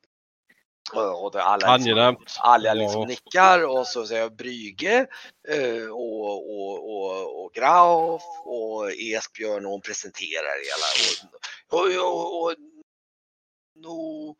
och 0.94 1.26
och 1.26 1.36
alla, 1.36 1.78
liksom, 1.78 2.18
alla 2.40 2.74
liksom 2.74 3.02
Ja. 3.02 3.08
nickar 3.08 3.66
och 3.68 3.88
så 3.88 4.06
säger 4.06 4.22
jag 4.22 4.36
Brygge 4.36 5.08
eh, 5.50 5.90
och, 5.90 6.52
och, 6.60 6.90
och, 6.90 7.44
och 7.46 7.54
Grauf 7.54 8.22
och 8.46 8.92
Esbjörn 8.92 9.66
och 9.66 9.72
hon 9.72 9.82
presenterar 9.82 10.58
hela. 10.68 10.88
Och, 11.72 11.80
och, 11.80 12.14
och, 12.14 12.44
och, 12.44 12.56
no, 13.76 14.36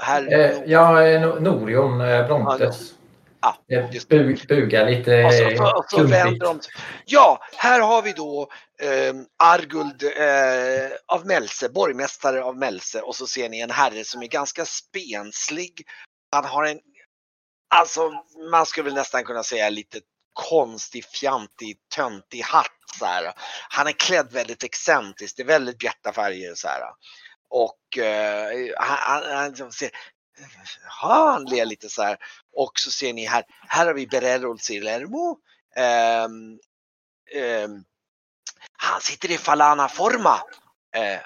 här, 0.00 0.32
Eh, 0.32 0.62
ja, 0.66 1.02
eh, 1.02 1.22
No- 1.22 1.40
Norion 1.40 2.00
eh, 2.00 2.26
Brontes. 2.26 2.94
Ja, 3.40 3.56
just 3.92 4.08
bu, 4.08 4.36
bugar 4.48 4.90
lite 4.90 5.24
Och 5.24 5.32
så, 5.32 5.44
eh, 5.44 5.82
så, 5.88 6.02
vänder 6.02 6.46
de. 6.46 6.60
Ja, 7.04 7.42
här 7.56 7.80
har 7.80 8.02
vi 8.02 8.12
då 8.12 8.48
eh, 8.82 9.14
Arguld 9.36 10.02
eh, 10.02 10.90
av 11.06 11.26
Mälse, 11.26 11.68
borgmästare 11.68 12.44
av 12.44 12.56
Mälse 12.56 13.00
och 13.00 13.16
så 13.16 13.26
ser 13.26 13.48
ni 13.48 13.60
en 13.60 13.70
herre 13.70 14.04
som 14.04 14.22
är 14.22 14.26
ganska 14.26 14.64
spenslig. 14.64 15.82
Han 16.32 16.44
har 16.44 16.64
en, 16.64 16.78
alltså 17.74 18.10
man 18.50 18.66
skulle 18.66 18.84
väl 18.84 18.94
nästan 18.94 19.24
kunna 19.24 19.42
säga 19.42 19.70
lite 19.70 20.00
konstig, 20.32 21.04
fjantig, 21.04 21.76
töntig 21.96 22.40
hatt. 22.40 22.66
Så 22.98 23.04
här. 23.04 23.32
Han 23.68 23.86
är 23.86 23.92
klädd 23.92 24.32
väldigt 24.32 24.64
excentriskt, 24.64 25.36
det 25.36 25.42
är 25.42 25.46
väldigt 25.46 25.78
bjärta 25.78 26.12
färger. 26.12 26.54
Så 26.54 26.68
här. 26.68 26.82
Och 27.50 27.98
eh, 27.98 28.72
han, 28.78 29.22
han, 29.22 29.54
han, 29.58 29.72
ser, 29.72 29.90
ja, 31.02 31.30
han 31.32 31.44
ler 31.44 31.64
lite 31.64 31.88
så 31.88 32.02
här. 32.02 32.18
Och 32.52 32.72
så 32.78 32.90
ser 32.90 33.12
ni 33.12 33.26
här, 33.26 33.44
här 33.68 33.86
har 33.86 33.94
vi 33.94 34.06
Berero 34.06 34.58
Silermo. 34.58 35.38
Ehm, 35.76 36.58
ehm, 37.34 37.84
han 38.72 39.00
sitter 39.00 39.30
i 39.30 39.38
Falana 39.38 39.88
Forma. 39.88 40.40
Eh, 40.96 41.20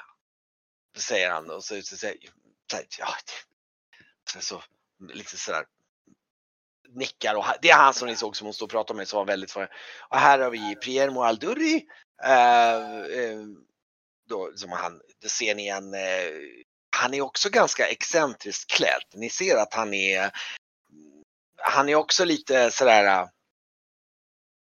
säger 0.96 1.30
han 1.30 1.50
och 1.50 1.64
så, 1.64 1.82
så, 1.82 1.96
säger 1.96 2.16
så, 2.70 2.78
ja, 2.98 3.08
så, 4.30 4.40
så 4.40 4.62
lite 5.12 5.36
sådär 5.36 5.64
nickar 6.94 7.34
och 7.34 7.44
det 7.62 7.70
är 7.70 7.76
han 7.76 7.94
som 7.94 8.08
ni 8.08 8.16
såg 8.16 8.36
som 8.36 8.46
hon 8.46 8.54
stod 8.54 8.66
och 8.66 8.70
pratade 8.70 8.96
med 8.96 9.08
som 9.08 9.16
var 9.16 9.24
väldigt 9.24 9.50
för. 9.50 9.68
Och 10.08 10.18
här 10.18 10.38
har 10.38 10.50
vi 10.50 10.76
Priermo 10.76 11.22
Aldurri. 11.22 11.86
Eh, 12.24 13.00
eh, 13.00 13.40
då, 14.28 14.52
som 14.56 14.72
han, 14.72 15.00
det 15.22 15.28
ser 15.28 15.54
ni 15.54 15.68
en, 15.68 15.94
eh, 15.94 16.30
han 16.94 17.14
är 17.14 17.20
också 17.20 17.50
ganska 17.50 17.88
excentriskt 17.88 18.70
klädd. 18.70 19.02
Ni 19.14 19.30
ser 19.30 19.56
att 19.56 19.74
han 19.74 19.94
är 19.94 20.30
han 21.56 21.88
är 21.88 21.94
också 21.94 22.24
lite 22.24 22.70
sådär 22.70 23.04
äh, 23.04 23.28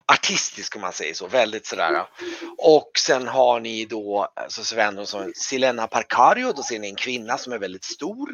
artistisk 0.06 0.76
om 0.76 0.82
man 0.82 0.92
säger 0.92 1.14
så, 1.14 1.26
väldigt 1.26 1.66
sådär. 1.66 2.06
Och 2.58 2.90
sen 2.98 3.28
har 3.28 3.60
ni 3.60 3.84
då, 3.84 4.32
äh, 4.36 4.48
så 4.48 4.76
vänder 4.76 5.02
de 5.02 5.06
som 5.06 5.32
Silena 5.36 5.86
Parcario, 5.86 6.52
då 6.52 6.62
ser 6.62 6.78
ni 6.78 6.88
en 6.88 6.96
kvinna 6.96 7.38
som 7.38 7.52
är 7.52 7.58
väldigt 7.58 7.84
stor. 7.84 8.30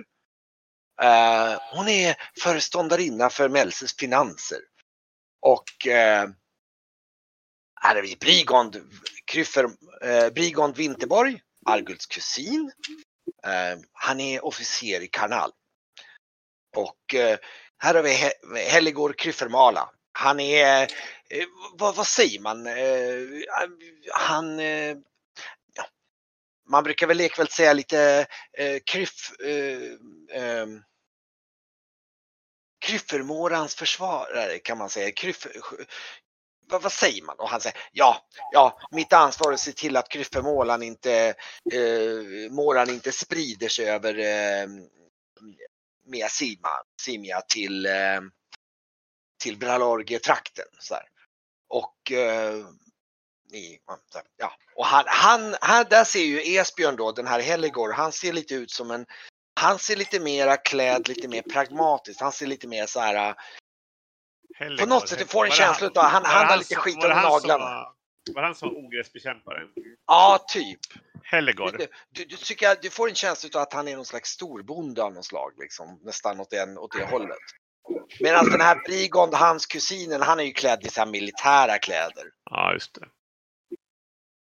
Uh, 1.02 1.58
hon 1.72 1.88
är 1.88 2.16
föreståndarinna 2.42 3.30
för 3.30 3.48
Melses 3.48 3.96
finanser. 3.96 4.58
Och 5.40 5.86
uh, 5.86 6.32
här 7.80 7.96
är 7.96 8.02
vi 8.02 8.16
Brigond, 8.16 8.76
Kryffer, 9.24 9.64
uh, 9.64 10.28
Brigond 10.34 10.76
Winterborg, 10.76 11.40
Arguls 11.66 12.06
kusin. 12.06 12.72
Eh, 13.44 13.78
han 13.92 14.20
är 14.20 14.44
officer 14.44 15.00
i 15.00 15.08
Karnal. 15.08 15.50
Och 16.76 17.14
eh, 17.14 17.38
här 17.78 17.94
har 17.94 18.02
vi 18.02 18.10
He- 18.14 18.56
Helligård 18.70 19.18
Kryffermala. 19.18 19.90
Han 20.12 20.40
är, 20.40 20.82
eh, 21.30 21.46
vad, 21.72 21.96
vad 21.96 22.06
säger 22.06 22.40
man, 22.40 22.66
eh, 22.66 23.42
han, 24.12 24.60
eh, 24.60 24.96
ja, 25.74 25.86
man 26.68 26.84
brukar 26.84 27.06
väl 27.06 27.16
lekväl 27.16 27.48
säga 27.48 27.72
lite 27.72 28.26
eh, 28.52 28.78
kryff, 28.86 29.32
eh, 29.40 29.82
eh, 30.42 30.66
Kryffermårans 32.80 33.74
försvarare 33.74 34.58
kan 34.58 34.78
man 34.78 34.90
säga. 34.90 35.10
Kryff, 35.10 35.46
vad, 36.68 36.82
vad 36.82 36.92
säger 36.92 37.22
man? 37.22 37.36
Och 37.38 37.48
han 37.48 37.60
säger 37.60 37.78
ja, 37.92 38.26
ja, 38.52 38.80
mitt 38.90 39.12
ansvar 39.12 39.48
är 39.48 39.54
att 39.54 39.60
se 39.60 39.72
till 39.72 39.96
att 39.96 40.08
Kryffemålan 40.08 40.82
inte, 40.82 41.34
eh, 41.72 42.50
målan 42.50 42.90
inte 42.90 43.12
sprider 43.12 43.68
sig 43.68 43.90
över 43.90 44.18
eh, 44.18 44.68
med 46.06 46.30
Sima, 46.30 46.68
Simia 47.00 47.40
till, 47.40 47.86
eh, 47.86 48.20
till 49.42 49.58
Bralorge-trakten. 49.58 50.66
Så 50.78 50.94
här. 50.94 51.04
Och 51.68 52.12
eh, 52.12 52.54
i, 53.52 53.78
ja. 54.36 54.52
och 54.76 54.86
han, 54.86 55.04
han, 55.06 55.54
han, 55.60 55.86
där 55.90 56.04
ser 56.04 56.24
ju 56.24 56.56
Esbjörn 56.56 56.96
då, 56.96 57.12
den 57.12 57.26
här 57.26 57.40
Helligor, 57.40 57.92
han 57.92 58.12
ser 58.12 58.32
lite 58.32 58.54
ut 58.54 58.70
som 58.70 58.90
en, 58.90 59.06
han 59.60 59.78
ser 59.78 59.96
lite 59.96 60.20
mera 60.20 60.56
klädd, 60.56 61.08
lite 61.08 61.28
mer 61.28 61.42
pragmatiskt, 61.42 62.20
han 62.20 62.32
ser 62.32 62.46
lite 62.46 62.66
mer 62.66 62.86
så 62.86 63.00
här, 63.00 63.34
på 64.58 64.86
något 64.86 65.08
sätt, 65.08 65.18
du 65.18 65.24
får 65.26 65.44
en 65.44 65.48
Var 65.48 65.56
känsla 65.56 65.84
han- 65.86 65.90
utav, 65.90 66.04
han, 66.04 66.22
var 66.22 66.30
han 66.30 66.46
har 66.46 66.56
lite 66.56 66.74
skit 66.74 66.96
var 66.96 67.04
under 67.10 67.22
naglarna. 67.22 67.64
var- 67.64 67.94
Var 68.34 68.42
han 68.42 68.54
som 68.54 68.76
ogräsbekämparen? 68.76 69.68
Ja, 70.06 70.44
typ. 70.48 70.80
Hellegård? 71.22 71.74
Du, 71.78 71.86
du, 72.10 72.24
du, 72.24 72.36
tycker, 72.36 72.76
du 72.82 72.90
får 72.90 73.08
en 73.08 73.14
känsla 73.14 73.50
av 73.54 73.62
att 73.62 73.72
han 73.72 73.88
är 73.88 73.96
någon 73.96 74.04
slags 74.04 74.30
storbonde 74.30 75.02
av 75.02 75.12
något 75.12 75.24
slag, 75.26 75.52
liksom, 75.58 76.00
nästan 76.02 76.40
åt, 76.40 76.50
den, 76.50 76.78
åt 76.78 76.92
det 76.92 77.04
hållet. 77.04 77.38
Medan 78.20 78.50
den 78.50 78.60
här 78.60 78.82
Brigond, 78.86 79.34
hans 79.34 79.66
kusinen, 79.66 80.22
han 80.22 80.40
är 80.40 80.44
ju 80.44 80.52
klädd 80.52 80.86
i 80.86 80.88
så 80.90 81.00
här 81.00 81.06
militära 81.06 81.78
kläder. 81.78 82.24
Ja, 82.50 82.72
just 82.72 82.94
det. 82.94 83.06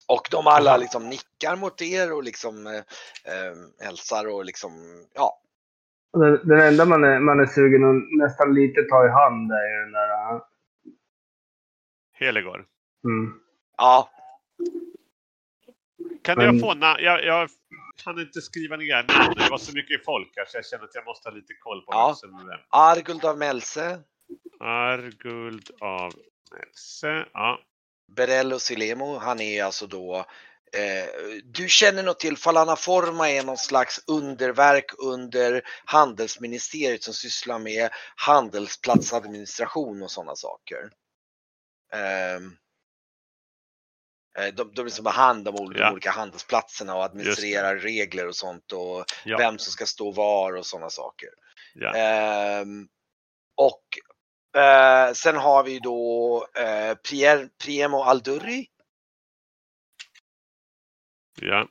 Och 0.08 0.28
de 0.30 0.46
alla 0.46 0.76
liksom 0.76 1.08
nickar 1.08 1.56
mot 1.56 1.82
er 1.82 2.12
och 2.12 2.22
liksom 2.22 2.66
eh, 2.66 2.74
eh, 3.34 3.54
hälsar 3.86 4.26
och 4.28 4.44
liksom, 4.44 4.72
ja. 5.14 5.40
Den, 6.20 6.48
den 6.48 6.60
enda 6.60 6.84
man 6.84 7.04
är, 7.04 7.20
man 7.20 7.40
är 7.40 7.46
sugen 7.46 7.84
att 7.84 8.18
nästan 8.18 8.54
lite 8.54 8.82
ta 8.82 9.06
i 9.06 9.08
hand 9.10 9.52
är 9.52 9.80
den 9.82 9.92
där... 9.92 10.34
uh, 10.34 10.40
Helegård. 12.12 12.64
Mm. 13.04 13.40
Ja, 13.76 14.10
Kan 16.22 16.38
Men- 16.38 16.46
jag 16.46 16.60
få 16.60 16.74
na- 16.74 17.00
jag, 17.00 17.24
jag 17.24 17.48
kan 18.04 18.18
inte 18.20 18.40
skriva 18.40 18.76
ner 18.76 18.94
namn. 18.94 19.34
Det 19.36 19.50
var 19.50 19.58
så 19.58 19.72
mycket 19.74 20.04
folk 20.04 20.32
här 20.36 20.44
så 20.48 20.56
jag 20.58 20.66
känner 20.66 20.84
att 20.84 20.94
jag 20.94 21.04
måste 21.04 21.28
ha 21.28 21.34
lite 21.36 21.54
koll 21.54 21.80
på 21.80 21.92
Ja. 21.92 22.06
vem 22.06 22.14
som 22.30 22.40
är 22.40 22.50
vem. 22.50 22.60
Arguld 22.70 23.24
av 23.24 23.38
Melse, 23.38 23.98
Arguld 24.60 25.70
av 25.80 26.12
Melse. 26.52 27.26
Ja. 27.32 27.60
Berello 28.16 28.58
Silemo, 28.58 29.18
han 29.18 29.40
är 29.40 29.64
alltså 29.64 29.86
då 29.86 30.24
du 31.44 31.68
känner 31.68 32.02
nog 32.02 32.18
till 32.18 32.36
Falana 32.36 32.76
Forma 32.76 33.30
är 33.30 33.42
någon 33.44 33.56
slags 33.58 34.00
underverk 34.06 34.90
under 34.98 35.62
handelsministeriet 35.84 37.02
som 37.02 37.14
sysslar 37.14 37.58
med 37.58 37.90
handelsplatsadministration 38.16 40.02
och 40.02 40.10
sådana 40.10 40.36
saker. 40.36 40.90
Ehm, 41.92 42.56
eh, 44.38 44.54
de, 44.54 44.72
de 44.74 44.84
liksom 44.84 45.06
har 45.06 45.12
hand 45.12 45.48
om 45.48 45.54
olika, 45.54 45.80
Ja. 45.80 45.92
olika 45.92 46.10
handelsplatserna 46.10 46.96
och 46.96 47.04
administrerar 47.04 47.76
regler 47.76 48.28
och 48.28 48.36
sånt 48.36 48.72
och 48.72 49.04
Ja. 49.24 49.38
vem 49.38 49.58
som 49.58 49.72
ska 49.72 49.86
stå 49.86 50.12
var 50.12 50.52
och 50.56 50.66
sådana 50.66 50.90
saker. 50.90 51.28
ja. 51.74 51.94
Ehm, 51.96 52.88
och 53.56 53.98
eh, 54.62 55.12
sen 55.12 55.36
har 55.36 55.62
vi 55.64 55.78
då 55.78 56.46
eh, 56.54 56.94
Priemo 57.64 58.02
Aldurri 58.02 58.66
ja. 61.36 61.68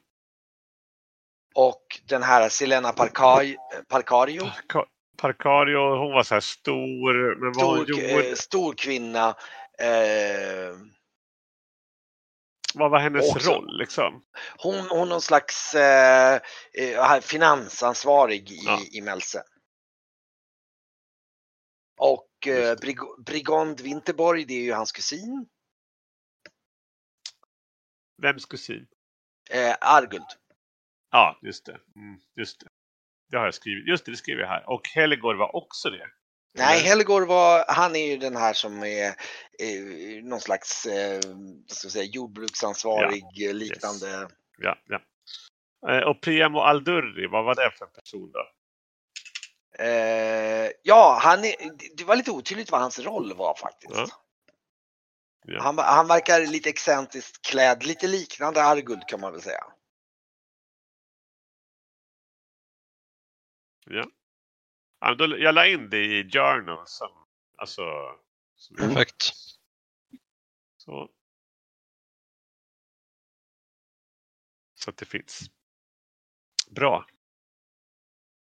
och 1.56 2.01
den 2.08 2.23
här 2.23 2.49
Selena 2.49 2.91
Parcai, 2.91 3.58
Parcario. 3.88 4.41
Parka- 4.41 4.88
Parkario, 5.17 5.97
hon 5.97 6.12
var 6.13 6.23
så 6.23 6.34
här 6.34 6.41
stor. 6.41 7.36
Men 7.36 7.51
vad 7.54 7.56
Stor, 7.84 7.89
gjorde... 7.89 8.30
eh, 8.30 8.36
stor 8.36 8.73
kvinna. 8.73 9.30
Eh, 9.80 10.78
Vad 12.73 12.91
var 12.91 12.99
hennes 12.99 13.36
Också. 13.36 13.51
roll 13.51 13.78
liksom? 13.78 14.23
Hon, 14.58 14.75
hon 14.75 14.99
är 15.01 15.06
någon 15.06 15.21
slags 15.21 15.75
eh, 15.75 16.41
eh, 16.73 17.19
finansansvarig 17.21 18.51
i, 18.51 18.60
Ja. 18.65 18.80
i 18.91 19.01
Mälse. 19.01 19.43
Och 21.97 22.47
eh, 22.47 22.78
Brig 22.80 22.97
Brigand 23.25 23.82
Winterborg, 23.82 24.45
det 24.45 24.54
är 24.54 24.62
ju 24.63 24.73
hans 24.73 24.91
kusin. 24.91 25.47
Vems 28.21 28.45
kusin? 28.45 28.88
Eh, 29.49 29.75
Arguld. 29.81 30.25
Ja, 31.12 31.39
just 31.41 31.65
det. 31.65 31.77
Mm, 31.95 32.19
just 32.36 32.60
det. 32.60 32.67
Det 33.31 33.38
har 33.38 33.45
jag 33.45 33.53
skrivit. 33.53 33.88
Just 33.88 34.05
det, 34.05 34.12
det 34.12 34.17
skrev 34.17 34.39
jag 34.39 34.47
här. 34.47 34.69
Och 34.69 34.88
Helgor 34.88 35.36
var 35.36 35.55
också 35.55 35.89
det. 35.89 36.08
Nej? 36.58 36.79
Helgor 36.79 37.25
var, 37.25 37.65
han 37.67 37.95
är 37.95 38.08
ju 38.08 38.17
den 38.17 38.36
här 38.36 38.53
som 38.53 38.84
är 38.84 39.08
eh, 39.60 40.23
någon 40.23 40.39
slags 40.39 40.86
eh, 40.86 41.19
ska 41.67 41.89
säga, 41.89 42.03
jordbruksansvarig 42.03 43.47
eh, 43.47 43.53
liknande. 43.53 44.29
Ja, 44.58 44.77
ja. 44.86 45.01
Eh, 45.91 46.03
Och 46.03 46.21
Priamo 46.21 46.60
Aldurri, 46.60 47.27
vad 47.27 47.45
var 47.45 47.55
det 47.55 47.71
för 47.77 47.86
person 47.86 48.31
då? 48.31 48.49
Eh, 49.79 50.71
ja, 50.84 51.19
han 51.21 51.45
är, 51.45 51.55
det 51.97 52.03
var 52.03 52.15
lite 52.15 52.31
otydligt 52.31 52.71
vad 52.71 52.81
hans 52.81 52.99
roll 52.99 53.34
var 53.34 53.55
faktiskt. 53.55 53.93
Ja. 53.95 54.08
Han, 55.47 55.77
han 55.77 56.08
verkar 56.08 56.47
lite 56.47 56.69
excentriskt 56.69 57.45
klädd, 57.45 57.86
lite 57.86 58.08
liknande 58.08 58.63
Arguld 58.63 59.08
kan 59.08 59.19
man 59.19 59.31
väl 59.31 59.41
säga. 59.41 59.63
Ja. 63.86 64.05
Ja, 64.99 65.08
men 65.08 65.17
då, 65.17 65.38
jag 65.38 65.55
la 65.55 65.67
in 65.67 65.89
det 65.89 66.05
i 66.05 66.29
journal 66.29 66.88
som, 66.88 67.10
alltså, 67.58 67.84
som 68.55 68.75
Perfekt. 68.75 69.34
så. 70.77 71.10
Så 74.75 74.89
att 74.89 74.97
det 74.97 75.05
finns. 75.05 75.41
Bra. 76.69 77.05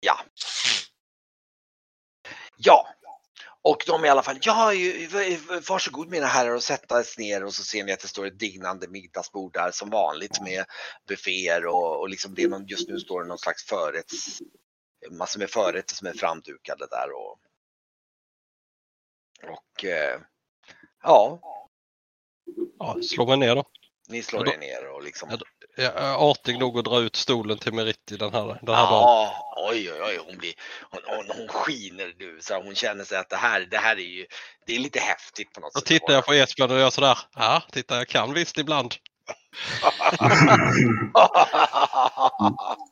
Ja. 0.00 0.20
Ja. 2.56 2.94
Och 3.62 3.85
de 3.87 4.05
i 4.05 4.09
alla 4.09 4.23
fall, 4.23 4.38
ja, 4.42 4.73
varsågod 5.68 6.09
mina 6.09 6.27
herrar 6.27 6.55
och 6.55 6.62
sätta 6.62 7.03
sig 7.03 7.25
ner 7.25 7.44
och 7.44 7.55
så 7.55 7.62
ser 7.64 7.85
ni 7.85 7.92
att 7.92 8.01
det 8.01 8.09
står 8.09 8.27
ett 8.27 8.38
dignande 8.38 8.88
middagsbord 8.88 9.53
där 9.53 9.70
som 9.70 9.90
vanligt 9.90 10.40
med 10.40 10.64
bufféer 11.09 11.66
och, 11.66 12.01
och 12.01 12.09
liksom 12.09 12.35
det 12.35 12.42
är 12.42 12.49
någon, 12.49 12.66
just 12.66 12.88
nu 12.88 12.99
står 12.99 13.23
det 13.23 13.29
någon 13.29 13.38
slags 13.38 13.64
förrätts, 13.64 14.42
massor 15.11 15.40
med 15.40 15.51
förrätter 15.51 15.94
som 15.94 16.07
är 16.07 16.12
framdukade 16.12 16.87
där 16.90 17.12
och 17.12 17.38
och 19.42 19.85
eh, 19.85 20.20
ja, 21.03 21.40
Ja, 22.79 22.96
slå 23.03 23.27
mig 23.27 23.37
ner 23.37 23.57
då. 23.57 23.64
Ni 24.11 24.23
slår 24.23 24.40
Ja, 24.40 24.44
då- 24.44 24.53
er 24.53 24.59
ner 24.59 24.88
och 24.94 25.03
liksom 25.03 25.29
Ja, 25.31 25.37
då- 25.37 25.44
Jag 25.77 25.96
är 25.96 26.31
artig 26.31 26.59
nog 26.59 26.79
att 26.79 26.85
dra 26.85 27.01
ut 27.01 27.16
stolen 27.16 27.59
till 27.59 27.73
Meritti 27.73 28.16
den 28.16 28.33
här, 28.35 28.40
den 28.46 28.75
här 28.75 28.90
dagen. 28.90 29.03
Ja, 29.03 29.55
oj, 29.70 29.92
oj, 29.92 30.03
oj, 30.03 30.18
hon 30.27 30.38
blir, 30.38 30.53
hon, 30.90 31.01
hon, 31.07 31.31
hon 31.37 31.49
skiner 31.49 32.14
nu 32.18 32.38
så 32.40 32.62
hon 32.62 32.75
känner 32.75 33.05
sig 33.05 33.18
att 33.18 33.29
det 33.29 33.37
här, 33.37 33.61
det 33.70 33.79
här 33.79 33.96
är 33.96 34.01
ju, 34.01 34.27
det 34.66 34.75
är 34.75 34.79
lite 34.79 35.01
häftigt 35.01 35.53
på 35.53 35.61
något 35.61 35.75
Då 35.75 35.81
sätt. 35.81 35.88
tittar 35.88 36.12
jag 36.14 36.27
på 36.27 36.33
Esbjörn 36.35 36.70
och 36.70 36.79
gör 36.79 36.90
sådär. 36.90 37.18
Ja, 37.37 37.62
titta 37.73 37.96
jag 37.96 38.09
kan 38.09 38.35
visst 38.35 38.59
ibland. 38.59 38.94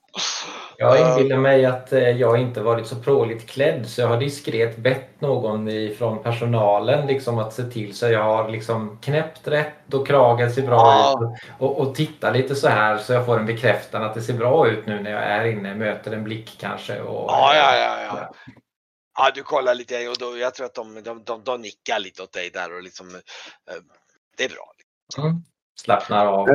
Jag 0.76 1.10
inbillar 1.18 1.36
mig 1.36 1.64
att 1.66 1.92
eh, 1.92 2.10
jag 2.10 2.38
inte 2.40 2.60
varit 2.60 2.86
så 2.86 2.96
pråligt 2.96 3.46
klädd 3.50 3.86
så 3.88 4.00
jag 4.00 4.08
har 4.08 4.16
diskret 4.16 4.76
bett 4.76 5.20
någon 5.20 5.68
från 5.98 6.22
personalen 6.22 7.06
liksom 7.06 7.38
att 7.38 7.52
se 7.52 7.62
till 7.62 7.94
så 7.96 8.06
jag 8.08 8.24
har 8.24 8.48
liksom 8.48 8.98
knäppt 9.02 9.48
rätt 9.48 9.94
och 9.94 10.06
kragen 10.06 10.52
ser 10.52 10.62
bra 10.62 10.76
Ja. 10.76 11.20
ut. 11.22 11.40
Och, 11.58 11.80
och 11.80 11.94
titta 11.94 12.30
lite 12.30 12.54
så 12.54 12.68
här 12.68 12.98
så 12.98 13.12
jag 13.12 13.26
får 13.26 13.38
en 13.38 13.46
bekräftan 13.46 14.02
att 14.02 14.14
det 14.14 14.20
ser 14.22 14.34
bra 14.34 14.68
ut 14.68 14.86
nu 14.86 15.02
när 15.02 15.10
jag 15.10 15.22
är 15.22 15.44
inne, 15.46 15.74
möter 15.74 16.12
en 16.12 16.24
blick 16.24 16.56
kanske. 16.60 17.00
Och, 17.00 17.30
Ja, 17.30 17.54
ja, 17.54 17.76
ja, 17.76 17.96
ja. 18.06 18.34
Ja, 19.18 19.30
du 19.34 19.42
kollar 19.42 19.74
lite 19.74 20.08
och 20.08 20.16
då, 20.18 20.38
jag 20.38 20.54
tror 20.54 20.66
att 20.66 20.74
de, 20.74 21.02
de, 21.02 21.24
de, 21.24 21.42
de 21.44 21.60
nickar 21.60 21.98
lite 21.98 22.22
åt 22.22 22.32
dig 22.32 22.50
där 22.50 22.76
och 22.76 22.82
liksom, 22.82 23.08
eh, 23.14 23.20
det 24.36 24.44
är 24.44 24.48
bra. 24.48 24.72
Mm. 25.24 25.42
Slappnar 25.80 26.26
av. 26.26 26.48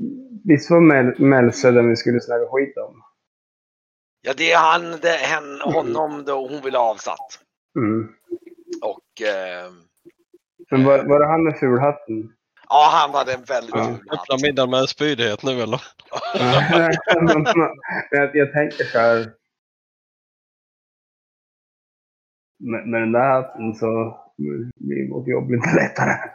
Eh, 0.00 0.06
Visst 0.44 0.70
var 0.70 0.80
Mel- 0.80 1.18
Melse 1.20 1.70
den 1.70 1.88
vi 1.88 1.96
skulle 1.96 2.20
snacka 2.20 2.46
skit 2.50 2.76
om? 2.76 3.02
Ja, 4.20 4.32
det 4.36 4.52
är 4.52 4.58
han, 4.58 4.82
det 5.02 5.08
hen, 5.08 5.60
honom 5.60 6.24
då 6.24 6.48
hon 6.48 6.60
vill 6.62 6.74
ha 6.74 6.90
avsatt. 6.90 7.40
Mm. 7.78 8.08
Och 8.82 9.22
eh, 9.26 9.72
Men 10.70 10.84
var, 10.84 11.04
var 11.04 11.20
det 11.20 11.26
han 11.26 11.44
med 11.44 11.58
fulhatten? 11.58 12.32
ja, 12.68 12.88
han 12.92 13.14
hade 13.14 13.32
en 13.32 13.44
väldigt 13.44 13.74
Ja. 13.74 13.84
ful 13.84 14.08
hatt. 14.08 14.20
Öppna 14.20 14.36
middagen 14.48 14.70
med 14.70 14.80
en 14.80 14.86
spydighet 14.86 15.42
nu 15.42 15.50
eller? 15.62 15.82
Jag, 18.10 18.36
jag 18.36 18.52
tänker 18.52 18.84
så 18.84 18.98
här. 18.98 19.32
Med, 22.58 22.88
med 22.88 23.00
den 23.00 23.12
där 23.12 23.28
hatten 23.32 23.74
så 23.74 24.16
blir 24.76 25.10
vårt 25.10 25.28
jobb 25.28 25.50
lite 25.50 25.74
lättare. 25.74 26.30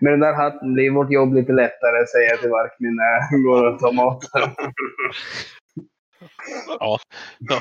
Med 0.00 0.12
den 0.12 0.20
där 0.20 0.32
hatten 0.32 0.74
blir 0.74 0.90
vårt 0.90 1.10
jobb 1.10 1.34
lite 1.34 1.52
lättare, 1.52 2.06
säger 2.06 2.30
jag 2.30 2.40
till 2.40 2.50
Varkmin 2.50 2.96
när 2.96 3.04
jag 3.04 3.42
går 3.42 3.64
och 3.64 3.80
tar 3.80 3.92
maten. 3.92 4.54
Ja. 6.78 6.98
ja. 7.38 7.60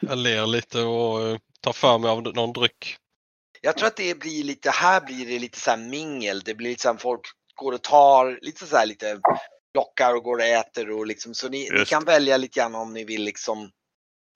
Jag 0.00 0.18
ler 0.18 0.46
lite 0.46 0.82
och 0.82 1.22
eh, 1.22 1.38
tar 1.60 1.72
för 1.72 1.98
mig 1.98 2.10
av 2.10 2.22
någon 2.22 2.52
dryck. 2.52 2.96
Jag 3.60 3.76
tror 3.76 3.86
att 3.86 3.96
det 3.96 4.18
blir 4.18 4.44
lite, 4.44 4.70
här 4.70 5.00
blir 5.00 5.26
det 5.26 5.38
lite 5.38 5.58
så 5.60 5.70
här 5.70 5.78
mingel. 5.78 6.40
Det 6.40 6.54
blir 6.54 6.68
lite 6.68 6.82
så 6.82 6.88
här 6.88 6.96
folk 6.96 7.20
går 7.54 7.72
och 7.72 7.82
tar, 7.82 8.38
lite 8.42 8.66
så 8.66 8.76
här 8.76 8.86
lite 8.86 9.20
lockar 9.74 10.14
och 10.14 10.22
går 10.22 10.36
och 10.36 10.44
äter 10.44 10.90
och 10.90 11.06
liksom 11.06 11.34
så 11.34 11.48
ni, 11.48 11.68
ni 11.78 11.84
kan 11.84 12.04
välja 12.04 12.36
lite 12.36 12.60
grann 12.60 12.74
om 12.74 12.92
ni 12.92 13.04
vill 13.04 13.24
liksom 13.24 13.70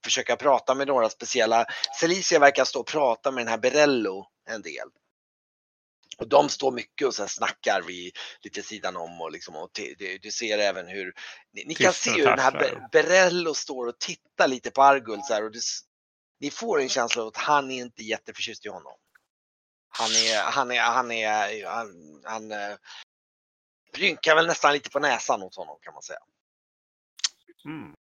försöka 0.04 0.36
prata 0.36 0.74
med 0.74 0.86
några 0.86 1.08
speciella. 1.08 1.64
Celicia 2.00 2.38
verkar 2.38 2.64
stå 2.64 2.80
och 2.80 2.86
prata 2.86 3.30
med 3.30 3.40
den 3.44 3.50
här 3.50 3.58
Berello 3.58 4.26
en 4.50 4.62
del. 4.62 4.88
Och 6.18 6.28
de 6.28 6.48
står 6.48 6.72
mycket 6.72 7.06
och 7.06 7.14
så 7.14 7.28
snackar 7.28 7.82
vid 7.82 8.16
lite 8.40 8.62
sidan 8.62 8.96
om 8.96 9.20
och 9.20 9.30
liksom 9.30 9.56
och 9.56 9.70
du, 10.22 10.30
ser 10.30 10.58
även 10.58 10.88
hur 10.88 11.14
ni, 11.52 11.64
ni 11.64 11.74
kan 11.74 11.92
se 11.92 12.10
hur 12.10 12.24
den 12.24 12.38
här. 12.38 12.52
Be- 12.52 12.88
Berello 12.92 13.54
står 13.54 13.86
och 13.86 13.98
tittar 13.98 14.48
lite 14.48 14.70
på 14.70 14.82
Arguld 14.82 15.24
så 15.24 15.34
här 15.34 15.44
och 15.44 15.52
du, 15.52 15.60
ni 16.40 16.50
får 16.50 16.80
en 16.80 16.88
känsla 16.88 17.22
av 17.22 17.28
att 17.28 17.36
han 17.36 17.70
är 17.70 17.84
inte 17.84 18.02
jätteförtjust 18.02 18.66
i 18.66 18.68
honom. 18.68 18.96
Han 19.88 20.10
är, 20.10 20.42
han 20.42 20.70
är, 20.70 20.80
han 20.80 21.10
är, 21.10 21.66
han, 21.66 22.20
han 22.24 22.52
eh, 22.52 22.76
rynkar 23.92 24.34
väl 24.34 24.46
nästan 24.46 24.72
lite 24.72 24.90
på 24.90 24.98
näsan 24.98 25.42
åt 25.42 25.56
honom 25.56 25.78
kan 25.82 25.94
man 25.94 26.02
säga. 26.02 26.18
Mm. 27.64 27.94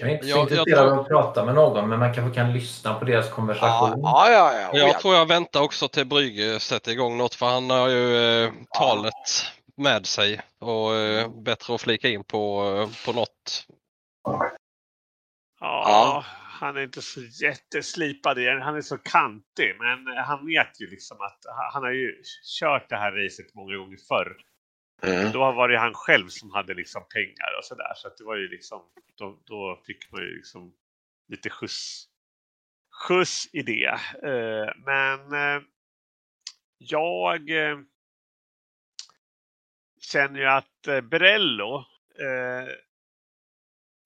Jag 0.00 0.08
är 0.10 0.12
inte 0.14 0.24
så 0.24 0.30
Jag- 0.30 0.38
jag 0.38 0.42
intresserad 0.58 0.88
av 0.92 0.98
att 1.00 1.08
prata 1.08 1.44
med 1.44 1.54
någon 1.54 1.88
men 1.88 1.98
man 1.98 2.14
kanske 2.14 2.34
kan 2.34 2.52
lyssna 2.52 2.94
på 2.94 3.04
deras 3.04 3.26
Ja, 3.28 3.34
konversation. 3.34 4.00
ja, 4.02 4.30
ja. 4.30 4.52
ja, 4.60 4.70
oh, 4.70 4.78
jag 4.78 4.88
ja. 4.88 5.00
tror 5.00 5.14
jag 5.14 5.28
väntar 5.28 5.60
också 5.60 5.88
till 5.88 6.06
Brygge 6.06 6.60
sätter 6.60 6.92
igång 6.92 7.16
något 7.18 7.34
för 7.34 7.46
han 7.46 7.70
har 7.70 7.88
ju 7.88 8.16
eh, 8.44 8.52
talet 8.78 9.12
med 9.76 10.06
sig 10.06 10.40
och 10.60 10.94
eh, 10.94 11.28
bättre 11.28 11.74
att 11.74 11.80
flika 11.80 12.08
in 12.08 12.24
på, 12.24 12.64
eh, 12.80 13.06
på 13.06 13.12
något. 13.12 13.66
Ja, 14.24 14.50
Ja. 15.60 16.24
han 16.60 16.76
är 16.76 16.80
inte 16.80 17.02
så 17.02 17.20
jätteslipad 17.42 18.38
igen. 18.38 18.62
Han 18.62 18.76
är 18.76 18.80
så 18.82 18.98
kantig, 18.98 19.76
men 19.80 20.16
han 20.24 20.46
vet 20.46 20.80
ju 20.80 20.90
liksom 20.90 21.16
att 21.20 21.38
han 21.72 21.82
har 21.82 21.90
ju 21.90 22.22
kört 22.60 22.88
det 22.88 22.96
här 22.96 23.12
racet 23.12 23.54
många 23.54 23.76
gånger 23.76 23.98
förr. 24.08 24.36
Mm. 25.06 25.32
Då 25.32 25.52
var 25.52 25.68
det 25.68 25.78
han 25.78 25.94
själv 25.94 26.28
som 26.28 26.50
hade 26.50 26.74
liksom 26.74 27.02
pengar 27.08 27.58
och 27.58 27.64
sådär. 27.64 27.92
Så 27.96 28.08
att 28.08 28.16
det 28.16 28.24
var 28.24 28.36
ju 28.36 28.48
liksom, 28.48 28.82
då, 29.14 29.42
då 29.44 29.82
fick 29.86 30.12
man 30.12 30.22
ju 30.22 30.36
liksom 30.36 30.74
lite 31.28 31.50
skjuts, 31.50 32.08
skjuts 33.08 33.48
i 33.52 33.62
det. 33.62 33.98
Eh, 34.22 34.72
men 34.76 35.32
eh, 35.32 35.62
jag 36.78 37.50
eh, 37.50 37.78
känner 40.00 40.40
ju 40.40 40.46
att 40.46 40.86
eh, 40.86 40.96
eh, 40.96 42.68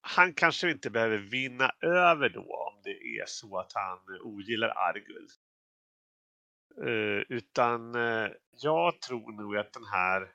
han 0.00 0.34
kanske 0.34 0.70
inte 0.70 0.90
behöver 0.90 1.18
vinna 1.18 1.70
över 1.80 2.28
då 2.28 2.40
om 2.40 2.80
det 2.84 3.18
är 3.20 3.26
så 3.26 3.58
att 3.58 3.72
han 3.74 3.98
ogillar 4.22 4.68
Argul. 4.68 5.28
Eh, 6.84 7.22
utan 7.28 7.94
eh, 7.94 8.30
jag 8.50 9.00
tror 9.00 9.32
nog 9.32 9.56
att 9.56 9.72
den 9.72 9.86
här 9.92 10.32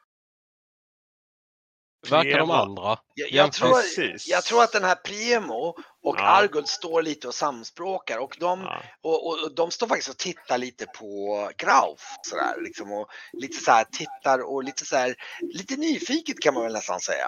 Verkar 2.10 2.38
de 2.40 2.52
andra. 2.52 2.98
Jag, 3.14 3.32
jag, 3.32 3.52
tror, 3.54 3.74
Precis. 3.74 4.28
jag 4.28 4.44
tror 4.44 4.64
att 4.64 4.72
den 4.72 4.84
här 4.84 4.96
Priemo 4.96 5.76
och 6.04 6.16
Ja. 6.18 6.24
Arguld 6.24 6.68
står 6.68 7.02
lite 7.02 7.28
och 7.28 7.36
samspråkar 7.36 8.18
och 8.18 8.38
de, 8.40 8.62
Ja. 8.62 8.82
och, 9.02 9.28
och, 9.28 9.44
och 9.44 9.56
de 9.56 9.72
står 9.72 9.88
faktiskt 9.88 10.10
och 10.10 10.18
tittar 10.18 10.58
lite 10.58 10.86
på 10.86 11.50
Grauf 11.58 12.02
sådär 12.22 12.62
liksom 12.62 12.92
och 12.92 13.08
lite 13.34 13.58
så 13.58 13.72
här 13.72 13.84
tittar 13.84 14.40
och 14.40 14.64
lite 14.64 14.86
så 14.86 14.96
här 14.96 15.16
lite 15.42 15.76
nyfiket 15.76 16.40
kan 16.40 16.54
man 16.54 16.64
väl 16.64 16.74
nästan 16.74 17.00
säga. 17.00 17.28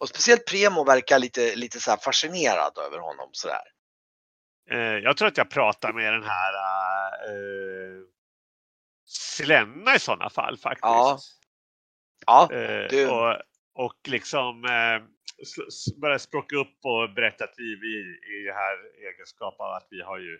Och 0.00 0.08
speciellt 0.08 0.44
Premo 0.46 0.84
verkar 0.84 1.18
lite, 1.18 1.56
lite 1.56 1.80
så 1.80 1.90
här 1.90 1.98
fascinerad 1.98 2.78
över 2.78 2.98
honom 2.98 3.28
sådär. 3.32 3.62
Eh, 4.70 4.78
jag 4.78 5.16
tror 5.16 5.28
att 5.28 5.36
jag 5.36 5.50
pratar 5.50 5.92
med 5.92 6.12
den 6.12 6.22
här 6.24 6.52
eh, 7.28 8.02
Silenna 9.06 9.94
i 9.94 9.98
sådana 9.98 10.30
fall 10.30 10.56
faktiskt. 10.56 10.82
Ja. 10.82 11.18
Ja, 12.28 12.48
Eh, 12.52 12.88
du- 12.90 13.08
och, 13.10 13.36
och 13.74 13.98
liksom 14.08 14.64
eh, 14.64 14.96
s- 15.42 15.58
s- 15.68 15.96
börja 16.00 16.18
språka 16.18 16.56
upp 16.56 16.78
och 16.84 17.14
berätta 17.14 17.44
att 17.44 17.54
vi, 17.56 17.76
vi 17.80 17.98
i 18.40 18.44
det 18.46 18.52
här 18.52 18.76
egenskap 19.12 19.60
av 19.60 19.72
att 19.72 19.86
vi 19.90 20.02
har 20.02 20.18
ju 20.18 20.38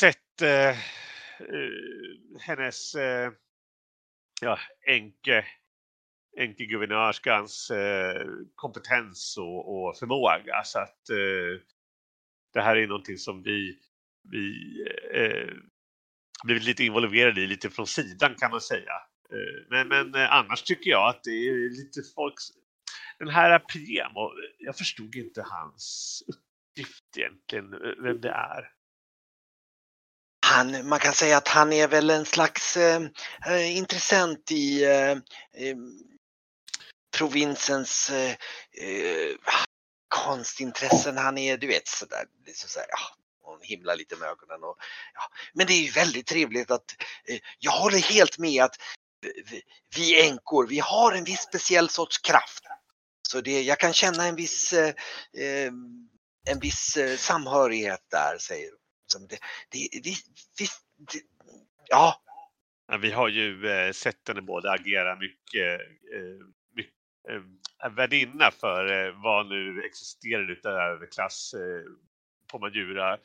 sett 0.00 0.42
eh, 0.42 0.68
eh, 0.68 0.76
hennes 2.40 2.94
eh, 2.94 3.32
ja, 4.40 4.58
enke, 4.86 5.44
enkeguvernörskans 6.38 7.70
eh, 7.70 8.26
kompetens 8.54 9.36
och, 9.38 9.74
och 9.88 9.96
förmåga. 9.98 10.62
Så 10.64 10.78
att 10.78 11.10
eh, 11.10 11.60
det 12.52 12.60
här 12.60 12.76
är 12.76 12.86
någonting 12.86 13.16
som 13.16 13.42
vi, 13.42 13.78
vi 14.30 14.54
eh, 15.14 15.54
blivit 16.44 16.64
lite 16.64 16.84
involverade 16.84 17.40
i, 17.40 17.46
lite 17.46 17.70
från 17.70 17.86
sidan 17.86 18.34
kan 18.34 18.50
man 18.50 18.60
säga. 18.60 18.92
Eh, 19.32 19.66
men, 19.70 19.88
men 19.88 20.14
eh, 20.14 20.32
annars 20.32 20.62
tycker 20.62 20.90
jag 20.90 21.08
att 21.08 21.24
det 21.24 21.30
är 21.30 21.70
lite 21.70 22.02
folks... 22.14 22.42
Den 23.18 23.28
här 23.28 23.58
PM, 23.58 24.16
och 24.16 24.32
eh, 24.32 24.50
jag 24.58 24.78
förstod 24.78 25.16
inte 25.16 25.42
hans 25.42 26.22
uppgift 26.28 27.16
egentligen, 27.16 27.70
vem 28.02 28.20
det 28.20 28.30
är. 28.30 28.72
han, 30.46 30.88
man 30.88 30.98
kan 30.98 31.12
säga 31.12 31.36
att 31.36 31.48
han 31.48 31.72
är 31.72 31.88
väl 31.88 32.10
en 32.10 32.24
slags 32.24 32.76
eh, 32.76 33.76
intressent 33.76 34.52
i 34.52 34.84
eh, 34.84 35.16
provinsens 37.16 38.10
eh, 38.10 38.36
konstintressen. 40.08 41.16
Han 41.16 41.38
är, 41.38 41.56
du 41.56 41.66
vet, 41.66 41.88
sådär, 41.88 42.24
så 42.54 42.68
sådär 42.68 42.86
ja, 42.88 42.98
hon 43.42 43.58
himlar 43.62 43.96
lite 43.96 44.16
med 44.16 44.28
ögonen. 44.28 44.64
Och, 44.64 44.76
ja. 45.14 45.22
Men 45.52 45.66
det 45.66 45.72
är 45.72 45.82
ju 45.82 45.90
väldigt 45.90 46.26
trevligt 46.26 46.70
att, 46.70 46.96
eh, 47.24 47.38
jag 47.58 47.72
håller 47.72 47.98
helt 47.98 48.38
med 48.38 48.64
att 48.64 48.76
vi, 49.96 50.28
änkor, 50.28 50.66
vi 50.66 50.78
har 50.78 51.12
en 51.12 51.24
viss 51.24 51.40
speciell 51.40 51.88
sorts 51.88 52.18
kraft. 52.18 52.64
Så 53.28 53.40
det, 53.40 53.62
jag 53.62 53.78
kan 53.78 53.92
känna 53.92 54.26
en 54.26 54.36
viss, 54.36 54.72
eh, 54.72 54.88
eh 55.38 55.72
en 56.50 56.58
viss 56.60 56.96
eh, 56.96 57.16
samhörighet 57.16 58.00
där, 58.10 58.38
säger 58.38 58.70
som 59.06 59.26
det, 59.26 59.38
det, 59.70 59.88
vi, 59.92 60.16
vi, 60.58 60.66
det, 61.12 61.20
ja, 61.88 62.22
Vi 63.00 63.10
har 63.10 63.28
ju 63.28 63.70
eh, 63.70 63.92
sett 63.92 64.28
henne 64.28 64.42
både 64.42 64.70
agera 64.70 65.16
mycket, 65.16 65.80
eh, 66.14 66.46
mycket 66.74 66.94
eh, 67.84 67.90
värdinna 67.90 68.50
för 68.50 69.06
eh, 69.06 69.22
vad 69.22 69.46
nu 69.46 69.82
existerar 69.82 70.50
utav 70.50 70.72
överklass 70.72 71.54
eh, 71.54 71.92
på 72.50 72.58
Majura 72.58 73.18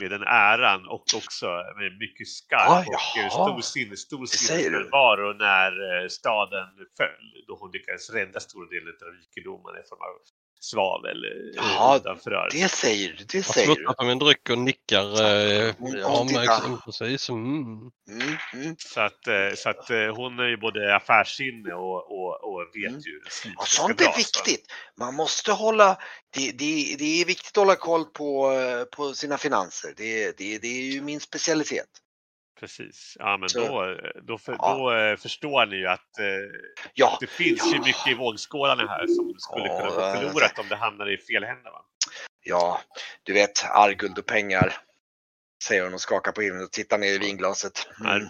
med 0.00 0.10
den 0.10 0.22
äran 0.22 0.86
och 0.88 1.04
också 1.16 1.46
med 1.80 1.98
mycket 1.98 2.28
skarp 2.28 2.86
Ja, 2.86 3.26
och 3.26 3.32
stor, 3.32 3.60
sinne, 3.60 3.96
stor 3.96 4.26
sinnesnärvaro 4.26 5.32
när 5.32 6.02
eh, 6.02 6.08
staden 6.08 6.68
föll. 6.96 7.44
Då 7.46 7.56
hon 7.60 7.70
lyckades 7.72 8.10
rädda 8.10 8.40
stora 8.40 8.68
delen 8.68 8.94
av 9.06 9.12
rikedomarna 9.20 9.78
i 9.78 9.82
form 9.88 10.02
av 10.08 10.12
svavel 10.60 11.24
eh, 11.24 11.30
Jaha, 11.56 11.96
utanför 11.96 12.30
rörelsen. 12.30 12.60
det 12.60 12.68
säger 12.68 13.08
du, 13.18 13.24
det 13.24 13.34
Jag 13.38 13.44
säger 13.44 13.74
du. 13.74 13.84
på 13.84 14.04
min 14.04 14.18
dryck 14.18 14.50
och 14.50 14.58
nickar. 14.58 15.22
Eh, 15.22 15.74
Hon- 15.78 16.28
ja, 16.46 16.78
precis. 16.84 17.28
Mm. 17.28 17.64
Mm, 18.08 18.36
mm. 18.54 18.76
Så 18.78 19.00
att, 19.00 19.26
eh, 19.26 19.54
så 19.56 19.70
att 19.70 19.90
eh, 19.90 20.14
hon 20.16 20.38
är 20.38 20.48
ju 20.48 20.56
både 20.56 20.96
affärssinne 20.96 21.72
och, 21.74 21.96
och, 22.12 22.44
och 22.44 22.60
vet 22.74 22.88
Mm. 22.90 23.00
ju 23.00 23.20
ska 23.30 23.50
sånt 23.66 24.00
är 24.00 24.04
dras, 24.04 24.06
va? 24.06 24.16
viktigt. 24.16 24.66
Man 24.98 25.14
måste 25.14 25.52
hålla, 25.52 25.98
det, 26.34 26.50
det, 26.52 26.96
det 26.98 27.20
är 27.20 27.24
viktigt 27.24 27.50
att 27.50 27.56
hålla 27.56 27.76
koll 27.76 28.04
på, 28.04 28.52
på 28.96 29.12
sina 29.14 29.38
finanser. 29.38 29.94
Det, 29.96 30.38
det, 30.38 30.58
det 30.58 30.68
är 30.68 30.92
ju 30.92 31.00
min 31.00 31.20
specialitet. 31.20 31.88
Precis. 32.60 33.16
Ja, 33.18 33.36
men 33.36 33.48
Så- 33.48 33.58
då, 33.58 33.96
då, 34.22 34.38
för, 34.38 34.52
Ja. 34.58 34.74
då 34.74 34.92
eh, 34.96 35.16
förstår 35.16 35.66
ni 35.66 35.76
ju 35.76 35.86
att 35.86 36.18
eh, 36.18 36.26
Ja, 36.94 37.16
det 37.20 37.26
finns 37.26 37.72
ju 37.72 37.76
Ja. 37.76 37.82
mycket 37.84 38.06
i 38.08 38.14
vågskålarna 38.14 38.86
här 38.86 39.06
som 39.06 39.34
skulle 39.38 39.66
Ja, 39.66 39.78
kunna 39.80 39.90
gå 39.90 40.18
förlorat 40.18 40.58
om 40.58 40.68
det 40.68 40.76
hamnar 40.76 41.10
i 41.10 41.18
fel 41.18 41.44
händer. 41.44 41.70
Va? 41.70 41.84
ja, 42.42 42.80
du 43.22 43.32
vet, 43.32 43.64
arguld 43.64 44.18
och 44.18 44.26
pengar. 44.26 44.76
Säger 45.64 45.84
hon 45.84 45.94
och 45.94 46.00
skakar 46.00 46.32
på 46.32 46.40
huvudet 46.40 46.66
och 46.66 46.72
tittar 46.72 46.98
ner 46.98 47.12
i 47.12 47.18
vinglaset. 47.18 47.88
Mm. 48.00 48.28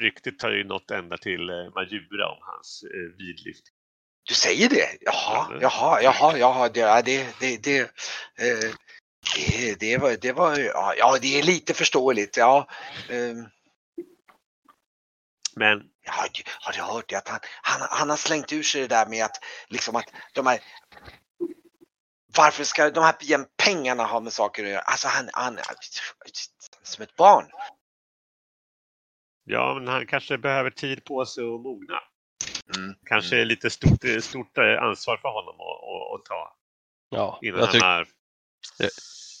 Ryktet 0.00 0.42
har 0.42 0.50
ju 0.50 0.64
nått 0.64 0.90
ända 0.90 1.16
till 1.16 1.50
eh, 1.50 1.56
Majura 1.74 2.28
om 2.28 2.38
hans 2.40 2.82
eh, 2.94 3.16
vidlyft. 3.18 3.64
Du 4.28 4.34
säger 4.34 4.68
det? 4.68 4.88
Jaha, 5.00 5.46
Ja. 5.50 5.58
jaha, 5.60 6.02
jaha, 6.02 6.38
jaha, 6.38 6.68
det, 6.68 7.02
det, 7.04 7.40
det, 7.40 7.62
det, 7.64 7.80
eh, 7.80 8.70
det, 9.36 9.74
det 9.80 9.98
var, 9.98 10.16
det 10.20 10.32
var, 10.32 10.58
ja, 10.58 10.94
ja, 10.98 11.18
det 11.22 11.38
är 11.38 11.42
lite 11.42 11.74
förståeligt, 11.74 12.36
ja. 12.36 12.68
Men 15.56 15.82
Jag 16.02 16.12
har, 16.12 16.28
har 16.60 16.72
du 16.72 16.80
hört 16.80 17.08
det 17.08 17.16
att 17.16 17.28
han, 17.28 17.40
han, 17.62 17.88
han 17.90 18.10
har 18.10 18.16
slängt 18.16 18.52
ur 18.52 18.62
sig 18.62 18.80
det 18.80 18.88
där 18.88 19.06
med 19.06 19.24
att 19.24 19.44
liksom 19.68 19.96
att 19.96 20.12
de 20.32 20.46
här 20.46 20.60
varför 22.36 22.64
ska 22.64 22.90
de 22.90 23.04
här 23.04 23.44
pengarna 23.64 24.04
ha 24.04 24.20
med 24.20 24.32
saker 24.32 24.64
att 24.64 24.70
göra? 24.70 24.80
Alltså 24.80 25.08
han, 25.08 25.30
han, 25.32 25.58
som 26.82 27.02
ett 27.02 27.16
barn. 27.16 27.46
ja, 29.44 29.74
men 29.74 29.88
han 29.88 30.06
kanske 30.06 30.38
behöver 30.38 30.70
tid 30.70 31.04
på 31.04 31.26
sig 31.26 31.44
att 31.44 31.60
mogna. 31.60 32.00
Mm. 32.76 32.94
Kanske 33.06 33.40
är 33.40 33.44
lite 33.44 33.70
stort, 33.70 34.04
stort 34.20 34.58
eh, 34.58 34.82
ansvar 34.82 35.16
för 35.16 35.28
honom 35.28 35.54
att, 35.54 35.60
att, 35.60 36.20
att 36.20 36.24
ta 36.24 36.56
Ja, 37.14 37.38
innan 37.42 37.58
jag, 37.58 37.66
han 37.66 37.72
tyck, 37.72 37.82
har... 37.82 38.06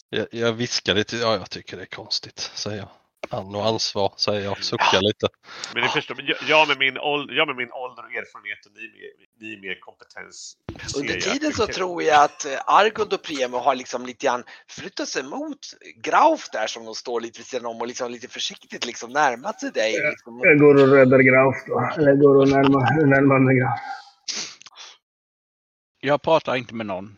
jag, 0.08 0.26
jag 0.30 0.52
viskar 0.52 0.94
lite. 0.94 1.16
Ja, 1.16 1.36
jag 1.36 1.50
tycker 1.50 1.76
det 1.76 1.82
är 1.82 1.86
konstigt, 1.86 2.38
säger 2.38 2.78
jag. 2.78 2.88
Han 3.30 3.54
och 3.54 3.66
ansvar, 3.66 4.12
säger 4.16 4.44
jag. 4.44 4.64
Suckar 4.64 5.02
lite. 5.02 5.28
Men 5.74 5.82
ni 5.82 5.88
förstår, 5.88 6.16
jag, 6.20 6.36
jag, 6.48 6.68
med 6.68 6.78
min 6.78 6.98
ålder, 6.98 7.34
jag 7.34 7.46
med 7.46 7.56
min 7.56 7.72
ålder 7.72 8.02
och 8.02 8.12
erfarenhet 8.12 8.66
och 8.66 8.72
ni 8.74 8.82
med, 8.82 9.60
ni 9.60 9.68
med 9.68 9.80
kompetens. 9.80 10.56
Under 10.96 11.14
tiden 11.14 11.50
det 11.50 11.56
så 11.56 11.66
tror 11.66 12.02
jag 12.02 12.24
att 12.24 12.44
eh, 12.44 12.52
Argund 12.66 13.12
och 13.12 13.22
Premo 13.22 13.58
har 13.58 13.74
liksom 13.74 14.06
lite 14.06 14.26
grann 14.26 14.44
flyttat 14.68 15.08
sig 15.08 15.22
mot 15.22 15.58
Grauf 16.02 16.50
där 16.52 16.66
som 16.66 16.84
de 16.84 16.94
står 16.94 17.20
lite 17.20 17.38
vid 17.38 17.46
sidan 17.46 17.66
om 17.66 17.80
och 17.80 17.86
liksom 17.86 18.10
lite 18.10 18.28
försiktigt 18.28 18.86
liksom 18.86 19.10
närmat 19.10 19.60
sig 19.60 19.70
dig. 19.70 19.92
Liksom. 20.10 20.40
Jag 20.42 20.58
går 20.58 20.74
och 20.82 20.88
räddar 20.88 21.18
Grauf 21.18 21.56
då. 21.66 22.02
Eller 22.02 22.14
går 22.14 22.36
och 22.36 22.48
närmar, 22.48 23.06
närmar 23.06 23.38
mig 23.38 23.56
Grauf. 23.56 23.80
Jag 26.00 26.22
pratar 26.22 26.56
inte 26.56 26.74
med 26.74 26.86
någon. 26.86 27.16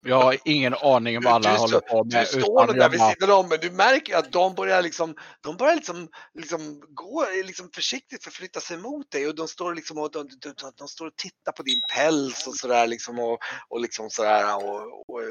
Jag 0.00 0.22
har 0.22 0.36
ingen 0.44 0.74
aning 0.74 1.16
om 1.16 1.24
vad 1.24 1.34
alla 1.34 1.52
Du 1.52 1.58
håller 1.58 1.80
på 1.80 2.04
med. 2.04 2.26
Du 2.32 2.40
står 2.40 2.74
där 2.74 2.88
vid 2.88 3.00
sidan 3.00 3.30
om 3.30 3.48
men 3.48 3.60
du 3.60 3.70
märker 3.70 4.16
att 4.16 4.32
de 4.32 4.54
börjar 4.54 4.82
liksom, 4.82 5.14
de 5.40 5.56
börjar 5.56 5.74
liksom, 5.74 6.08
liksom 6.34 6.80
gå 6.88 7.26
liksom 7.44 7.70
försiktigt 7.74 8.24
förflytta 8.24 8.60
sig 8.60 8.76
mot 8.76 9.10
dig 9.10 9.28
och 9.28 9.34
de 9.34 9.48
står 9.48 9.74
liksom 9.74 9.98
och 9.98 10.10
de, 10.10 10.28
de, 10.40 10.72
de, 10.76 10.88
står 10.88 11.06
och 11.06 11.16
tittar 11.16 11.52
på 11.52 11.62
din 11.62 11.80
päls 11.94 12.46
och 12.46 12.54
sådär 12.54 12.86
liksom 12.86 13.18
och, 13.18 13.38
och 13.68 13.80
liksom 13.80 14.10
sådär 14.10 14.56
och, 14.56 15.10
och, 15.10 15.22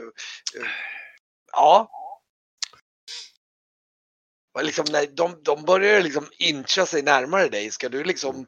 ja. 1.52 1.90
Och 4.54 4.64
liksom 4.64 4.86
när 4.92 5.06
de, 5.06 5.42
de 5.44 5.64
börjar 5.64 6.02
liksom 6.02 6.28
incha 6.38 6.86
sig 6.86 7.02
närmare 7.02 7.50
dig, 7.50 7.72
ska 7.72 7.90
du 7.90 8.04
liksom 8.04 8.46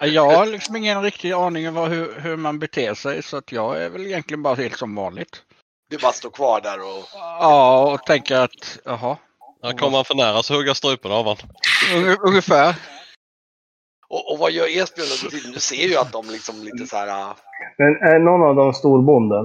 Jag 0.00 0.30
har 0.30 0.46
liksom 0.46 0.76
ingen 0.76 1.02
riktig 1.02 1.32
aning 1.32 1.68
om 1.68 1.90
hur, 1.90 2.20
hur 2.20 2.36
man 2.36 2.58
beter 2.58 2.94
sig 2.94 3.22
så 3.22 3.36
att 3.36 3.52
jag 3.52 3.82
är 3.82 3.88
väl 3.88 4.06
egentligen 4.06 4.42
bara 4.42 4.54
helt 4.54 4.76
som 4.78 4.94
vanligt. 4.94 5.42
du 5.90 5.98
bara 5.98 6.12
står 6.12 6.30
kvar 6.30 6.60
där 6.60 6.80
och 6.80 7.04
Ja, 7.14 7.92
och 7.92 8.06
tänker 8.06 8.36
att 8.36 8.78
jaha, 8.84 9.16
Här 9.62 9.72
kommer 9.78 9.96
han 9.98 10.04
för 10.04 10.14
nära 10.14 10.42
så 10.42 10.54
hugger 10.54 10.66
jag 10.66 10.76
strupen 10.76 11.12
av 11.12 11.24
honom. 11.24 11.50
unge- 11.94 12.16
ungefär. 12.20 12.74
och, 14.08 14.32
och 14.32 14.38
vad 14.38 14.50
gör 14.52 14.66
Esbjörn 14.66 15.08
under 15.22 15.30
tiden? 15.30 15.52
Du 15.52 15.60
ser 15.60 15.88
ju 15.88 15.96
att 15.96 16.12
de 16.12 16.30
liksom 16.30 16.62
lite 16.62 16.86
så 16.86 16.96
här 16.96 17.08
ah, 17.08 17.36
Men 17.78 17.88
är 17.96 18.18
någon 18.18 18.42
av 18.48 18.54
dem 18.56 18.74
storbonden? 18.74 19.44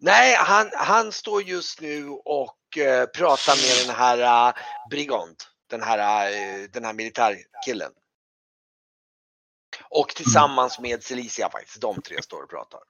Nej, 0.00 0.36
han, 0.38 0.70
han 0.72 1.12
står 1.12 1.42
just 1.42 1.80
nu 1.80 2.08
och 2.08 2.78
eh, 2.78 3.06
pratar 3.06 3.56
med 3.56 3.86
den 3.86 3.96
här 3.96 4.48
uh, 4.48 4.54
Brigand. 4.90 5.36
Den 5.70 5.82
här, 5.82 6.26
eh, 6.30 6.68
den 6.72 6.84
här 6.84 6.92
militärkillen. 6.92 7.92
Och 9.94 10.08
tillsammans 10.08 10.80
med 10.80 11.02
Celicia 11.02 11.50
faktiskt. 11.50 11.80
De 11.80 12.02
tre 12.02 12.22
står 12.22 12.42
och 12.42 12.50
pratar. 12.50 12.80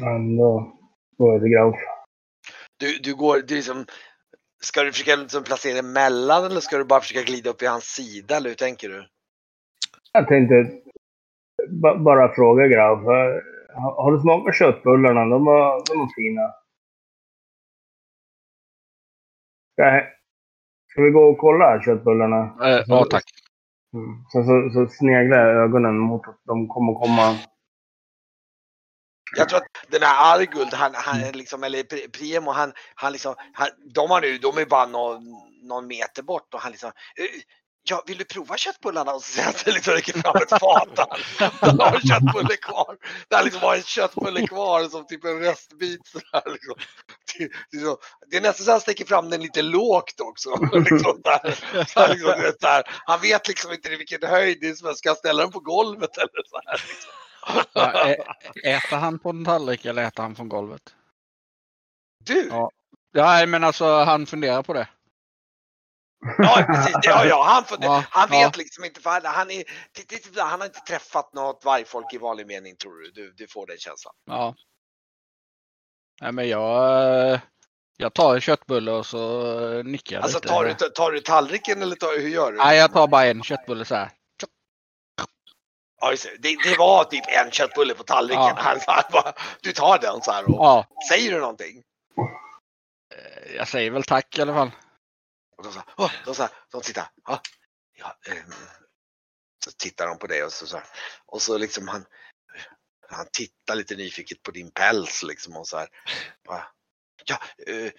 Men 0.00 0.36
då 0.36 0.78
går 1.18 1.40
till 1.40 1.48
Grauf. 1.48 1.76
Du, 2.76 2.98
du 2.98 3.14
går, 3.14 3.38
du 3.38 3.54
liksom, 3.54 3.86
ska 4.62 4.82
du 4.82 4.92
försöka 4.92 5.16
liksom 5.16 5.44
placera 5.44 5.72
dig 5.72 5.80
emellan 5.80 6.44
eller 6.44 6.60
ska 6.60 6.78
du 6.78 6.84
bara 6.84 7.00
försöka 7.00 7.22
glida 7.22 7.50
upp 7.50 7.62
i 7.62 7.66
hans 7.66 7.84
sida 7.84 8.36
eller 8.36 8.48
hur 8.48 8.56
tänker 8.56 8.88
du? 8.88 9.08
Jag 10.12 10.28
tänkte 10.28 10.54
ba- 11.82 11.98
bara 11.98 12.34
fråga 12.34 12.64
eh, 12.64 13.42
Har, 13.74 14.02
har 14.02 14.12
du 14.12 14.20
smakat 14.20 14.56
köttbullarna? 14.56 15.20
De 15.20 15.44
var, 15.44 15.82
de 15.88 15.98
var 15.98 16.08
fina. 16.16 16.54
Ska, 19.72 20.06
ska 20.90 21.02
vi 21.02 21.10
gå 21.10 21.24
och 21.30 21.38
kolla 21.38 21.82
köttbullarna? 21.82 22.56
Eh, 22.64 22.84
ja, 22.86 23.06
tack. 23.10 23.24
Mm. 23.94 24.24
Sen 24.32 24.44
så, 24.46 24.70
så 24.74 24.94
sneglar 24.94 25.38
jag 25.38 25.64
ögonen 25.64 25.98
mot 25.98 26.28
att 26.28 26.40
de 26.44 26.68
kommer 26.68 26.94
komma 26.94 27.38
Jag 29.36 29.48
tror 29.48 29.58
att 29.58 29.90
den 29.90 30.02
här 30.02 30.34
Arguld, 30.38 30.74
han, 30.74 30.92
han 30.94 31.20
är 31.20 31.32
liksom, 31.32 31.64
eller 31.64 31.82
Pri- 31.82 32.10
Priemo, 32.12 32.50
han, 32.50 32.72
han 32.94 33.12
liksom, 33.12 33.34
han, 33.52 33.68
de, 33.94 34.10
har 34.10 34.20
nu, 34.20 34.38
de 34.38 34.58
är 34.58 34.66
bara 34.66 34.86
någon, 34.86 35.24
någon 35.62 35.86
meter 35.86 36.22
bort 36.22 36.54
och 36.54 36.60
han 36.60 36.72
liksom, 36.72 36.92
"Eh, 37.16 37.40
ja, 37.84 38.02
vill 38.06 38.18
du 38.18 38.24
prova 38.24 38.56
köttbullarna? 38.56 39.12
Och 39.12 39.22
så 39.22 39.32
säger 39.32 39.46
han 39.64 39.74
liksom 39.74 39.94
räcker 39.94 40.12
fram 40.20 40.36
ett 40.36 40.50
fat. 40.60 41.08
Han 41.60 41.80
har 41.80 41.94
en 41.94 42.00
köttbulle 42.00 42.56
kvar. 42.56 42.96
Det 43.28 43.36
har 43.36 43.42
liksom 43.44 43.60
bara 43.60 43.76
en 43.76 43.82
köttbulle 43.82 44.46
kvar 44.46 44.84
som 44.88 45.06
typ 45.06 45.24
en 45.24 45.40
restbit. 45.40 46.06
sådär, 46.06 46.42
Liksom. 46.52 46.74
Det, 47.72 47.78
så- 47.78 47.98
det 48.30 48.36
är 48.36 48.40
nästan 48.40 48.64
så 48.64 48.70
han 48.70 48.80
sticker 48.80 49.04
fram 49.04 49.30
den 49.30 49.40
lite 49.42 49.62
lågt 49.62 50.20
också. 50.20 50.50
Liksom, 50.90 51.20
där. 51.24 51.54
Så 51.84 52.00
han, 52.00 52.10
liksom, 52.10 52.40
vet, 52.40 52.60
där. 52.60 52.82
han 53.06 53.20
vet 53.20 53.48
liksom 53.48 53.72
inte 53.72 53.88
i 53.88 53.96
vilken 53.96 54.22
höjd 54.28 54.58
det 54.60 54.68
är 54.68 54.74
som 54.74 54.86
jag 54.86 54.96
ska 54.96 55.14
ställa 55.14 55.42
den 55.42 55.52
på 55.52 55.60
golvet 55.60 56.16
eller 56.16 56.42
så 56.46 56.60
här. 56.64 56.72
Liksom. 56.88 57.10
Ja, 57.72 58.08
ä- 58.08 58.24
äter 58.76 58.96
han 58.96 59.18
på 59.18 59.30
en 59.30 59.44
tallrik 59.44 59.84
eller 59.84 60.02
äter 60.04 60.22
han 60.22 60.36
från 60.36 60.48
golvet? 60.48 60.82
Du! 62.24 62.48
Ja. 62.50 62.70
Ja, 63.14 63.46
men 63.46 63.64
alltså 63.64 63.86
han 63.94 64.26
funderar 64.26 64.62
på 64.62 64.72
det. 64.72 64.88
Ja, 66.38 66.64
precis. 66.68 66.96
Ja, 67.02 67.24
ja, 67.24 67.44
han, 67.44 67.64
får, 67.64 67.78
Ja, 67.84 68.04
han 68.10 68.30
vet 68.30 68.40
ja. 68.40 68.50
liksom 68.56 68.84
inte, 68.84 69.00
för 69.00 69.10
han, 69.10 69.24
han, 69.24 69.50
är, 69.50 69.64
han 70.42 70.60
har 70.60 70.66
inte 70.66 70.80
träffat 70.80 71.32
något 71.32 71.64
vargfolk 71.64 72.12
i 72.14 72.18
vanlig 72.18 72.46
mening 72.46 72.76
tror 72.76 72.98
du. 72.98 73.10
Du, 73.10 73.32
du 73.32 73.48
får 73.48 73.66
den 73.66 73.78
känslan. 73.78 74.14
Ja. 74.26 74.54
Nej, 76.20 76.32
men 76.32 76.48
jag, 76.48 77.40
jag 77.96 78.14
tar 78.14 78.34
en 78.34 78.40
köttbulle 78.40 78.90
och 78.92 79.06
så 79.06 79.82
nickar 79.82 80.16
jag 80.16 80.22
Alltså 80.22 80.38
lite. 80.38 80.48
tar 80.48 80.64
du, 80.64 80.74
tar 80.74 81.10
du 81.12 81.20
tallriken 81.20 81.82
eller 81.82 81.96
tar, 81.96 82.20
hur 82.20 82.28
gör 82.28 82.52
du? 82.52 82.58
Nej, 82.58 82.78
jag 82.78 82.92
tar 82.92 83.06
bara 83.06 83.24
en 83.26 83.42
köttbulle 83.42 83.84
så 83.84 83.94
här. 83.94 84.10
Ja, 86.00 86.10
just 86.10 86.24
det. 86.24 86.36
det, 86.38 86.70
det 86.70 86.78
var 86.78 87.04
typ 87.04 87.24
en 87.44 87.50
köttbulle 87.50 87.94
på 87.94 88.02
tallriken. 88.02 88.42
Ja. 88.42 88.54
Han, 88.58 88.78
han 88.86 89.02
bara, 89.12 89.32
du 89.60 89.72
tar 89.72 89.98
den 89.98 90.22
så 90.22 90.32
här 90.32 90.44
och 90.44 90.54
Ja, 90.54 90.86
säger 91.08 91.32
du 91.32 91.40
någonting? 91.40 91.82
eh, 93.14 93.56
jag 93.56 93.68
säger 93.68 93.90
väl 93.90 94.04
tack 94.04 94.38
i 94.38 94.42
alla 94.42 94.54
fall. 94.54 94.70
Och 95.62 95.68
de 95.68 95.74
sa, 95.74 95.84
åh, 95.96 96.12
de, 96.24 96.34
sa, 96.34 96.48
de 96.70 96.82
tittar. 96.82 97.08
Ja, 97.24 97.40
ja, 97.98 98.18
Eh, 98.26 98.44
så 99.64 99.70
tittar 99.70 100.06
de 100.06 100.18
på 100.18 100.26
dig 100.26 100.44
och 100.44 100.52
så, 100.52 100.66
så 100.66 100.76
här. 100.76 100.86
Och 101.26 101.42
så 101.42 101.58
liksom 101.58 101.88
han, 101.88 102.04
han 103.08 103.26
tittar 103.32 103.74
lite 103.74 103.96
nyfiket 103.96 104.42
på 104.42 104.50
din 104.50 104.70
päls 104.70 105.22
liksom 105.22 105.56
och 105.56 105.68
så 105.68 105.76
här. 105.76 105.88
Bara, 106.44 106.66
ja, 107.24 107.38
eh, 107.66 107.92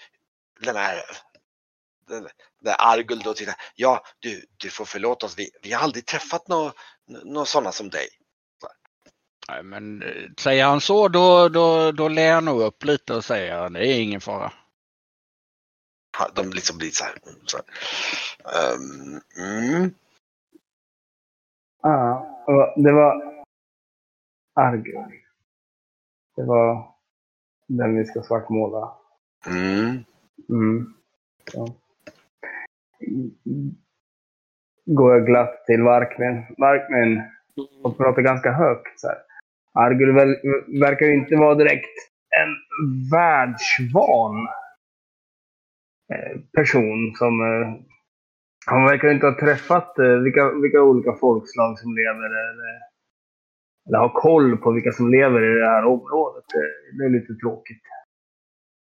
den 0.59 0.76
här, 0.76 1.03
den, 2.07 2.24
den 2.24 2.32
där 2.59 2.76
Argul 2.80 3.20
då 3.20 3.34
tittar. 3.34 3.55
Ja, 3.76 4.05
du, 4.20 4.45
du 4.57 4.70
får 4.70 4.86
förlåta 4.86 5.26
oss. 5.26 5.38
Vi, 5.38 5.49
vi 5.61 5.72
har 5.72 5.84
aldrig 5.84 6.05
träffat 6.05 6.47
några 6.47 6.74
nå 7.07 7.45
sådana 7.45 7.72
som 7.72 7.89
dig. 7.89 8.09
Nej, 9.49 9.64
men 9.64 10.01
eh, 10.01 10.30
säger 10.38 10.66
han 10.66 10.82
så 10.82 11.07
då, 11.07 11.49
då, 11.49 11.91
då 11.91 12.07
lär 12.07 12.28
jag 12.28 12.43
nog 12.43 12.61
upp 12.61 12.84
lite 12.84 13.14
och 13.14 13.26
säger 13.26 13.70
det 13.70 13.88
är 13.88 13.99
ingen 13.99 14.22
fara. 14.22 14.53
De 16.36 16.49
liksom 16.49 16.78
blir 16.78 16.89
så 16.89 17.03
här. 17.03 17.14
Så 17.45 17.57
här. 17.57 17.66
Ehm, 18.76 19.22
mm. 19.38 19.93
Och 22.45 22.84
det 22.84 22.91
var 22.91 23.43
Argur. 24.53 25.24
Det 26.36 26.43
var 26.43 26.93
den 27.68 27.97
vi 27.97 28.05
ska 28.05 28.22
svartmåla. 28.22 28.93
Mm. 29.47 30.03
Mm. 30.49 30.93
Så. 31.51 31.68
Går 34.86 35.14
jag 35.14 35.26
glatt 35.26 35.66
till 35.66 35.82
Varkmin. 35.82 36.45
Varkmin 36.57 37.22
och 37.84 37.97
pratar 37.97 38.22
ganska 38.22 38.51
högt. 38.51 38.99
Så 38.99 39.07
här. 39.07 39.18
Argur 39.74 40.14
verkar 40.80 41.05
ju 41.05 41.14
inte 41.14 41.36
vara 41.36 41.55
direkt 41.55 42.14
en 42.30 42.55
världsvan 43.11 44.47
person 46.58 47.14
som... 47.16 47.41
Eh, 47.41 47.74
han 48.66 48.84
verkar 48.86 49.12
inte 49.12 49.26
ha 49.26 49.39
träffat 49.39 49.99
eh, 49.99 50.06
vilka, 50.06 50.51
vilka 50.54 50.82
olika 50.82 51.14
folkslag 51.16 51.80
som 51.80 51.95
lever 51.95 52.26
eller, 52.26 52.80
eller 53.88 53.97
ha 53.97 54.10
koll 54.14 54.58
på 54.58 54.72
vilka 54.72 54.91
som 54.91 55.12
lever 55.12 55.41
i 55.41 55.60
det 55.60 55.66
här 55.70 55.86
området. 55.86 56.43
Det, 56.54 56.97
det 56.97 57.06
är 57.06 57.10
lite 57.10 57.34
tråkigt. 57.36 57.82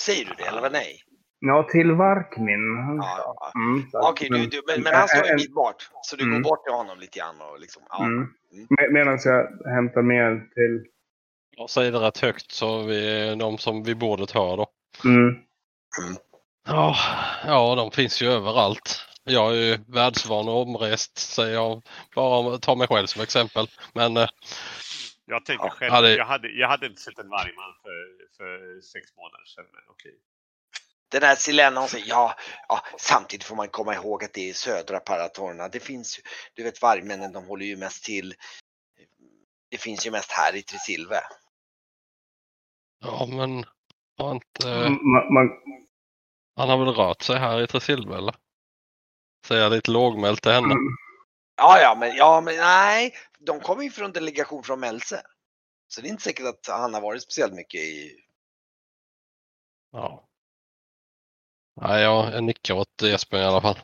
Säger 0.03 0.26
du 0.26 0.32
det 0.38 0.43
eller 0.49 0.62
vad 0.62 0.72
nej? 0.72 0.95
Ja, 1.39 1.64
till 1.72 1.91
Varkmin. 1.91 2.76
Ja, 2.97 3.18
ja. 3.18 3.51
Mm, 3.62 3.84
Okej, 3.93 4.30
du, 4.32 4.45
du, 4.45 4.62
men, 4.68 4.84
men 4.84 4.93
han 4.93 5.07
står 5.07 5.24
ju 5.24 5.28
en- 5.28 5.32
en 5.32 5.38
bit 5.38 5.53
bort. 5.53 5.89
Så 6.01 6.16
du 6.16 6.24
Mm. 6.24 6.36
går 6.41 6.49
bort 6.49 6.64
till 6.66 6.74
honom 6.74 6.99
lite 6.99 7.20
grann 7.20 7.41
och 7.41 7.60
liksom. 7.60 7.84
Ja. 7.89 8.05
Mm. 8.05 8.28
Med, 8.70 8.91
medan 8.93 9.20
jag 9.26 9.70
hämtar 9.76 10.01
mer 10.01 10.47
till... 10.53 10.86
Jag 11.57 11.70
säger 11.70 11.91
det 11.91 11.97
rätt 11.99 12.18
högt 12.18 12.51
så 12.51 12.84
vi, 12.84 13.36
de 13.39 13.57
som 13.57 13.84
vid 13.84 13.97
bordet 13.97 14.32
hör 14.32 14.57
då. 14.57 14.68
Mm. 15.05 15.36
Ja, 16.68 16.95
ja, 17.45 17.76
de 17.76 17.91
finns 17.91 18.22
ju 18.22 18.28
överallt. 18.32 19.05
Jag 19.24 19.51
är 19.51 19.55
ju 19.55 19.78
världsvan 19.88 20.47
och 20.49 20.62
omrest 20.62 21.18
säger 21.18 21.53
jag 21.53 21.82
bara 22.16 22.57
ta 22.57 22.76
mig 22.76 22.88
själv 22.88 23.07
som 23.07 23.22
exempel. 23.22 23.68
Men 23.93 24.18
eh, 24.18 24.30
Jag 25.26 25.45
tänker 25.45 25.66
Ja, 25.66 25.70
själv, 25.72 25.93
ja, 25.93 26.01
det- 26.01 26.16
jag, 26.16 26.26
hade, 26.26 26.47
jag 26.49 26.68
hade 26.68 26.86
inte 26.86 27.01
sett 27.01 27.20
en 27.20 27.30
vargman 27.30 27.74
för, 27.84 28.28
för 28.38 28.82
sex 28.82 29.16
månader 29.16 29.45
sedan. 29.45 29.66
Men 29.74 29.82
okej. 29.89 30.16
Den 31.12 31.24
här 31.24 31.36
Silena 31.36 31.80
hon 31.80 31.89
säger 31.89 32.05
ja, 32.10 32.36
ja, 32.68 32.82
samtidigt 32.97 33.43
får 33.43 33.55
man 33.55 33.68
komma 33.70 33.95
ihåg 33.95 34.24
att 34.24 34.34
det 34.34 34.49
är 34.49 34.53
södra 34.53 34.99
Paratorna. 34.99 35.68
Det 35.68 35.80
finns 35.80 36.20
ju, 36.20 36.22
du 36.55 36.64
vet 36.64 36.82
vargmännen 36.82 37.32
de 37.32 37.45
håller 37.45 37.66
ju 37.66 37.78
mest 37.78 38.03
till. 38.03 38.34
Det 39.72 39.78
finns 39.78 40.07
ju 40.07 40.12
mest 40.12 40.32
här 40.32 40.55
i 40.55 40.62
Trisilve. 40.62 41.20
ja, 43.05 43.26
men 43.30 43.66
har 44.18 44.32
inte, 44.32 44.68
Man, 45.01 45.34
man, 45.34 45.49
han 46.60 46.70
har 46.70 46.78
väl 46.78 46.93
rört 46.93 47.22
sig 47.22 47.39
här 47.39 47.62
i 47.62 47.68
Tresilve 47.68 48.18
eller? 48.18 48.36
Säger 49.45 49.62
jag 49.62 49.72
lite 49.72 49.91
lågmält 49.91 50.41
till 50.41 50.51
henne. 50.51 50.76
Ja, 51.57 51.80
ja, 51.82 51.95
men, 51.99 52.16
ja, 52.16 52.41
men 52.41 52.57
nej, 52.57 53.14
de 53.39 53.60
kommer 53.60 53.84
ju 53.84 53.91
från 53.91 54.12
delegation 54.12 54.64
från 54.64 54.80
Melse. 54.80 55.22
Så 55.88 56.01
det 56.01 56.07
är 56.07 56.10
inte 56.10 56.24
säkert 56.24 56.45
att 56.45 56.68
han 56.68 56.93
har 56.93 57.01
varit 57.01 57.24
speciellt 57.24 57.53
mycket 57.53 57.82
i. 57.82 58.20
Ja. 59.91 60.28
Nej, 61.82 62.03
jag 62.03 62.43
nickar 62.43 62.74
åt 62.74 63.01
Esbjörn 63.01 63.43
i 63.43 63.45
alla 63.45 63.62
fall. 63.62 63.80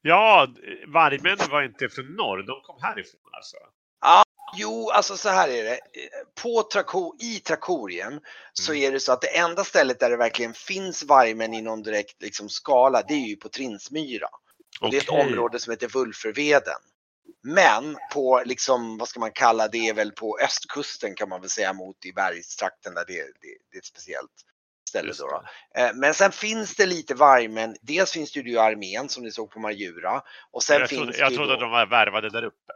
Ja, 0.00 0.48
vargmännen 0.86 1.50
var 1.50 1.62
inte 1.62 1.88
från 1.88 2.06
norr. 2.06 2.42
De 2.42 2.60
kom 2.62 2.82
härifrån 2.82 3.20
alltså. 3.32 3.56
Jo, 4.56 4.90
alltså 4.90 5.16
så 5.16 5.28
här 5.28 5.48
är 5.48 5.64
det. 5.64 5.78
På 6.42 6.62
Trako, 6.62 7.16
I 7.20 7.40
Trakorien 7.40 8.20
så 8.52 8.74
är 8.74 8.92
det 8.92 9.00
så 9.00 9.12
att 9.12 9.20
det 9.20 9.36
enda 9.38 9.64
stället 9.64 10.00
där 10.00 10.10
det 10.10 10.16
verkligen 10.16 10.54
finns 10.54 11.02
vargmän 11.02 11.54
i 11.54 11.62
någon 11.62 11.82
direkt 11.82 12.22
liksom, 12.22 12.48
skala, 12.48 13.02
det 13.02 13.14
är 13.14 13.26
ju 13.28 13.36
på 13.36 13.48
Trinsmyra. 13.48 14.28
Och 14.80 14.90
det 14.90 14.96
är 14.96 15.00
ett 15.00 15.08
område 15.08 15.58
som 15.60 15.70
heter 15.70 15.88
Vulferveden. 15.88 16.80
Men 17.42 17.96
på, 18.12 18.42
liksom, 18.44 18.98
vad 18.98 19.08
ska 19.08 19.20
man 19.20 19.32
kalla 19.32 19.68
det, 19.68 19.92
väl 19.92 20.12
på 20.12 20.38
östkusten 20.42 21.14
kan 21.14 21.28
man 21.28 21.40
väl 21.40 21.50
säga 21.50 21.72
mot 21.72 22.06
i 22.06 22.12
bergstrakten 22.12 22.94
där 22.94 23.04
det, 23.06 23.14
det, 23.14 23.22
det 23.70 23.76
är 23.76 23.78
ett 23.78 23.86
speciellt 23.86 24.30
ställe. 24.88 25.12
Då, 25.18 25.26
då. 25.26 25.42
Eh, 25.80 25.90
Men 25.94 26.14
sen 26.14 26.32
finns 26.32 26.74
det 26.74 26.86
lite 26.86 27.14
vargmän. 27.14 27.76
Dels 27.82 28.12
finns 28.12 28.32
det 28.32 28.40
ju 28.40 28.58
armén 28.58 29.08
som 29.08 29.24
ni 29.24 29.32
såg 29.32 29.50
på 29.50 29.60
Marjura. 29.60 30.22
Och 30.50 30.62
sen 30.62 30.80
Jag 30.80 30.88
finns 30.88 31.00
trodde, 31.02 31.18
jag 31.18 31.34
trodde 31.34 31.48
då- 31.48 31.54
att 31.54 31.60
de 31.60 31.70
var 31.70 31.86
värvade 31.86 32.30
där 32.30 32.44
uppe 32.44 32.67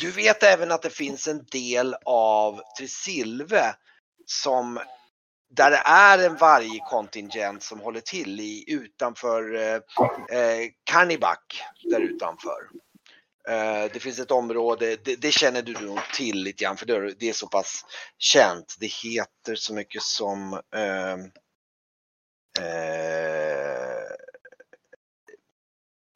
du 0.00 0.10
vet 0.10 0.42
även 0.42 0.72
att 0.72 0.82
det 0.82 0.90
finns 0.90 1.28
en 1.28 1.44
del 1.44 1.96
av 2.04 2.60
Trisilve 2.78 3.74
som 4.26 4.80
där 5.54 5.70
det 5.70 5.82
är 5.84 6.18
en 6.18 6.36
vargkontingent 6.36 7.62
som 7.62 7.80
håller 7.80 8.00
till 8.00 8.40
i 8.40 8.64
utanför 8.66 9.54
eh, 9.54 9.74
eh, 10.38 10.68
Karnibak 10.84 11.62
där 11.90 12.00
utanför. 12.00 12.68
Eh, 13.48 13.92
det 13.92 14.00
finns 14.00 14.18
ett 14.18 14.30
område, 14.30 14.96
det, 15.04 15.16
det 15.16 15.32
känner 15.32 15.62
du 15.62 15.72
nog 15.72 15.98
till 16.14 16.42
lite 16.42 16.64
grann 16.64 16.76
för 16.76 16.86
det, 16.86 17.14
det 17.18 17.28
är 17.28 17.32
så 17.32 17.46
pass 17.46 17.84
känt. 18.18 18.76
Det 18.80 18.86
heter 18.86 19.54
så 19.54 19.74
mycket 19.74 20.02
som 20.02 20.60
ehm, 20.76 21.30
eh, 22.58 22.66
eh, 22.66 23.61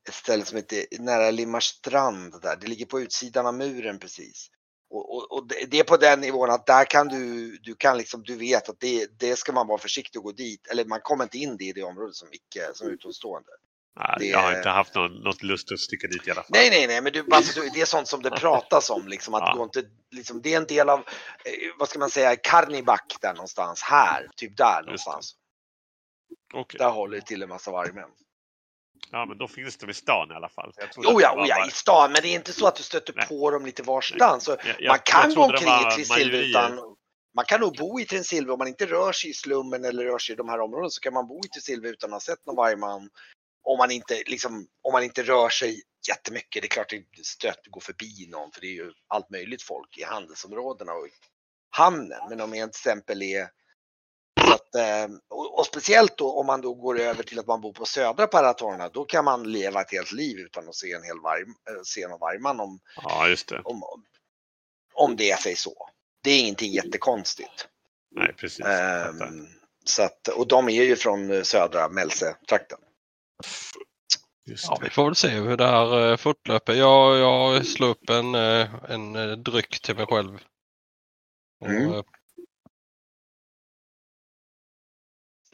ett 0.08 0.14
ställe 0.14 0.44
som 0.44 0.56
heter 0.56 0.84
nära 0.98 1.30
Limmarstrand 1.30 2.42
där. 2.42 2.56
Det 2.56 2.66
ligger 2.66 2.86
på 2.86 3.00
utsidan 3.00 3.46
av 3.46 3.54
muren 3.54 3.98
precis. 3.98 4.50
Och, 4.90 5.16
och, 5.16 5.32
och 5.32 5.48
det, 5.68 5.78
är 5.78 5.84
på 5.84 5.96
den 5.96 6.20
nivån 6.20 6.50
att 6.50 6.66
där 6.66 6.84
kan 6.84 7.08
du, 7.08 7.50
du 7.58 7.74
kan 7.74 7.98
liksom, 7.98 8.22
du 8.22 8.36
vet 8.36 8.68
att 8.68 8.80
det, 8.80 9.06
det 9.20 9.36
ska 9.36 9.52
man 9.52 9.66
vara 9.66 9.78
försiktig 9.78 10.18
att 10.18 10.24
gå 10.24 10.32
dit. 10.32 10.66
Eller 10.66 10.84
man 10.84 11.00
kommer 11.00 11.24
inte 11.24 11.38
in 11.38 11.60
i 11.60 11.72
det 11.72 11.82
området 11.82 12.14
som 12.14 12.28
icke, 12.32 12.70
som 12.74 12.88
utomstående. 12.88 13.48
Nej, 13.98 14.16
Det- 14.18 14.26
Jag 14.26 14.38
har 14.38 14.56
inte 14.56 14.68
haft 14.68 14.94
någon, 14.94 15.12
något 15.12 15.42
lust 15.42 15.72
att 15.72 15.80
sticka 15.80 16.06
dit 16.06 16.26
i 16.26 16.30
alla 16.30 16.42
fall. 16.42 16.50
Nej, 16.52 16.70
nej, 16.70 16.86
nej, 16.86 17.00
men 17.02 17.12
du, 17.12 17.26
alltså, 17.30 17.60
du- 17.60 17.68
det 17.68 17.80
är 17.80 17.84
sånt 17.86 18.08
som 18.08 18.22
det 18.22 18.30
pratas 18.30 18.90
om 18.90 19.08
liksom 19.08 19.34
att 19.34 19.42
Ja. 19.56 19.62
inte, 19.62 19.82
liksom, 20.10 20.42
det 20.42 20.52
är 20.52 20.56
en 20.56 20.66
del 20.66 20.88
av, 20.88 20.98
eh, 21.00 21.04
vad 21.78 21.88
ska 21.88 21.98
man 21.98 22.10
säga, 22.10 22.36
Karnibak 22.36 23.16
där 23.20 23.34
någonstans, 23.34 23.82
här, 23.82 24.28
typ 24.36 24.56
där 24.56 24.82
någonstans. 24.82 25.34
Okej. 26.54 26.78
Där 26.78 26.90
håller 26.90 27.16
det 27.16 27.26
till 27.26 27.42
en 27.42 27.48
massa 27.48 27.70
vargmän. 27.70 28.08
Ja, 29.10 29.26
men 29.26 29.38
då 29.38 29.48
finns 29.48 29.76
de 29.76 29.90
i 29.90 29.94
stan 29.94 30.30
i 30.30 30.34
alla 30.34 30.48
fall. 30.48 30.72
Jo 30.96 31.16
att 31.16 31.22
ja, 31.22 31.34
oh, 31.42 31.48
ja, 31.48 31.56
bara- 31.56 31.66
i 31.66 31.70
stan, 31.70 32.12
men 32.12 32.22
det 32.22 32.28
är 32.28 32.34
inte 32.34 32.52
så 32.52 32.66
att 32.66 32.76
du 32.76 32.82
stöter 32.82 33.12
Nej. 33.16 33.26
på 33.26 33.50
dem 33.50 33.66
lite 33.66 33.82
varstans. 33.82 34.44
Så 34.44 34.50
Jag- 34.50 34.76
jag- 34.78 34.90
man 34.90 34.98
kan 35.04 35.34
gå 35.34 35.42
omkring 35.44 35.68
i 35.68 35.94
Trinsilver 35.94 36.38
utan 36.38 36.96
man 37.34 37.44
kan 37.44 37.60
nog 37.60 37.76
bo 37.76 38.00
i 38.00 38.04
Trinsilver 38.04 38.52
om 38.52 38.58
man 38.58 38.68
inte 38.68 38.86
rör 38.86 39.12
sig 39.12 39.30
i 39.30 39.34
slummen 39.34 39.84
eller 39.84 40.04
rör 40.04 40.18
sig 40.18 40.32
i 40.32 40.36
de 40.36 40.48
här 40.48 40.60
områdena 40.60 40.90
så 40.90 41.00
kan 41.00 41.14
man 41.14 41.26
bo 41.28 41.40
i 41.44 41.48
Trinsilver 41.48 41.88
utan 41.88 42.10
att 42.10 42.14
ha 42.14 42.20
sett 42.20 42.46
någon 42.46 42.56
vargman. 42.56 43.10
Om 43.62 43.78
man 43.78 43.90
inte, 43.90 44.22
liksom, 44.26 44.66
om 44.82 44.92
man 44.92 45.02
inte 45.02 45.22
rör 45.22 45.48
sig 45.48 45.82
jättemycket. 46.08 46.62
Det 46.62 46.66
är 46.66 46.70
klart 46.70 46.90
det 47.40 47.48
att 47.48 47.66
gå 47.70 47.80
förbi 47.80 48.28
någon 48.30 48.52
för 48.52 48.60
det 48.60 48.66
är 48.66 48.74
ju 48.84 48.92
allt 49.08 49.30
möjligt 49.30 49.62
folk 49.62 49.98
i 49.98 50.02
handelsområdena 50.04 50.92
och 50.92 51.06
i 51.06 51.10
hamnen. 51.70 52.20
Men 52.28 52.40
om 52.40 52.54
jag 52.54 52.72
till 52.72 52.78
exempel 52.78 53.22
är 53.22 53.48
och, 55.30 55.58
och 55.58 55.66
speciellt 55.66 56.18
då 56.18 56.32
om 56.32 56.46
man 56.46 56.60
då 56.60 56.74
går 56.74 57.00
över 57.00 57.22
till 57.22 57.38
att 57.38 57.46
man 57.46 57.60
bor 57.60 57.72
på 57.72 57.84
södra 57.86 58.26
Paratorna, 58.26 58.88
då 58.88 59.04
kan 59.04 59.24
man 59.24 59.52
leva 59.52 59.80
ett 59.80 59.92
helt 59.92 60.12
liv 60.12 60.38
utan 60.38 60.68
att 60.68 60.74
se 60.74 60.92
en 60.92 61.02
hel 61.02 61.20
varg, 61.20 61.42
eh, 61.42 61.82
se 61.84 62.08
någon 62.08 62.20
vargman 62.20 62.60
om, 62.60 62.78
Ja, 63.02 63.28
just 63.28 63.48
det. 63.48 63.60
om, 63.64 63.82
om 64.94 65.16
det 65.16 65.30
är 65.30 65.36
sig 65.36 65.56
så. 65.56 65.88
Det 66.22 66.30
är 66.30 66.40
ingenting 66.40 66.72
jättekonstigt. 66.72 67.68
Nej, 68.10 68.34
precis. 68.36 68.58
Fattar. 68.64 69.14
så 69.84 70.02
att, 70.02 70.28
och 70.28 70.48
de 70.48 70.68
är 70.68 70.82
ju 70.84 70.96
från 70.96 71.30
eh, 71.30 71.42
södra 71.42 71.88
Mälse-trakten. 71.88 72.78
Just 74.48 74.64
Ja, 74.68 74.78
vi 74.82 74.90
får 74.90 75.04
väl 75.04 75.14
se 75.14 75.28
hur 75.28 75.56
det 75.56 75.66
här 75.66 76.10
eh, 76.10 76.16
fortlöper. 76.16 76.72
Jag, 76.74 77.16
jag 77.18 77.66
slår 77.66 77.88
upp 77.88 78.10
en, 78.10 78.34
eh, 78.34 78.68
en 78.88 79.16
eh, 79.16 79.36
dryck 79.36 79.80
till 79.82 79.96
mig 79.96 80.06
själv. 80.06 80.38
Och, 81.60 81.66
Mm. 81.68 82.02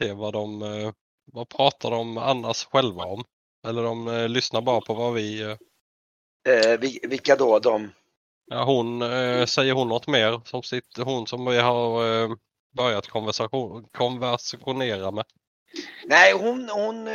Se 0.03 0.13
vad 0.13 0.33
de, 0.33 0.61
eh, 0.61 0.91
vad 1.25 1.49
pratar 1.49 1.91
de 1.91 2.17
annars 2.17 2.65
själva 2.65 3.03
om? 3.03 3.23
Eller 3.67 3.83
de 3.83 4.07
eh, 4.07 4.29
lyssnar 4.29 4.61
bara 4.61 4.81
på 4.81 4.93
vad 4.93 5.13
vi, 5.13 5.41
eh, 5.41 5.57
Eh, 6.49 6.79
vi- 6.79 6.99
vilka 7.03 7.35
då? 7.35 7.59
De? 7.59 7.91
ja 8.45 8.63
hon, 8.63 9.01
eh, 9.01 9.45
säger 9.45 9.73
hon 9.73 9.87
något 9.87 10.07
mer? 10.07 10.41
Som 10.45 10.63
sitter, 10.63 11.03
hon 11.03 11.27
som 11.27 11.45
vi 11.45 11.57
har 11.59 12.23
eh, 12.23 12.29
börjat 12.77 13.07
konversation, 13.07 13.87
konversationera 13.91 15.11
med. 15.11 15.25
Nej, 16.05 16.33
hon, 16.33 16.69
hon, 16.69 17.07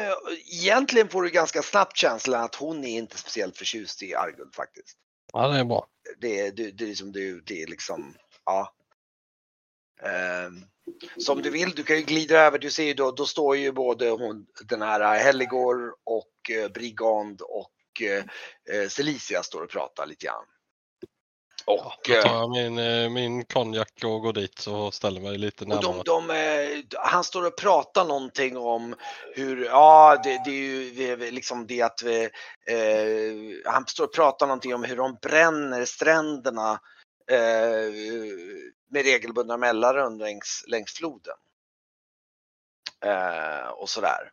egentligen 0.53 1.09
får 1.09 1.23
du 1.23 1.31
ganska 1.31 1.63
snabbt 1.63 1.97
känslan 1.97 2.45
att 2.45 2.55
hon 2.55 2.85
är 2.85 2.99
inte 2.99 3.19
speciellt 3.19 3.57
förtjust 3.57 4.03
i 4.03 4.15
Arguld 4.15 4.55
faktiskt. 4.55 4.97
Ja, 5.33 5.49
det 5.49 5.59
är 5.59 5.65
bra. 5.65 5.87
Det, 6.21 6.51
det, 6.51 6.71
det 6.71 6.85
är 6.85 6.89
liksom, 6.89 7.13
det, 7.13 7.41
det 7.47 7.63
är 7.63 7.67
liksom, 7.67 8.15
ja. 8.45 8.75
Ehm, 10.03 10.65
som 11.19 11.43
du 11.43 11.51
vill, 11.51 11.71
du 11.71 11.83
kan 11.83 11.97
ju 11.97 12.03
glida 12.03 12.39
över, 12.41 12.59
du 12.59 12.71
ser 12.71 12.85
ju 12.85 12.95
då, 12.95 13.11
då 13.11 13.27
står 13.27 13.57
ju 13.57 13.73
både 13.73 14.11
hon, 14.11 14.47
den 14.65 14.83
här 14.83 15.19
Helligor 15.19 15.95
och 16.05 16.51
eh, 16.51 16.69
Brigand 16.69 17.41
och 17.41 18.03
eh, 18.03 18.25
eh, 18.77 18.89
Celicia 18.89 19.43
står 19.43 19.63
och 19.63 19.71
pratar 19.71 20.07
lite 20.07 20.27
grann. 20.27 20.45
Och, 21.67 22.11
eh, 22.11 22.23
tar 22.23 22.35
jag 22.35 22.51
min, 22.51 22.79
eh, 22.79 23.11
min 23.11 23.45
konjak 23.45 23.93
och 24.05 24.21
går 24.21 24.33
dit 24.33 24.67
och 24.67 24.95
ställer 24.95 25.21
mig 25.21 25.39
lite 25.39 25.65
närmare. 25.65 26.03
de, 26.05 26.27
de, 26.27 26.31
eh, 26.31 26.85
han 26.99 27.25
står 27.25 27.47
och 27.47 27.57
pratar 27.57 28.05
någonting 28.05 28.57
om 28.57 28.95
hur, 29.35 29.65
ja 29.65 30.21
det, 30.25 30.43
det 30.45 30.51
är 30.51 31.17
ju 31.17 31.31
liksom 31.31 31.67
det 31.67 31.83
att 31.83 32.03
vi, 32.05 32.23
eh, 32.67 33.73
han 33.73 33.87
står 33.87 34.05
och 34.05 34.15
pratar 34.15 34.47
någonting 34.47 34.75
om 34.75 34.85
hur 34.85 34.97
de 34.97 35.19
bränner 35.23 35.85
stränderna 35.85 36.81
eh, 37.31 37.93
med 38.91 39.05
regelbundna 39.05 39.57
mellanrum 39.57 40.19
längs, 40.19 40.65
längs 40.67 40.93
floden. 40.93 41.35
Eh, 43.05 43.69
och 43.69 43.89
sådär. 43.89 44.33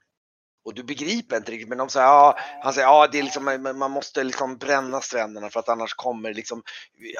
Och 0.65 0.73
du 0.73 0.83
begriper 0.83 1.37
inte 1.37 1.51
riktigt 1.51 1.69
men 1.69 1.77
de 1.77 1.89
säger, 1.89 2.05
ja, 2.05 2.37
han 2.63 2.73
säger 2.73 2.87
ja 2.87 3.07
det 3.07 3.19
är 3.19 3.23
liksom, 3.23 3.73
man 3.75 3.91
måste 3.91 4.23
liksom 4.23 4.57
bränna 4.57 5.01
stränderna 5.01 5.49
för 5.49 5.59
att 5.59 5.69
annars 5.69 5.93
kommer 5.93 6.33
liksom, 6.33 6.63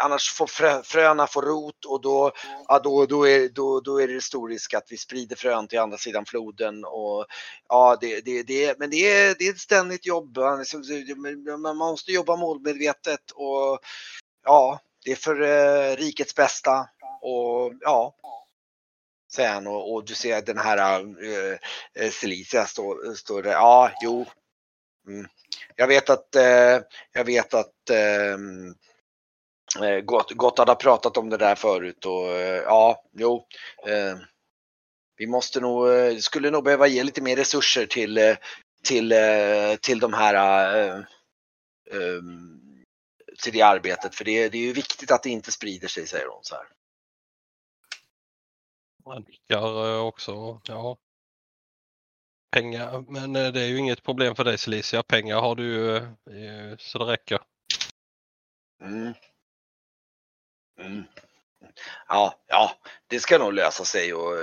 annars 0.04 0.34
får 0.34 0.48
frö, 0.48 0.84
fröna 0.84 1.28
få 1.28 1.42
rot 1.42 1.86
och 1.86 2.02
då 2.02 2.32
ja, 2.68 2.80
då, 2.80 3.06
då, 3.06 3.28
är, 3.28 3.50
då, 3.50 3.80
då 3.80 4.02
är 4.02 4.08
det 4.08 4.22
stor 4.22 4.50
risk 4.50 4.74
att 4.74 4.88
vi 4.90 4.98
sprider 4.98 5.36
frön 5.36 5.68
till 5.68 5.80
andra 5.80 5.98
sidan 5.98 6.26
floden. 6.26 6.86
Och, 6.86 7.26
ja, 7.70 7.98
det, 8.02 8.22
det, 8.22 8.44
det, 8.44 8.80
men 8.80 8.90
det 8.90 9.12
är, 9.12 9.36
det 9.40 9.48
är 9.48 9.52
ett 9.52 9.60
ständigt 9.60 10.06
jobb. 10.06 10.38
Man 10.38 10.60
liksom, 10.60 11.62
man 11.62 11.78
måste 11.78 12.12
jobba 12.12 12.36
målmedvetet 12.36 13.32
och 13.32 13.80
ja, 14.44 14.80
det 15.06 15.12
är 15.12 15.16
för 15.16 15.42
eh, 15.42 15.96
rikets 15.96 16.36
bästa. 16.36 16.90
Och 17.26 17.74
ja, 17.82 18.16
sen 19.32 19.68
och, 19.68 19.94
och 19.94 20.06
du 20.06 20.16
ser 20.16 20.42
den 20.42 20.58
här 20.58 21.00
äh, 22.00 22.10
Celicia 22.10 22.66
står, 22.66 23.14
står 23.14 23.44
där. 23.44 23.52
Ja, 23.52 23.92
jo. 24.02 24.26
Mm. 25.08 25.28
Jag 25.76 25.88
vet 25.88 26.10
att, 26.10 26.36
äh, 26.36 26.82
jag 27.12 27.26
vet 27.26 27.54
att 27.54 27.90
äh, 27.90 28.38
Gott, 30.04 30.32
Gotthard 30.32 30.68
har 30.68 30.76
pratat 30.76 31.18
om 31.18 31.30
det 31.30 31.38
där 31.38 31.56
förut 31.56 32.06
och 32.06 32.32
äh, 32.32 32.64
ja, 32.64 33.04
jo. 33.14 33.48
Äh, 33.88 34.18
vi 35.18 35.28
måste 35.28 35.60
nog, 35.60 35.88
skulle 36.22 36.52
nog 36.52 36.64
behöva 36.64 36.88
ge 36.88 37.04
lite 37.04 37.22
mer 37.22 37.36
resurser 37.36 37.86
till, 37.86 38.36
till, 38.84 39.14
till 39.82 40.00
de 40.00 40.14
här 40.14 41.06
till 43.44 43.54
det 43.54 43.62
arbetet 43.62 44.16
för 44.16 44.26
det, 44.26 44.50
det 44.50 44.58
är 44.58 44.62
ju 44.62 44.74
viktigt 44.74 45.12
att 45.12 45.24
det 45.24 45.30
inte 45.30 45.52
sprider 45.52 45.88
sig 45.88 46.08
säger 46.08 46.28
hon 46.28 46.44
så 46.44 46.56
här. 46.56 46.66
Jag 49.06 49.30
nickar 49.30 49.96
eh, 49.96 50.06
också. 50.06 50.62
Ja. 50.64 50.98
Pengar, 52.52 53.06
men 53.12 53.36
eh, 53.36 53.52
det 53.52 53.62
är 53.62 53.68
ju 53.68 53.78
inget 53.78 54.04
problem 54.04 54.36
för 54.36 54.44
dig 54.44 54.58
Celicia. 54.58 55.04
Pengar 55.04 55.42
har 55.42 55.56
du 55.56 55.96
eh, 55.98 56.78
så 56.78 56.98
det 56.98 57.06
räcker. 57.06 57.40
Mm. 58.82 59.14
Mm. 60.80 61.04
Ja, 62.08 62.44
ja, 62.48 62.72
det 63.08 63.20
ska 63.20 63.38
nog 63.38 63.54
lösa 63.54 63.86
sig 63.86 64.14
och 64.14 64.38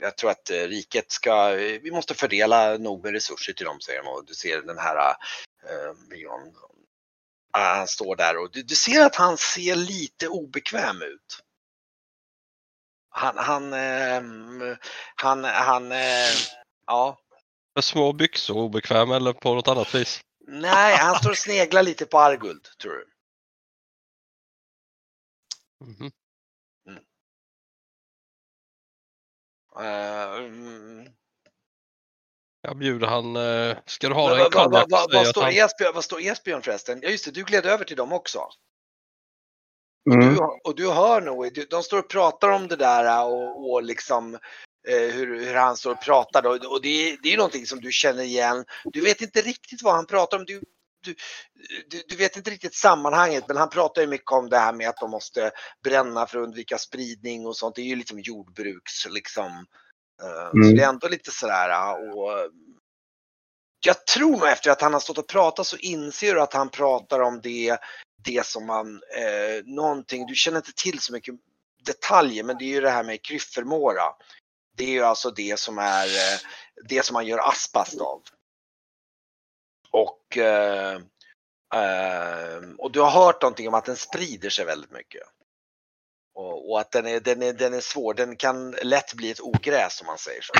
jag 0.00 0.16
tror 0.16 0.30
att 0.30 0.50
riket 0.50 1.12
ska, 1.12 1.48
vi 1.82 1.90
måste 1.90 2.14
fördela 2.14 2.78
nog 2.78 3.04
med 3.04 3.12
resurser 3.12 3.52
till 3.52 3.66
dem 3.66 3.80
säger 3.80 4.02
de 4.02 4.08
och 4.08 4.24
du 4.26 4.34
ser 4.34 4.62
den 4.62 4.78
här 4.78 4.96
eh, 4.96 5.94
ah, 7.50 7.74
han 7.76 7.88
står 7.88 8.16
där 8.16 8.36
och 8.36 8.50
du, 8.52 8.62
du 8.62 8.74
ser 8.74 9.06
att 9.06 9.16
han 9.16 9.38
ser 9.38 9.76
lite 9.76 10.28
obekväm 10.28 11.02
ut. 11.02 11.42
Han, 13.14 13.38
han, 13.38 13.72
eh, 13.72 14.22
han, 15.14 15.44
han, 15.44 15.92
eh, 15.92 16.30
ja, 16.86 17.18
Med 17.74 17.84
små 17.84 18.12
byxor 18.12 18.56
obekväm 18.56 19.10
eller 19.10 19.32
på 19.32 19.54
något 19.54 19.68
annat 19.68 19.94
vis? 19.94 20.20
nej, 20.46 20.96
han 20.96 21.16
står 21.18 21.30
och 21.30 21.38
sneglar 21.38 21.82
lite 21.82 22.06
på 22.06 22.18
Arguld 22.18 22.68
tror 22.82 22.92
du. 22.92 23.06
Mhm. 25.84 26.12
Eh, 29.78 30.34
mm. 30.36 31.08
Jag 32.60 32.76
bjuder 32.78 33.06
han, 33.06 33.36
eh, 33.36 33.76
ska 33.86 34.08
du 34.08 34.14
ha 34.14 34.32
en 34.32 34.38
vad- 34.38 34.52
konjak? 34.52 34.86
vad- 34.90 35.12
vad 35.94 36.04
står 36.04 36.20
Esbjörn 36.20 36.62
förresten? 36.62 37.00
Ja 37.02 37.08
just 37.08 37.24
det, 37.24 37.30
du 37.30 37.44
gled 37.44 37.66
över 37.66 37.84
till 37.84 37.96
dem 37.96 38.12
också. 38.12 38.48
Mm. 40.10 40.34
Du, 40.34 40.40
och 40.64 40.76
du 40.76 40.90
hör 40.90 41.20
nog, 41.20 41.66
de 41.70 41.82
står 41.82 41.98
och 41.98 42.08
pratar 42.08 42.48
om 42.48 42.68
det 42.68 42.76
där 42.76 43.24
och, 43.24 43.72
och 43.72 43.82
liksom 43.82 44.34
eh, 44.88 45.14
hur, 45.14 45.44
hur 45.46 45.54
han 45.54 45.76
står 45.76 45.92
och 45.92 46.02
pratar. 46.02 46.46
Och, 46.46 46.54
och 46.72 46.82
det, 46.82 46.88
är- 47.10 47.18
det 47.22 47.32
är 47.32 47.36
någonting 47.36 47.66
som 47.66 47.80
du 47.80 47.92
känner 47.92 48.22
igen. 48.22 48.64
Du 48.84 49.00
vet 49.00 49.20
inte 49.22 49.40
riktigt 49.40 49.82
vad 49.82 49.94
han 49.94 50.06
pratar 50.06 50.38
om. 50.38 50.44
Du, 50.44 50.62
du, 51.04 51.14
du, 51.90 52.02
du 52.08 52.16
vet 52.16 52.36
inte 52.36 52.50
riktigt 52.50 52.74
sammanhanget 52.74 53.44
men 53.48 53.56
han 53.56 53.70
pratar 53.70 54.02
ju 54.02 54.08
mycket 54.08 54.32
om 54.32 54.48
det 54.48 54.58
här 54.58 54.72
med 54.72 54.88
att 54.88 54.96
de 55.00 55.10
måste 55.10 55.50
bränna 55.84 56.26
för 56.26 56.38
att 56.38 56.44
undvika 56.44 56.78
spridning 56.78 57.46
och 57.46 57.56
sånt. 57.56 57.74
Det 57.74 57.82
är 57.82 57.86
ju 57.86 57.96
liksom 57.96 58.20
jordbruks 58.20 59.06
liksom. 59.10 59.66
Så 60.20 60.56
Mm. 60.58 60.76
det 60.76 60.82
är 60.82 60.88
ändå 60.88 61.08
lite 61.08 61.30
sådär 61.30 61.70
och 62.16 62.30
jag 63.86 64.06
tror 64.06 64.30
nog 64.30 64.48
efter 64.48 64.70
att 64.70 64.80
han 64.82 64.92
har 64.92 65.00
stått 65.00 65.18
och 65.18 65.28
pratat 65.28 65.66
så 65.66 65.76
inser 65.76 66.34
du 66.34 66.40
att 66.40 66.52
han 66.52 66.68
pratar 66.68 67.20
om 67.20 67.40
det, 67.40 67.78
det 68.24 68.46
som 68.46 68.66
man, 68.66 69.02
eh, 69.16 69.64
någonting, 69.64 70.26
du 70.26 70.34
känner 70.34 70.58
inte 70.58 70.72
till 70.72 71.00
så 71.00 71.12
mycket 71.12 71.34
detaljer 71.84 72.44
men 72.44 72.58
det 72.58 72.64
är 72.64 72.68
ju 72.74 72.80
det 72.80 72.90
här 72.90 73.04
med 73.04 73.22
kryffermåra. 73.22 74.14
Det 74.76 74.84
är 74.84 74.90
ju 74.90 75.02
alltså 75.02 75.30
det 75.30 75.58
som 75.58 75.78
är 75.78 76.06
eh, 76.06 76.38
det 76.88 77.04
som 77.04 77.14
man 77.14 77.26
gör 77.26 77.48
aspast 77.48 78.00
av. 78.00 78.22
Och, 79.90 80.38
eh, 80.38 81.00
eh, 81.74 82.62
och 82.78 82.92
du 82.92 83.00
har 83.00 83.10
hört 83.10 83.42
någonting 83.42 83.68
om 83.68 83.74
att 83.74 83.84
den 83.84 83.96
sprider 83.96 84.50
sig 84.50 84.64
väldigt 84.64 84.90
mycket. 84.90 85.22
Och, 86.34 86.70
och 86.70 86.80
att 86.80 86.90
den 86.90 87.06
är, 87.06 87.20
den, 87.20 87.42
är, 87.42 87.52
den 87.52 87.74
är 87.74 87.80
svår, 87.80 88.14
den 88.14 88.36
kan 88.36 88.70
lätt 88.70 89.14
bli 89.14 89.30
ett 89.30 89.40
ogräs 89.40 90.00
om 90.00 90.06
man 90.06 90.18
säger 90.18 90.42
så. 90.42 90.52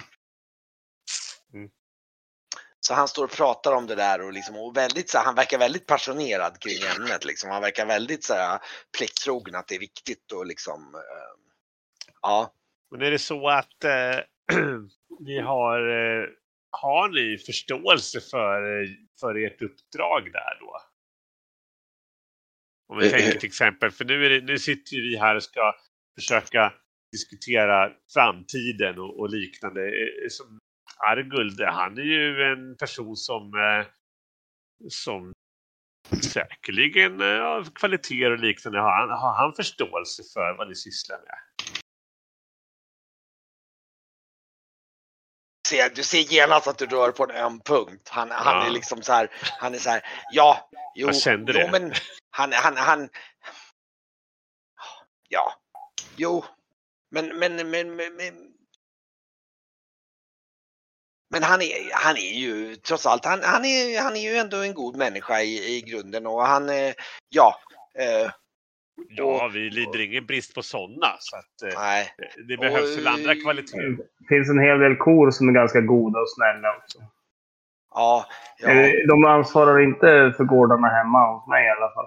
Mm. 1.54 1.70
Så 2.86 2.94
han 2.94 3.08
står 3.08 3.24
och 3.24 3.30
pratar 3.30 3.72
om 3.72 3.86
det 3.86 3.94
där 3.94 4.20
och, 4.20 4.32
liksom, 4.32 4.56
och 4.56 4.76
väldigt, 4.76 5.10
så 5.10 5.18
här, 5.18 5.24
han 5.24 5.34
verkar 5.34 5.58
väldigt 5.58 5.86
passionerad 5.86 6.60
kring 6.60 6.78
ämnet. 6.96 7.24
Liksom. 7.24 7.50
Han 7.50 7.62
verkar 7.62 7.86
väldigt 7.86 8.24
så 8.24 8.34
här, 8.34 8.58
plikttrogen 8.98 9.54
att 9.54 9.68
det 9.68 9.74
är 9.74 9.80
viktigt 9.80 10.32
och 10.32 10.46
liksom, 10.46 10.94
eh, 10.94 11.52
ja. 12.22 12.54
Men 12.90 13.02
är 13.02 13.10
det 13.10 13.18
så 13.18 13.48
att 13.48 13.84
eh, 13.84 14.18
ni 15.20 15.40
har 15.40 15.78
eh, 15.88 16.28
har 16.70 17.08
ni 17.08 17.38
förståelse 17.38 18.20
för, 18.20 18.86
för 19.20 19.34
ert 19.34 19.62
uppdrag 19.62 20.32
där 20.32 20.58
då? 20.60 20.80
Om 22.88 22.98
vi 22.98 23.06
Eh, 23.06 23.10
tänker 23.10 23.34
eh. 23.34 23.38
till 23.38 23.48
exempel, 23.48 23.90
för 23.90 24.04
nu, 24.04 24.26
är 24.26 24.30
det, 24.30 24.40
nu 24.40 24.58
sitter 24.58 24.96
vi 24.96 25.16
här 25.16 25.36
och 25.36 25.42
ska 25.42 25.74
försöka 26.20 26.72
diskutera 27.12 27.92
framtiden 28.14 28.98
och, 28.98 29.20
och 29.20 29.30
liknande. 29.30 29.86
Eh, 29.86 30.28
Som 30.28 30.58
Arguld, 31.06 31.60
han 31.60 31.98
är 31.98 32.02
ju 32.02 32.42
en 32.52 32.76
person 32.76 33.16
som, 33.16 33.54
eh, 33.54 33.86
som 34.88 35.32
säkerligen 36.32 37.20
eh, 37.20 37.26
har 37.26 37.74
kvaliteter 37.74 38.30
och 38.30 38.38
liknande. 38.38 38.80
Har 38.80 38.92
han, 38.92 39.10
har 39.10 39.34
han 39.34 39.54
förståelse 39.54 40.22
för 40.34 40.54
vad 40.58 40.68
ni 40.68 40.74
sysslar 40.74 41.18
med? 41.18 41.38
ser, 45.68 45.90
du 45.90 46.02
ser 46.02 46.18
genast 46.18 46.66
att 46.68 46.78
du 46.78 46.86
rör 46.86 47.12
på 47.12 47.24
en 47.24 47.30
öm 47.30 47.60
punkt. 47.60 48.08
Han, 48.08 48.30
han 48.30 48.56
Ja. 48.56 48.66
är 48.66 48.70
liksom 48.70 49.02
så 49.02 49.12
här, 49.12 49.30
han 49.60 49.74
är 49.74 49.78
så 49.78 49.90
här, 49.90 50.02
ja, 50.32 50.70
jo, 50.94 51.06
Jag 51.06 51.16
kände 51.16 51.52
jo 51.52 51.58
det. 51.58 51.70
men 51.70 51.92
han, 52.30 52.52
han, 52.52 52.76
han, 52.76 53.08
ja, 55.28 55.54
jo, 56.16 56.44
men, 57.10 57.38
men, 57.38 57.56
men, 57.70 57.96
men, 57.96 58.16
men, 58.16 58.51
men 61.32 61.42
han 61.42 61.62
är, 61.62 61.90
han 61.92 62.16
är 62.16 62.34
ju 62.34 62.76
trots 62.76 63.06
allt, 63.06 63.24
han, 63.24 63.40
han, 63.42 63.64
är, 63.64 64.02
han 64.02 64.16
är 64.16 64.32
ju 64.32 64.36
ändå 64.36 64.56
en 64.56 64.74
god 64.74 64.96
människa 64.96 65.40
i, 65.40 65.76
i 65.76 65.80
grunden 65.80 66.26
och 66.26 66.42
han, 66.42 66.68
eh, 66.68 66.92
ja, 67.28 67.60
eh, 67.98 68.30
Ja, 69.08 69.48
vi 69.48 69.70
lider 69.70 70.00
ingen 70.00 70.26
brist 70.26 70.54
på 70.54 70.62
sådana. 70.62 71.16
Så 71.18 71.36
att, 71.36 71.72
eh, 71.72 71.80
nej, 71.80 72.14
det 72.48 72.56
behövs 72.56 72.98
väl 72.98 73.06
andra 73.06 73.34
kvaliteter. 73.34 73.96
Det 74.18 74.26
finns 74.28 74.50
en 74.50 74.58
hel 74.58 74.78
del 74.78 74.96
kor 74.96 75.30
som 75.30 75.48
är 75.48 75.52
ganska 75.52 75.80
goda 75.80 76.18
och 76.20 76.30
snälla 76.30 76.76
också. 76.76 76.98
ja, 77.94 78.26
ja, 78.58 78.70
Eh, 78.70 78.90
De 79.08 79.24
ansvarar 79.24 79.80
inte 79.80 80.34
för 80.36 80.44
gårdarna 80.44 80.88
hemma 80.88 81.32
hos 81.32 81.48
mig 81.48 81.66
i 81.66 81.70
alla 81.70 81.94
fall. 81.94 82.06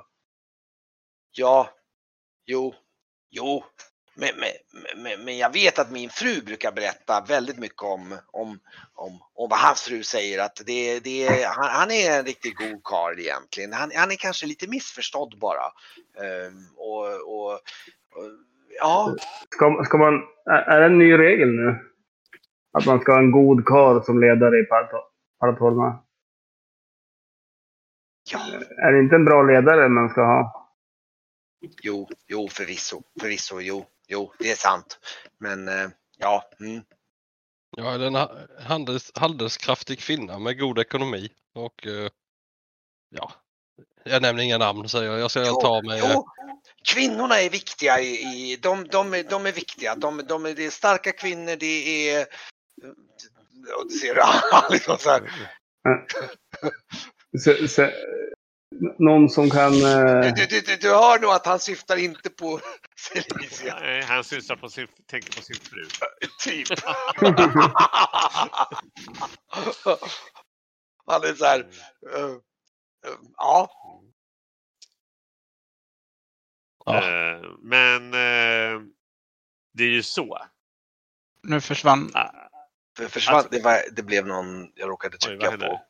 ja, 1.32 1.70
jo, 2.46 2.74
jo, 3.30 3.64
men, 4.16 4.30
men, 4.96 5.26
men, 5.26 5.38
jag 5.38 5.54
vet 5.54 5.80
att 5.80 5.92
min 5.92 6.10
fru 6.10 6.42
brukar 6.42 6.72
berätta 6.72 7.26
väldigt 7.28 7.60
mycket 7.60 7.84
om, 7.84 8.18
om, 8.32 8.60
om, 8.94 9.20
om 9.34 9.50
vad 9.50 9.60
hans 9.60 9.82
fru 9.82 10.04
säger 10.04 10.40
att 10.40 10.62
det, 10.66 11.00
det, 11.00 11.44
han, 11.44 11.70
han 11.70 11.92
är 11.92 12.20
en 12.20 12.26
riktigt 12.26 12.56
god 12.56 12.84
karl 12.84 13.20
egentligen. 13.20 13.74
Han, 13.74 13.92
han 13.96 14.12
är 14.12 14.16
kanske 14.16 14.46
lite 14.46 14.68
missförstådd 14.70 15.40
bara. 15.40 15.64
Ehm, 16.24 16.68
och, 16.78 17.06
och, 17.06 17.54
och, 17.54 18.32
ja, 18.80 19.16
Ska, 19.50 19.84
ska 19.86 19.98
man, 19.98 20.14
är 20.46 20.80
det 20.80 20.86
en 20.86 20.98
ny 20.98 21.18
regel 21.18 21.50
nu? 21.50 21.80
Att 22.74 22.86
man 22.86 23.00
ska 23.02 23.12
ha 23.12 23.20
en 23.20 23.32
god 23.32 23.66
karl 23.66 24.04
som 24.04 24.20
ledare 24.22 24.58
i 24.60 24.64
Parato- 24.64 25.10
Paratorma? 25.40 26.00
ja, 28.32 28.40
Är 28.78 28.92
det 28.92 29.00
inte 29.00 29.16
en 29.16 29.26
bra 29.26 29.44
ledare 29.44 29.90
man 29.90 30.10
ska 30.10 30.22
ha? 30.22 30.70
jo, 31.84 32.08
jo, 32.28 32.48
förvisso, 32.50 33.04
förvisso, 33.22 33.62
jo, 33.62 33.86
jo, 34.08 34.34
det 34.40 34.52
är 34.52 34.56
sant. 34.56 35.00
Men 35.38 35.68
eh, 35.68 35.90
ja, 36.18 36.50
mm, 36.60 36.84
Ja, 37.78 37.94
eller 37.94 38.08
en 38.08 38.16
ha- 38.16 38.38
handels, 38.60 39.12
handelskraftig 39.16 40.00
kvinna 40.00 40.40
med 40.40 40.60
god 40.60 40.80
ekonomi 40.80 41.30
och 41.54 41.88
eh, 41.88 42.10
ja, 43.10 43.32
jag 44.04 44.22
nämner 44.22 44.44
inga 44.44 44.58
namn 44.58 44.90
säger 44.90 45.12
jag. 45.12 45.20
Jag 45.20 45.32
ska 45.32 45.46
Jo, 45.46 45.62
ta 45.62 45.82
mig... 45.82 46.02
Jo, 46.14 46.26
kvinnorna 46.94 47.42
är 47.42 47.50
viktiga 47.50 48.00
i, 48.00 48.12
i 48.52 48.56
de, 48.56 48.88
de, 48.88 49.14
är- 49.14 49.24
de 49.24 49.46
är 49.46 49.52
viktiga. 49.52 49.96
De, 49.96 50.18
de, 50.28 50.46
är- 50.46 50.54
det 50.54 50.66
är 50.66 50.70
starka 50.70 51.12
kvinnor, 51.12 51.56
det 51.56 52.10
är... 52.10 52.26
och 53.78 53.88
du 53.90 53.96
ser 53.98 54.16
han 54.52 54.72
liksom 54.72 54.98
så 54.98 55.10
här. 55.10 55.32
Så, 57.40 57.68
så, 57.68 57.92
någon 59.00 59.30
som 59.30 59.50
kan... 59.50 59.74
eh, 59.74 60.34
Du, 60.36 60.46
du, 60.46 60.62
du, 60.62 60.76
du 60.76 60.90
hör 60.90 61.20
nog 61.20 61.32
att 61.32 61.46
han 61.46 61.60
syftar 61.60 61.98
inte 61.98 62.30
på 62.30 62.60
Felicia, 63.14 63.80
Nej, 63.80 64.02
Han 64.04 64.24
synsar 64.24 64.56
på 64.56 64.70
sin, 64.70 64.88
tänker 65.08 65.36
på 65.36 65.42
sin 65.42 65.56
fru. 65.56 65.86
typ. 66.44 66.68
Han 71.08 71.24
är 71.24 71.34
så 71.34 71.46
här... 71.46 71.60
eh, 72.16 72.26
eh, 73.06 73.18
ja, 73.38 73.70
Ja. 76.86 76.98
Eh, 76.98 77.42
Men 77.62 78.14
eh, 78.14 78.82
det 79.74 79.84
är 79.84 79.90
ju 79.90 80.04
så. 80.04 80.38
Nu 81.44 81.62
försvann... 81.62 82.12
Ah, 82.14 82.32
för 82.98 83.08
försvann, 83.08 83.36
Alltså- 83.36 83.50
det, 83.52 83.62
var, 83.62 83.82
det 83.96 84.04
blev 84.04 84.28
någon, 84.28 84.72
jag 84.76 84.90
råkade 84.90 85.16
Oj, 85.16 85.20
trycka 85.20 85.50
händer? 85.50 85.68
på. 85.68 85.82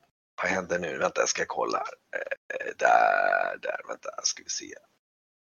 Vad 0.41 0.51
händer 0.51 0.79
nu? 0.79 0.97
Vänta, 0.97 1.21
jag 1.21 1.29
ska 1.29 1.45
kolla. 1.47 1.77
Eh, 1.77 2.75
där, 2.77 3.57
där, 3.61 3.81
vänta, 3.87 4.09
ska 4.23 4.43
vi 4.43 4.49
se. 4.49 4.73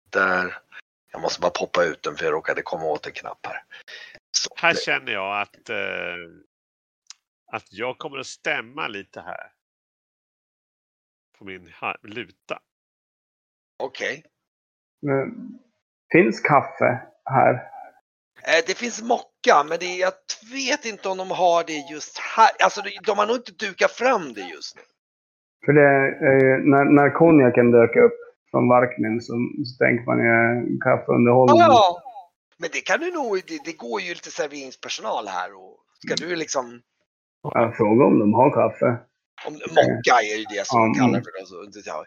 Där. 0.10 0.58
Jag 1.12 1.22
måste 1.22 1.42
bara 1.42 1.52
poppa 1.52 1.84
ut 1.84 2.04
den 2.04 2.16
för 2.16 2.26
jag 2.26 2.34
råkade 2.34 2.62
komma 2.62 2.86
åt 2.86 3.08
en 3.08 3.14
knapp 3.14 3.46
här. 3.46 3.64
Så, 4.38 4.50
Här 4.56 4.74
känner 4.74 5.12
jag 5.12 5.42
att, 5.42 5.70
eh, 5.70 6.16
att 7.52 7.74
jag 7.74 7.98
kommer 7.98 8.18
att 8.18 8.28
stämma 8.28 8.88
lite 8.88 9.22
här. 9.22 9.52
På 11.38 11.46
min 11.46 11.74
luta. 12.04 12.60
Okej. 13.84 14.26
Men, 15.02 15.60
Finns 16.12 16.42
kaffe 16.42 17.08
här? 17.26 17.73
Eh, 18.48 18.64
Det 18.68 18.78
finns 18.78 19.02
mocka, 19.02 19.64
men 19.70 19.78
det, 19.80 19.86
är- 19.86 20.00
jag 20.00 20.14
vet 20.54 20.86
inte 20.86 21.10
om 21.10 21.18
de 21.18 21.32
har 21.32 21.64
det 21.64 21.74
just 21.94 22.18
här. 22.18 22.50
Alltså, 22.64 22.82
de- 23.06 23.18
har 23.18 23.28
nog 23.28 23.36
inte 23.36 23.52
dukat 23.66 23.92
fram 23.92 24.34
det 24.34 24.42
just 24.42 24.76
nu. 24.76 24.82
För 25.66 25.74
det, 25.74 25.92
eh, 26.28 26.58
när, 26.72 26.86
när 26.86 27.10
konjaken 27.10 27.72
dök 27.72 27.96
upp 27.96 28.18
från 28.52 28.68
Varkmin 28.70 29.22
så, 29.22 29.34
så 29.66 29.84
tänker 29.84 30.06
man 30.06 30.20
ju 30.28 30.78
kaffeunderhållning. 30.80 31.60
Ja, 31.60 32.02
men 32.58 32.70
det 32.74 32.82
kan 32.82 33.00
du 33.00 33.12
nog, 33.12 33.42
det, 33.48 33.60
det 33.66 33.74
går 33.78 34.02
ju 34.02 34.10
lite 34.14 34.32
serveringspersonal 34.32 35.28
här 35.28 35.54
och 35.56 35.78
ska 36.06 36.16
du 36.16 36.36
liksom, 36.36 36.82
Jag 37.44 37.78
frågar 37.78 38.06
om 38.06 38.20
de 38.20 38.34
har 38.34 38.50
kaffe. 38.52 38.98
om, 39.48 39.54
mocka 39.54 40.16
är 40.22 40.38
ju 40.38 40.44
det 40.56 40.68
som 40.68 40.80
Ja, 40.80 40.86
de 40.86 40.94
kallar 40.94 41.10
mm. 41.20 41.24
för 41.24 41.32
det. 41.32 41.82
Ja. 41.86 42.06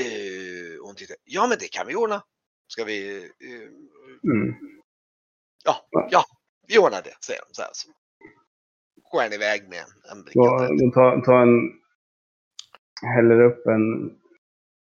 Eh, 0.00 0.84
hon 0.86 0.94
tittar, 0.94 1.16
ja 1.24 1.46
men 1.46 1.58
det 1.60 1.68
kan 1.72 1.86
vi 1.86 1.94
ordna. 1.94 2.22
Ska 2.68 2.84
vi, 2.84 3.16
eh, 3.24 4.30
Mm. 4.30 4.54
Ja, 5.64 5.86
ja, 6.10 6.24
vi 6.68 6.78
ordnar 6.78 7.02
det, 7.02 7.24
säger 7.24 7.40
de 7.48 7.54
så 7.54 7.62
här. 7.62 7.70
Så 7.72 7.88
går 9.10 9.22
han 9.22 9.32
iväg 9.32 9.68
med 9.68 9.84
en, 10.12 10.22
bricka. 10.22 10.40
Då, 10.40 10.90
tar, 10.94 11.20
tar 11.20 11.42
en... 11.42 11.82
Häller 13.14 13.40
upp 13.40 13.66
en 13.66 14.10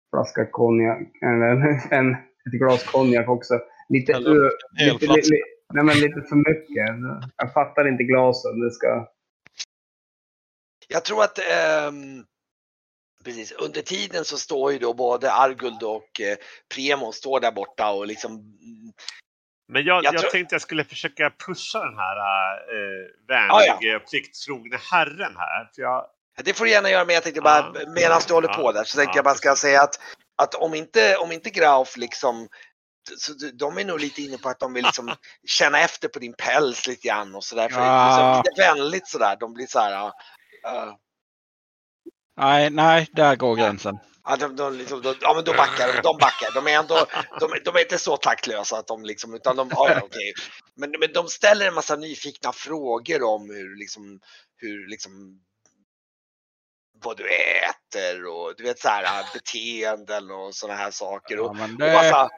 flaska 0.10 0.46
konjak, 0.52 1.00
eller 1.22 1.46
en, 1.92 2.14
ett 2.14 2.60
glas 2.60 2.84
konjak 2.84 3.30
också. 3.30 3.60
Lite, 3.90 4.14
ö- 4.14 4.50
lite, 4.80 5.06
li, 5.06 5.42
nej, 5.74 5.84
men 5.84 5.98
lite 5.98 6.22
för 6.30 6.36
mycket. 6.36 6.88
Jag 7.38 7.54
fattar 7.54 7.88
inte 7.88 8.04
glasen. 8.04 8.60
Det 8.60 8.72
ska... 8.72 9.08
Jag 10.88 11.06
tror 11.06 11.24
att 11.24 11.40
ehm, 11.40 12.26
precis, 13.24 13.52
under 13.52 13.82
tiden 13.82 14.26
så 14.26 14.38
står 14.38 14.74
ju 14.74 14.80
då 14.80 14.94
både 14.94 15.32
Arguld 15.32 15.84
och 15.84 16.22
eh, 16.22 16.38
Premo 16.76 17.12
står 17.12 17.40
där 17.40 17.52
borta 17.52 17.92
och 17.92 18.08
liksom 18.08 18.58
Men 19.68 19.84
jag, 19.86 20.04
Jag 20.04 20.14
jag, 20.14 20.22
tror- 20.22 20.32
tänkte 20.32 20.56
jag 20.56 20.62
skulle 20.62 20.84
försöka 20.84 21.30
pusha 21.46 21.80
den 21.80 21.98
här 21.98 22.18
eh, 22.18 23.10
Ja, 23.28 23.68
vänlige, 23.78 24.00
plikttrogne 24.00 24.78
herren 24.92 25.36
här. 25.38 25.70
För 25.76 25.82
jag, 25.82 26.06
Det 26.44 26.54
får 26.54 26.66
du 26.66 26.72
gärna 26.72 26.90
göra, 26.90 27.06
men 27.06 27.14
jag 27.14 27.24
tänkte 27.24 27.42
bara 27.42 27.72
Ja. 27.74 27.80
medan 27.96 28.22
du 28.28 28.34
håller 28.34 28.50
Ja. 28.50 28.56
på 28.56 28.72
där 28.72 28.84
så 28.84 28.98
tänkte 28.98 29.12
Ja, 29.12 29.18
jag 29.18 29.26
bara 29.26 29.36
ska 29.36 29.56
säga 29.56 29.82
att, 29.82 30.00
att 30.38 30.56
om 30.56 30.74
inte, 30.74 31.18
om 31.18 31.32
inte 31.32 31.50
Grauf 31.50 31.98
liksom 31.98 32.48
så 33.18 33.34
de 33.54 33.78
är 33.78 33.86
nog 33.86 34.00
lite 34.00 34.22
inne 34.22 34.38
på 34.38 34.50
att 34.50 34.60
de 34.60 34.74
vill 34.74 34.84
liksom 34.86 35.12
känna 35.48 35.80
efter 35.80 36.08
på 36.08 36.20
din 36.20 36.34
päls 36.34 36.88
lite 36.88 37.08
grann 37.08 37.36
och 37.36 37.44
sådär. 37.44 37.70
För 37.70 37.82
Ja. 37.82 38.08
liksom, 38.08 38.52
lite 38.56 38.62
vänligt 38.74 39.08
sådär. 39.08 39.38
De 39.40 39.54
blir 39.54 39.68
så 39.68 39.80
här. 39.80 39.92
ja, 39.92 40.14
ja, 40.64 41.00
Nej, 42.38 42.70
nej, 42.70 43.08
där 43.12 43.36
går 43.36 43.56
gränsen. 43.56 44.00
Ja, 44.26 44.36
de, 44.36 44.56
de, 44.56 44.78
liksom, 44.78 45.02
de, 45.02 45.16
ja 45.22 45.34
men 45.34 45.44
då 45.44 45.54
backar 45.54 45.94
de. 45.94 46.02
De 46.02 46.18
backar. 46.18 46.54
De 46.54 46.68
är 46.68 46.80
ändå, 46.80 47.06
de, 47.40 47.60
de 47.66 47.76
är 47.76 47.80
inte 47.80 47.98
så 47.98 48.18
taktlösa 48.18 48.78
att 48.78 48.88
de 48.88 49.06
liksom, 49.06 49.34
utan 49.34 49.56
de, 49.56 49.70
ja, 49.72 50.00
okej. 50.04 50.34
Men, 50.76 50.92
men 51.00 51.14
de 51.14 51.28
ställer 51.28 51.68
en 51.68 51.74
massa 51.74 51.96
nyfikna 51.96 52.54
frågor 52.54 53.24
om 53.24 53.50
hur 53.50 53.80
liksom, 53.80 54.20
hur 54.58 54.90
liksom 54.90 55.40
vad 57.04 57.18
du 57.18 57.30
äter 57.30 58.26
och 58.26 58.54
du 58.58 58.64
vet 58.64 58.80
så 58.80 58.88
här 58.88 59.26
beteenden 59.34 60.32
och 60.32 60.56
sådana 60.56 60.80
här 60.80 60.92
saker. 60.92 61.40
Och, 61.40 61.48
Ja, 61.48 61.54
men 61.54 61.72
och, 61.72 61.80
det, 61.80 61.94
massa, 61.94 62.30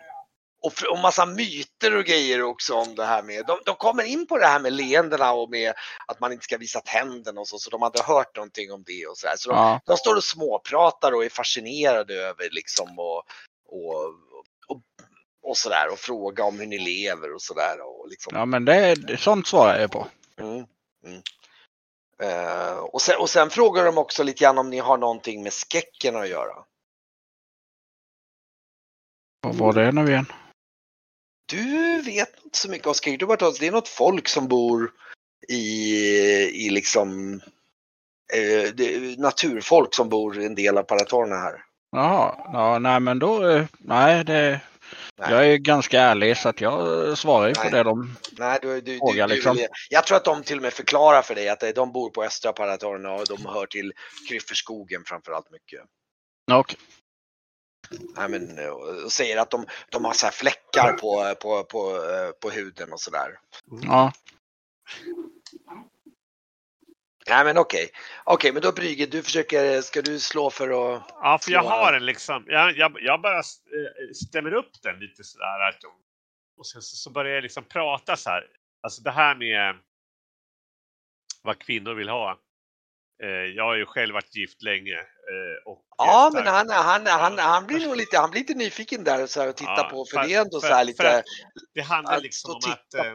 och, 0.65 0.73
och 0.91 0.99
massa 0.99 1.25
myter 1.25 1.95
och 1.95 2.05
grejer 2.05 2.43
också 2.43 2.73
om 2.73 2.95
det 2.95 3.05
här 3.05 3.23
med. 3.23 3.45
De, 3.45 3.59
de 3.65 3.75
kommer 3.75 4.03
in 4.03 4.27
på 4.27 4.37
det 4.37 4.45
här 4.45 4.59
med 4.59 4.73
leendena 4.73 5.31
och 5.31 5.49
med 5.49 5.73
att 6.05 6.19
man 6.19 6.31
inte 6.31 6.43
ska 6.43 6.57
visa 6.57 6.81
tänderna 6.81 7.41
och 7.41 7.47
så. 7.47 7.57
Så 7.59 7.69
de 7.69 7.81
hade 7.81 8.03
hört 8.03 8.35
någonting 8.35 8.71
om 8.71 8.83
det 8.83 9.07
och 9.07 9.17
så 9.17 9.27
där. 9.27 9.35
Så 9.37 9.49
de, 9.49 9.57
ja, 9.57 9.81
de 9.85 9.97
står 9.97 10.15
och 10.15 10.23
småpratar 10.23 11.11
och 11.11 11.25
är 11.25 11.29
fascinerade 11.29 12.13
över 12.13 12.49
liksom 12.51 12.99
och, 12.99 13.23
och, 13.65 14.05
och, 14.67 14.81
och 15.43 15.57
sådär 15.57 15.89
och 15.91 15.99
fråga 15.99 16.43
om 16.43 16.59
hur 16.59 16.67
ni 16.67 16.77
lever 16.77 17.33
och 17.33 17.41
sådär. 17.41 17.81
Och 17.81 18.07
liksom. 18.09 18.33
ja, 18.35 18.45
men 18.45 18.65
det, 18.65 18.95
det, 18.95 19.17
sånt 19.17 19.47
svarar 19.47 19.79
jag 19.79 19.91
på. 19.91 20.07
Mm, 20.37 20.65
mm. 21.05 21.21
Eh, 22.21 22.77
och, 22.77 23.01
sen, 23.01 23.15
och 23.19 23.29
sen 23.29 23.49
frågar 23.49 23.85
de 23.85 23.97
också 23.97 24.23
lite 24.23 24.43
grann 24.43 24.57
om 24.57 24.69
ni 24.69 24.79
har 24.79 24.97
någonting 24.97 25.43
med 25.43 25.53
skecken 25.53 26.15
att 26.15 26.29
göra. 26.29 26.65
Vad 29.41 29.55
var 29.55 29.73
det 29.73 29.91
nu 29.91 30.07
igen? 30.07 30.25
Du 31.45 32.01
vet 32.01 32.43
inte 32.43 32.57
så 32.57 32.69
mycket 32.69 32.87
om 32.87 32.93
tar- 33.37 33.59
Det 33.59 33.67
är 33.67 33.71
något 33.71 33.87
folk 33.87 34.27
som 34.27 34.47
bor 34.47 34.91
i, 35.47 35.95
i 36.65 36.69
liksom 36.69 37.41
eh, 38.33 38.73
naturfolk 39.17 39.95
som 39.95 40.09
bor 40.09 40.41
i 40.41 40.45
en 40.45 40.55
del 40.55 40.77
av 40.77 40.83
paratorerna 40.83 41.35
här. 41.35 41.63
Jaha, 41.91 42.35
ja, 42.53 42.79
nej 42.79 42.99
men 42.99 43.19
då, 43.19 43.49
eh, 43.49 43.65
nej 43.79 44.23
det, 44.23 44.61
Nej. 45.19 45.31
jag 45.31 45.47
är 45.47 45.57
ganska 45.57 46.01
ärlig 46.01 46.37
så 46.37 46.49
att 46.49 46.61
jag 46.61 47.17
svarar 47.17 47.47
ju 47.47 47.53
på 47.53 47.69
det 47.69 47.83
de, 47.83 48.15
Nej, 48.37 48.59
du, 48.61 48.67
du, 48.67 48.81
du, 48.81 48.97
Fråga, 48.97 49.27
du, 49.27 49.33
liksom. 49.33 49.59
jag 49.89 50.07
tror 50.07 50.17
att 50.17 50.25
de 50.25 50.43
till 50.43 50.57
och 50.57 50.61
med 50.61 50.73
förklarar 50.73 51.21
för 51.21 51.35
dig 51.35 51.49
att 51.49 51.63
eh, 51.63 51.69
de 51.69 51.91
bor 51.91 52.09
på 52.09 52.23
östra 52.23 52.53
paratorerna 52.53 53.13
och 53.13 53.25
de 53.27 53.45
hör 53.45 53.65
till 53.65 53.93
Kryfferskogen 54.29 55.03
framförallt 55.05 55.51
mycket. 55.51 55.81
okej. 56.51 56.79
Nej, 57.89 58.29
men, 58.29 58.59
eh, 58.59 58.69
och 59.05 59.11
säger 59.11 59.37
att 59.37 59.51
de, 59.51 59.65
de 59.89 60.05
har 60.05 60.13
så 60.13 60.25
här 60.25 60.33
fläckar 60.33 60.93
på, 60.93 61.35
på, 61.41 61.63
på, 61.63 61.95
eh, 61.95 62.31
på 62.41 62.49
huden 62.49 62.93
och 62.93 62.99
sådär. 62.99 63.39
ja, 63.83 64.11
Nej 67.29 67.45
men 67.45 67.57
okej. 67.57 67.89
Okej 68.23 68.51
men 68.51 68.61
då 68.61 68.71
Brygge, 68.71 69.05
du 69.05 69.23
försöker, 69.23 69.81
ska 69.81 70.01
du 70.01 70.19
slå 70.19 70.49
för 70.49 70.69
att... 70.69 71.03
Ja, 71.09 71.39
för 71.41 71.51
jag 71.51 71.63
Slå 71.63 71.69
har 71.69 71.93
en 71.93 72.05
liksom, 72.05 72.45
jag, 72.47 72.77
jag, 72.77 72.97
jag 73.01 73.21
bara 73.21 73.37
eh, 73.37 74.13
stämmer 74.13 74.53
upp 74.53 74.81
den 74.81 74.99
lite 74.99 75.23
sådär. 75.23 75.77
Och 76.57 76.67
sen 76.67 76.81
så, 76.81 76.95
så 76.95 77.09
börjar 77.09 77.35
jag 77.35 77.41
liksom 77.41 77.63
prata 77.63 78.15
så 78.15 78.29
här. 78.29 78.47
Alltså 78.81 79.01
det 79.01 79.11
här 79.11 79.35
med 79.35 79.75
vad 81.41 81.59
kvinnor 81.59 81.93
vill 81.93 82.09
ha. 82.09 82.39
Jag 83.55 83.63
har 83.63 83.75
ju 83.75 83.85
själv 83.85 84.13
varit 84.13 84.35
gift 84.35 84.61
länge. 84.61 85.05
Eh, 85.31 85.71
och 85.71 85.85
Ja 85.97 86.31
men 86.33 86.47
han, 86.47 86.69
han, 86.69 87.05
han, 87.07 87.37
han 87.39 87.67
blir 87.67 87.87
nog 87.87 87.97
lite, 87.97 88.17
han 88.17 88.31
blir 88.31 88.41
lite 88.41 88.53
nyfiken 88.53 89.03
där 89.03 89.27
så 89.27 89.41
här, 89.41 89.49
och 89.49 89.55
titta 89.57 89.71
Ja, 89.77 89.87
på, 89.91 90.05
för 90.05 90.17
för- 90.17 90.27
det 90.27 90.33
är 90.33 90.41
ändå 90.41 90.61
för- 90.61 90.67
så 90.67 90.73
här 90.73 90.85
lite... 90.85 91.17
att- 91.17 91.25
Det 91.73 91.81
handlar 91.81 92.17
att 92.17 92.23
liksom 92.23 92.51
om 92.51 92.57
och 92.57 92.69
att, 92.71 92.93
eh, 92.93 93.13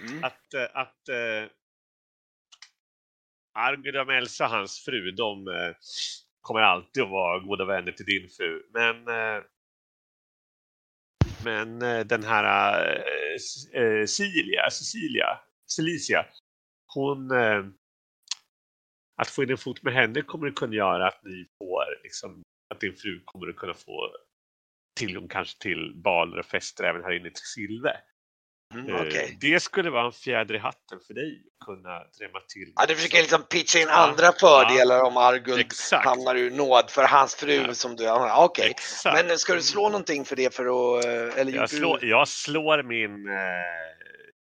Mm. 0.00 0.24
att, 0.24 0.54
eh, 0.54 0.62
att 0.74 1.08
eh, 1.08 1.50
Argud 3.54 3.96
och 3.96 4.12
Elsa, 4.14 4.46
hans 4.46 4.84
fru, 4.84 5.10
de 5.10 5.48
eh, 5.48 5.74
kommer 6.40 6.60
alltid 6.60 7.02
att 7.02 7.10
vara 7.10 7.38
goda 7.38 7.64
vänner 7.64 7.92
till 7.92 8.04
din 8.06 8.28
fru. 8.28 8.62
Men, 8.72 9.08
eh, 9.08 9.42
men 11.44 11.78
den 12.08 12.24
här 12.24 12.84
eh, 12.96 13.34
S- 13.34 13.68
eh, 13.72 14.06
Cilia, 14.06 14.70
Cecilia, 14.70 15.40
Celicia, 15.66 16.26
hon... 16.94 17.30
Eh, 19.18 19.22
att 19.22 19.28
få 19.30 19.42
in 19.42 19.50
en 19.50 19.58
fot 19.58 19.82
med 19.82 19.94
henne 19.94 20.22
kommer 20.22 20.48
att 20.48 20.54
kunna 20.54 20.74
göra 20.74 21.08
att 21.08 21.20
ni 21.24 21.46
får, 21.58 22.02
liksom, 22.02 22.42
att 22.74 22.80
din 22.80 22.96
fru 22.96 23.20
kommer 23.24 23.48
att 23.48 23.56
kunna 23.56 23.74
få 23.74 24.10
tillgång 24.98 25.28
kanske 25.28 25.58
till 25.62 25.92
baler 26.04 26.38
och 26.38 26.46
fester 26.46 26.84
även 26.84 27.02
här 27.02 27.12
inne 27.16 27.28
i 27.28 27.32
Silve. 27.34 27.96
Mm, 28.74 28.94
Eh, 28.94 29.00
Okej. 29.00 29.38
Det 29.40 29.60
skulle 29.60 29.90
vara 29.90 30.06
en 30.06 30.12
fjäder 30.12 30.54
i 30.54 30.58
hatten 30.58 30.98
för 31.06 31.14
dig 31.14 31.42
att 31.60 31.66
kunna 31.66 31.90
drämma 32.18 32.40
till. 32.54 32.72
Ja, 32.76 32.86
du 32.88 32.94
försöker 32.94 33.18
liksom 33.18 33.42
pitcha 33.42 33.78
in 33.78 33.86
Ja. 33.88 33.94
andra 33.94 34.32
fördelar 34.32 35.02
om 35.02 35.16
Arguld 35.16 35.60
Exakt. 35.60 36.04
hamnar 36.04 36.34
ur 36.36 36.50
nåd 36.50 36.90
för 36.90 37.02
hans 37.04 37.34
fru 37.34 37.52
Ja. 37.54 37.74
som 37.74 37.96
du... 37.96 38.04
ja, 38.04 38.44
Okej. 38.44 38.70
Exakt. 38.70 39.26
Men 39.26 39.38
ska 39.38 39.54
du 39.54 39.62
slå 39.62 39.82
någonting 39.88 40.24
för 40.24 40.36
det 40.36 40.54
för 40.54 40.64
att... 40.98 41.04
eh, 41.04 41.40
Eller 41.40 41.52
jag, 41.52 41.70
slår, 41.70 41.98
du 41.98 42.08
jag 42.08 42.28
slår 42.28 42.82
min 42.82 43.28
eh, 43.28 43.38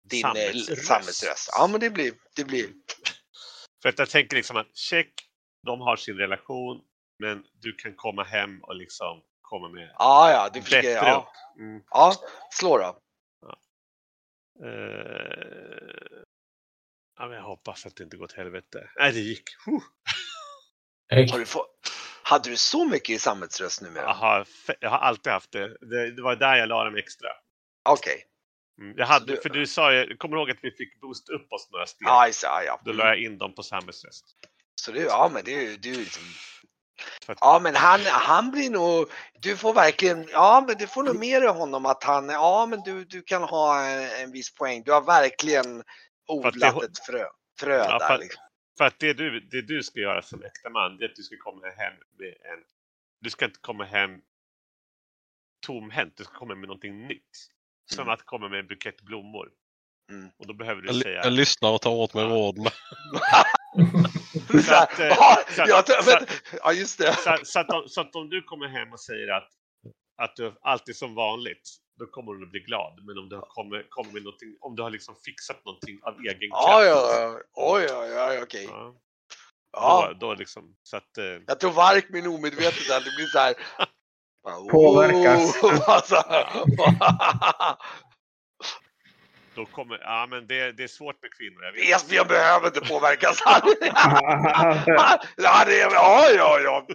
din 0.10 0.26
eh, 0.26 0.76
samhällsröst? 0.76 1.50
Ja 1.52 1.68
men 1.68 1.80
det 1.80 1.90
blir... 1.90 2.12
Det 2.36 2.44
blir... 2.46 2.66
För 3.82 3.90
att 3.90 4.00
jag 4.00 4.10
tänker 4.10 4.36
liksom 4.38 4.58
att 4.58 4.78
check, 4.78 5.14
de 5.66 5.82
har 5.82 5.96
sin 5.96 6.18
relation, 6.18 6.82
men 7.20 7.44
du 7.54 7.74
kan 7.76 7.96
komma 7.96 8.24
hem 8.24 8.64
och 8.64 8.76
liksom 8.76 9.22
komma 9.42 9.70
med 9.70 9.92
Ja, 9.98 10.32
ja, 10.32 10.50
du 10.54 10.62
försöker... 10.62 10.94
bättre 10.94 11.08
Ja, 11.10 11.18
upp. 11.56 11.60
Mm. 11.62 11.84
ja, 11.90 12.14
slå 12.52 12.78
då. 12.78 13.00
Ja, 17.18 17.28
men 17.28 17.32
jag 17.32 17.44
hoppas 17.44 17.86
att 17.86 17.96
det 17.96 18.04
inte 18.04 18.18
går 18.18 18.26
åt 18.26 18.32
helvete. 18.34 18.90
Nej, 19.00 19.12
det 19.12 19.20
gick. 19.20 19.44
Har 21.32 21.40
du 21.40 21.46
fått... 21.46 21.70
Hade 22.24 22.50
du 22.50 22.58
så 22.58 22.86
mycket 22.86 23.10
i 23.10 23.20
samhällsröst 23.20 23.82
numera? 23.82 24.04
Jag, 24.04 24.14
har, 24.14 24.44
fe- 24.44 24.78
jag 24.80 24.90
har 24.90 24.98
alltid 24.98 25.34
haft 25.34 25.52
det. 25.52 25.78
det. 25.82 26.12
Det 26.16 26.22
var 26.22 26.36
där 26.36 26.56
jag 26.56 26.70
la 26.70 26.84
dem 26.84 26.96
extra. 26.96 27.30
Okej. 27.90 28.26
Mm. 28.80 28.94
Jag 28.98 29.06
hade, 29.06 29.42
för 29.42 29.50
du 29.50 29.68
sa 29.68 29.94
ju, 29.94 30.18
kommer 30.18 30.36
du 30.36 30.42
ihåg 30.42 30.52
att 30.52 30.58
vi 30.64 30.72
fick 30.72 31.02
boosta 31.02 31.34
upp 31.34 31.52
oss 31.52 31.70
några 31.72 31.86
steg? 31.86 32.08
Ja, 32.08 32.26
det, 32.26 32.34
ja, 32.44 32.64
ja. 32.64 32.82
Då 32.86 32.92
la 32.92 33.06
jag 33.08 33.18
in 33.24 33.38
dem 33.38 33.56
på 33.56 33.64
samhällsröst. 33.64 34.26
Så 34.76 34.92
du, 34.92 35.00
ja 35.00 35.30
men 35.34 35.44
det 35.46 35.54
är 35.54 35.62
ju 35.62 36.00
liksom... 36.00 36.24
Ja 37.40 37.60
men 37.64 37.76
han, 37.76 38.00
han 38.06 38.52
blir 38.52 38.70
nog, 38.70 39.10
du 39.42 39.58
får 39.58 39.74
verkligen, 39.74 40.28
ja 40.32 40.64
men 40.68 40.78
du 40.78 40.88
får 40.88 41.04
nog 41.04 41.20
med 41.20 41.42
dig 41.42 41.50
honom 41.52 41.86
att 41.86 42.04
han, 42.04 42.30
ja 42.30 42.66
men 42.66 42.82
du, 42.82 43.06
du 43.06 43.22
kan 43.22 43.44
ha 43.44 43.86
en, 43.86 44.24
en 44.24 44.32
viss 44.32 44.56
poäng. 44.56 44.84
Du 44.84 44.92
har 44.92 45.02
verkligen 45.02 45.84
odlat 46.28 46.54
det- 46.80 46.86
ett 46.86 47.06
frö, 47.06 47.26
frö 47.60 47.78
Ja, 47.78 47.98
där. 48.00 48.08
för- 48.08 48.18
Liksom. 48.18 48.44
För 48.78 48.86
att 48.86 49.00
det 49.00 49.14
du, 49.14 49.40
det 49.40 49.62
du 49.62 49.84
ska 49.84 50.00
göra 50.00 50.22
som 50.22 50.44
äkta 50.44 50.70
man, 50.70 50.98
det 50.98 51.06
är 51.06 51.10
att 51.10 51.16
du 51.16 51.24
ska 51.24 51.36
komma 51.38 51.68
hem 51.68 51.94
med 52.20 52.28
en... 52.28 52.64
Du 53.22 53.30
ska 53.30 53.46
inte 53.46 53.60
komma 53.62 53.84
hem 53.84 54.12
tomhänt, 55.66 56.14
du 56.18 56.24
ska 56.24 56.34
komma 56.34 56.56
med 56.56 56.68
någonting 56.68 57.08
nytt. 57.08 57.38
Som 57.94 58.02
Mm. 58.02 58.14
att 58.14 58.26
komma 58.26 58.50
med 58.50 58.60
en 58.60 58.68
bukett 58.68 59.02
blommor. 59.02 59.50
Mm. 60.12 60.30
Och 60.40 60.48
då 60.48 60.54
behöver 60.54 60.82
du 60.82 60.88
Jag, 60.88 60.96
säga... 61.02 61.24
jag 61.24 61.34
lyssnar 61.34 61.72
och 61.72 61.82
tar 61.82 61.92
åt 61.92 62.14
mig 62.14 62.24
Ja. 62.24 62.30
råden. 62.30 62.66
Så 64.66 64.74
att, 64.74 65.00
ja, 65.00 65.80
att- 65.80 65.90
att- 66.62 66.78
just 66.78 66.98
det. 67.00 67.14
Så, 67.14 67.38
så, 67.44 67.60
att 67.60 67.70
om, 67.70 67.84
så 67.90 68.02
att 68.02 68.16
om 68.16 68.30
du 68.30 68.42
kommer 68.42 68.68
hem 68.68 68.94
och 68.94 69.00
säger 69.00 69.28
att, 69.38 69.50
att 70.22 70.36
du 70.36 70.54
alltid 70.62 70.96
som 70.96 71.16
vanligt, 71.16 71.70
då 72.00 72.06
kommer 72.06 72.34
du 72.34 72.44
att 72.44 72.52
bli 72.52 72.60
glad. 72.60 73.00
Men 73.06 73.18
om 73.18 73.30
du 73.30 73.36
har 73.36 73.46
kommer, 73.46 73.86
kommer 73.90 74.12
med 74.14 74.24
någonting, 74.24 74.56
om 74.60 74.76
du 74.76 74.82
har 74.84 74.90
liksom 74.90 75.16
fixat 75.26 75.66
någonting 75.66 76.00
av 76.04 76.20
egen 76.20 76.50
kraft. 76.50 76.68
ja, 76.68 76.84
ja, 76.86 77.40
oj, 77.54 77.88
oj, 77.92 78.20
oj, 78.30 78.40
okej. 78.44 78.64
ja, 78.70 78.96
Ja, 79.72 80.14
Då, 80.20 80.28
då 80.28 80.34
liksom, 80.34 80.76
så 80.84 80.98
att, 80.98 81.18
eh, 81.18 81.26
jag 81.48 81.60
tror 81.60 81.72
Varkmin 81.72 82.28
omedvetet 82.28 82.88
där, 82.88 83.00
det 83.00 83.16
blir 83.18 83.26
så 83.28 83.40
här. 83.40 83.54
Påverkas. 84.72 85.64
Oh, 85.64 85.90
alltså. 85.90 86.24
då 89.56 89.66
kommer, 89.66 90.00
ja 90.02 90.28
men 90.30 90.48
det, 90.48 90.72
det 90.72 90.84
är 90.84 90.88
svårt 90.88 91.22
med 91.22 91.32
kvinnor. 91.38 91.64
Jag 91.64 91.74
vet. 91.74 91.96
Esbjörn 91.96 92.28
behöver 92.28 92.68
inte 92.68 92.82
påverkas. 92.82 93.40
Ja, 95.38 95.66
det 95.66 95.82
är, 95.82 95.94
ja, 95.94 96.30
ja, 96.30 96.60
ja. 96.60 96.88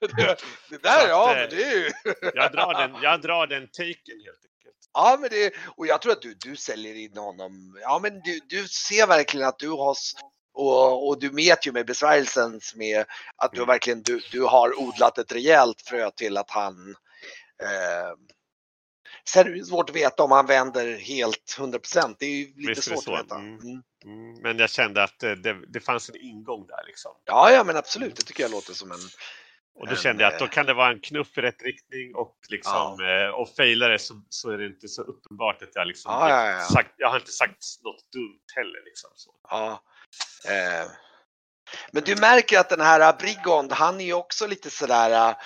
Det, 0.00 0.36
det 0.70 0.82
där, 0.82 1.02
att, 1.02 1.08
ja, 1.08 1.30
eh, 1.30 1.36
men 1.36 1.50
det 1.50 1.62
är 1.62 1.76
ju... 1.76 1.90
Jag 2.34 2.52
drar 2.52 2.74
den, 2.74 3.02
jag 3.02 3.20
drar 3.20 3.46
den 3.46 3.66
taken 3.66 4.20
helt 4.24 4.44
enkelt. 4.44 4.88
Ja, 4.94 5.18
men 5.20 5.30
det, 5.30 5.52
och 5.76 5.86
jag 5.86 6.02
tror 6.02 6.12
att 6.12 6.22
du, 6.22 6.34
du 6.40 6.56
säljer 6.56 6.94
in 6.94 7.16
honom. 7.16 7.78
Ja, 7.82 7.98
men 8.02 8.20
du, 8.20 8.40
du 8.48 8.68
ser 8.68 9.06
verkligen 9.06 9.48
att 9.48 9.58
du 9.58 9.68
har, 9.68 9.96
och, 10.58 11.08
och 11.08 11.20
du 11.20 11.28
vet 11.28 11.66
ju 11.66 11.72
med 11.72 11.86
besvärjelsen 11.86 12.60
med 12.74 13.04
att 13.36 13.52
du 13.52 13.58
Mm. 13.58 13.66
verkligen, 13.66 14.02
du, 14.02 14.20
du 14.32 14.42
har 14.42 14.80
odlat 14.80 15.18
ett 15.18 15.32
rejält 15.32 15.82
frö 15.82 16.10
till 16.10 16.36
att 16.36 16.50
han 16.50 16.94
eh, 17.62 18.16
Sen 19.28 19.46
är 19.46 19.50
det 19.50 19.64
svårt 19.64 19.90
att 19.90 19.96
veta 19.96 20.22
om 20.22 20.30
han 20.30 20.46
vänder 20.46 20.96
helt 20.98 21.56
100%. 21.58 22.16
Det 22.18 22.26
är 22.26 22.30
ju 22.30 22.44
lite 22.56 22.68
Visst 22.70 22.84
svårt 22.88 23.04
så. 23.04 23.14
att 23.14 23.24
veta. 23.24 23.34
Mm. 23.34 23.58
Mm. 23.60 23.82
Mm, 24.04 24.42
men 24.42 24.58
jag 24.58 24.70
kände 24.70 25.02
att 25.02 25.22
eh, 25.22 25.30
det, 25.32 25.56
det 25.68 25.80
fanns 25.80 26.08
en 26.08 26.16
ingång 26.16 26.66
där 26.66 26.86
liksom. 26.86 27.12
Ja, 27.24 27.50
ja, 27.52 27.64
men 27.64 27.76
absolut. 27.76 28.16
Det 28.16 28.22
tycker 28.22 28.42
jag 28.42 28.50
låter 28.50 28.72
som 28.72 28.90
en... 28.92 28.98
Och 29.74 29.86
då 29.86 29.90
En, 29.92 29.96
kände 29.96 30.22
jag 30.22 30.32
att 30.32 30.38
då 30.38 30.44
eh, 30.44 30.50
kan 30.50 30.66
det 30.66 30.74
vara 30.74 30.90
en 30.92 31.00
knuff 31.00 31.38
i 31.38 31.40
rätt 31.40 31.62
riktning 31.62 32.14
och 32.14 32.36
liksom, 32.48 32.98
eh, 33.04 33.34
och 33.34 33.48
failar 33.56 33.90
det 33.90 33.98
så, 33.98 34.22
så 34.28 34.50
är 34.50 34.58
det 34.58 34.66
inte 34.66 34.88
så 34.88 35.02
uppenbart 35.02 35.62
att 35.62 35.68
jag 35.74 35.86
liksom 35.86 36.12
Ja, 36.12 36.30
ja, 36.30 36.50
ja. 36.50 36.60
sagt, 36.64 36.94
jag 36.96 37.08
har 37.08 37.16
inte 37.18 37.32
sagt 37.32 37.64
något 37.84 38.12
dumt 38.12 38.44
heller 38.56 38.84
liksom. 38.84 39.10
Så. 39.14 39.30
Ja. 39.50 39.82
Eh. 40.44 40.90
Men 41.92 42.04
du 42.04 42.16
märker 42.16 42.58
att 42.58 42.68
den 42.68 42.80
här 42.80 43.12
Brigond, 43.18 43.72
han 43.72 44.00
är 44.00 44.04
ju 44.04 44.14
också 44.14 44.46
lite 44.46 44.70
sådär. 44.70 45.30
eh, 45.30 45.36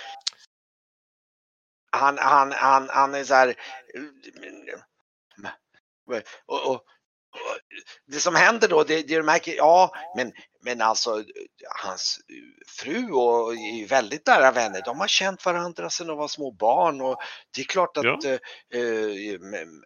Han, 1.91 2.19
han, 2.19 2.53
han, 2.53 2.89
han 2.89 3.15
är 3.15 3.25
så 3.25 3.35
här. 3.35 3.49
eh, 3.49 3.55
Och, 6.07 6.23
och, 6.47 6.71
och, 6.71 6.85
det 8.07 8.21
som 8.21 8.35
händer 8.35 8.69
då, 8.69 8.85
det, 8.85 8.95
det 9.03 9.17
du 9.17 9.23
märker, 9.23 9.55
ja, 9.55 9.95
men, 10.17 10.33
men 10.61 10.81
alltså 10.81 11.25
hans 11.83 12.21
fru 12.67 13.11
och 13.13 13.55
är 13.55 13.89
väldigt 13.89 14.27
nära 14.27 14.51
vänner. 14.51 14.83
De 14.85 15.01
har 15.01 15.09
känt 15.09 15.45
varandra 15.45 15.91
sedan 15.91 16.07
de 16.07 16.19
var 16.19 16.29
små 16.29 16.51
barn 16.51 17.01
och 17.01 17.21
det 17.55 17.61
är 17.61 17.65
klart 17.65 17.97
att 17.97 18.05
Ja. 18.05 18.19
eh, 18.25 18.81
eh, 18.81 19.41
men, 19.41 19.85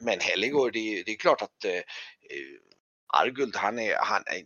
men 0.00 0.20
Helligård, 0.20 0.72
det, 0.72 1.02
det 1.06 1.12
är 1.12 1.16
klart 1.16 1.42
att 1.42 1.64
eh, 1.64 1.82
Arguld, 3.16 3.56
han 3.56 3.78
är, 3.78 3.96
han 4.00 4.22
är, 4.26 4.42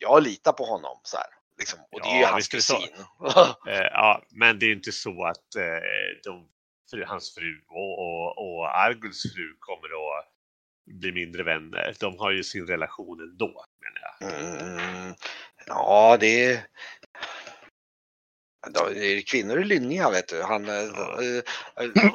jag 0.00 0.22
litar 0.22 0.52
på 0.52 0.64
honom 0.64 1.00
så 1.02 1.16
här. 1.16 1.26
Liksom. 1.58 1.80
Och 1.92 2.00
det 2.02 2.08
är 2.08 2.14
ju 2.16 2.20
Ja, 2.22 2.28
hans 2.28 2.48
är 2.52 2.56
det 2.56 2.62
så. 2.62 2.76
kusin. 2.76 2.94
Eh, 3.72 3.86
ja, 3.92 4.22
men 4.30 4.58
det 4.58 4.66
är 4.66 4.72
inte 4.72 4.92
så 4.92 5.24
att 5.24 5.54
eh, 5.56 5.62
de, 6.24 6.48
fru- 6.90 7.04
hans 7.06 7.34
fru 7.34 7.64
och, 7.68 7.98
och, 7.98 8.38
och 8.38 8.78
Arguls 8.78 9.22
fru 9.22 9.56
kommer 9.60 9.88
att 10.18 10.32
blir 10.86 11.12
mindre 11.12 11.42
vänner. 11.42 11.94
De 12.00 12.18
har 12.18 12.30
ju 12.30 12.44
sin 12.44 12.66
relation 12.66 13.20
ändå, 13.20 13.64
menar 13.80 14.16
jag. 14.20 14.44
Mm, 14.44 15.14
ja, 15.66 16.16
det 16.20 16.44
är... 16.44 16.66
Ja, 18.74 18.88
det 18.88 19.06
är 19.06 19.20
kvinnor 19.22 19.58
är 19.58 19.64
lynniga 19.64 20.10
vet 20.10 20.28
du. 20.28 20.42
Han, 20.42 20.68
eh, 20.68 20.74
eh, 20.74 21.36
eh, 21.84 21.90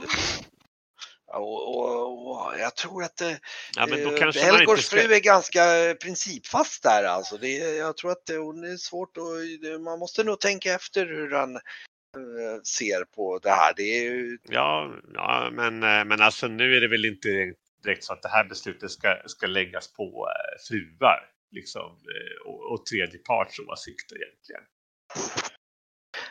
och, 1.33 1.75
och, 1.75 2.31
och 2.31 2.59
jag 2.59 2.75
tror 2.75 3.03
att 3.03 3.21
eh, 3.21 3.31
Ja, 3.75 3.85
då 3.85 3.95
eh, 3.95 4.31
Helgårds 4.43 4.85
ska... 4.85 4.97
fru 4.97 5.13
är 5.13 5.19
ganska 5.19 5.61
principfast 6.01 6.83
där 6.83 7.03
alltså. 7.03 7.37
Det 7.37 7.57
jag 7.57 7.97
tror 7.97 8.11
att 8.11 8.25
det, 8.25 8.37
hon 8.37 8.63
är 8.63 8.77
svårt 8.77 9.15
det- 9.61 9.79
man 9.79 9.99
måste 9.99 10.23
nog 10.23 10.39
tänka 10.39 10.73
efter 10.73 11.05
hur 11.05 11.31
han 11.31 11.55
eh, 11.55 12.61
ser 12.63 13.03
på 13.15 13.39
det 13.39 13.49
här. 13.49 13.73
Det 13.77 13.83
är 13.83 14.03
ju, 14.03 14.37
Ja, 14.43 14.93
ja 15.13 15.49
men, 15.53 15.83
eh, 15.83 16.05
men 16.05 16.21
alltså 16.21 16.47
nu 16.47 16.75
är 16.77 16.81
det 16.81 16.87
väl 16.87 17.05
inte 17.05 17.53
direkt 17.83 18.03
så 18.03 18.13
att 18.13 18.21
det 18.21 18.29
här 18.29 18.43
beslutet 18.43 18.91
ska, 18.91 19.17
ska 19.25 19.47
läggas 19.47 19.93
på 19.93 20.27
eh, 20.29 20.61
fruar 20.69 21.29
liksom, 21.51 21.91
eh, 21.91 22.47
och, 22.47 22.71
och 22.71 22.85
tredje 22.85 23.19
parts 23.19 23.59
åsikter 23.59 24.15
egentligen. 24.15 24.61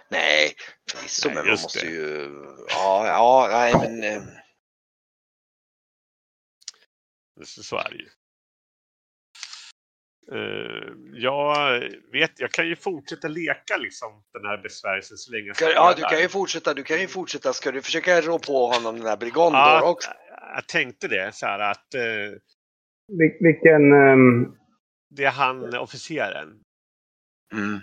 nej, 0.08 0.54
förvisso 0.92 1.28
men 1.28 1.36
man 1.36 1.46
måste 1.50 1.80
det. 1.80 1.86
ju, 1.92 2.28
ja, 2.68 3.06
ja, 3.06 3.48
nej 3.50 3.74
men 3.74 4.04
eh, 4.04 4.22
Så, 7.44 7.76
är 7.76 7.90
det 7.90 7.96
ju. 7.96 8.08
Jag 11.12 11.80
vet, 12.12 12.40
jag 12.40 12.50
kan 12.50 12.68
ju 12.68 12.76
fortsätta 12.76 13.28
leka 13.28 13.76
liksom 13.76 14.22
den 14.32 14.44
här 14.44 14.58
besvärjelsen 14.58 15.16
så 15.16 15.32
länge 15.32 15.54
Ska, 15.54 15.70
ja, 15.70 15.94
du 15.96 16.02
kan 16.02 16.20
ju 16.20 16.28
fortsätta. 16.28 16.74
Du 16.74 16.82
kan 16.82 17.00
ju 17.00 17.08
fortsätta. 17.08 17.52
Ska 17.52 17.72
du 17.72 17.82
försöka 17.82 18.20
rå 18.20 18.38
på 18.38 18.66
honom 18.66 18.96
den 18.96 19.06
här 19.06 19.16
Brigondor 19.16 19.60
Ja, 19.60 19.90
också? 19.90 20.10
jag 20.54 20.68
tänkte 20.68 21.08
det 21.08 21.34
så 21.34 21.46
här 21.46 21.58
att 21.58 21.94
eh, 21.94 22.00
Vil- 23.12 23.38
Vilken... 23.40 23.92
ehm, 23.92 24.54
det 25.10 25.24
är 25.24 25.30
han 25.30 25.74
officeren. 25.74 26.60
Mm. 27.52 27.80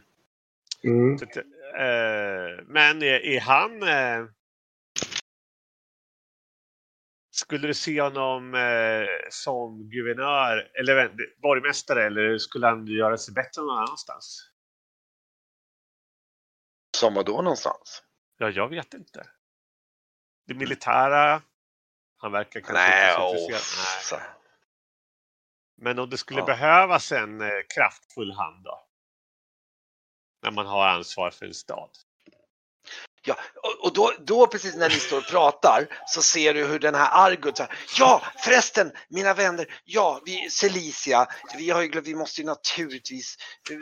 mm. 0.84 1.18
Så 1.18 1.26
att, 1.26 1.38
eh, 1.38 2.64
men 2.68 3.01
är, 3.01 3.26
är 3.26 3.39
han... 3.39 3.84
Eh, 3.84 4.30
skulle 7.39 7.67
du 7.67 7.73
se 7.73 8.01
honom 8.01 8.55
eh, 8.55 9.07
som 9.29 9.89
guvernör 9.89 10.71
eller 10.79 11.11
borgmästare 11.41 12.05
eller 12.05 12.38
skulle 12.38 12.67
han 12.67 12.88
göra 12.88 13.17
sig 13.17 13.33
bättre 13.33 13.61
någon 13.61 13.77
annanstans? 13.77 14.51
Som 16.97 17.13
då 17.13 17.41
någonstans? 17.41 18.03
Ja, 18.38 18.49
jag 18.49 18.67
vet 18.69 18.93
inte. 18.93 19.27
Det 20.47 20.53
militära. 20.53 21.41
Han 22.17 22.31
verkar 22.31 22.59
kanske 22.59 22.73
Nej, 22.73 23.09
inte 23.09 23.21
så 23.21 23.38
intresserad. 23.38 24.21
Nej. 24.21 24.29
Men 25.77 25.99
om 25.99 26.09
det 26.09 26.17
skulle 26.17 26.39
Ja. 26.39 26.45
behövas 26.45 27.11
en 27.11 27.41
eh, 27.41 27.49
kraftfull 27.75 28.31
hand 28.31 28.63
då? 28.63 28.88
När 30.43 30.51
man 30.51 30.65
har 30.65 30.88
ansvar 30.88 31.31
för 31.31 31.45
en 31.45 31.53
stad. 31.53 31.89
Ja, 33.28 33.38
och, 33.63 33.86
och 33.86 33.93
då, 33.93 34.13
då 34.19 34.47
precis 34.47 34.75
när 34.75 34.89
ni 34.89 34.95
står 34.99 35.17
och 35.17 35.28
pratar 35.28 35.88
så 36.07 36.21
ser 36.21 36.53
du 36.53 36.65
hur 36.65 36.80
den 36.80 36.95
här 36.95 37.09
Argut 37.28 37.57
så 37.57 37.63
här, 37.63 37.78
Ja, 37.99 38.21
förresten, 38.43 38.91
mina 39.09 39.34
vänner, 39.34 39.82
ja, 39.86 40.21
vi, 40.25 40.49
Celicia, 40.49 41.28
vi, 41.57 41.69
har 41.69 41.82
ju, 41.82 41.88
glömt- 41.88 42.07
vi 42.07 42.15
måste 42.15 42.41
ju 42.41 42.47
naturligtvis 42.47 43.36
eh, 43.69 43.75
eh, 43.75 43.82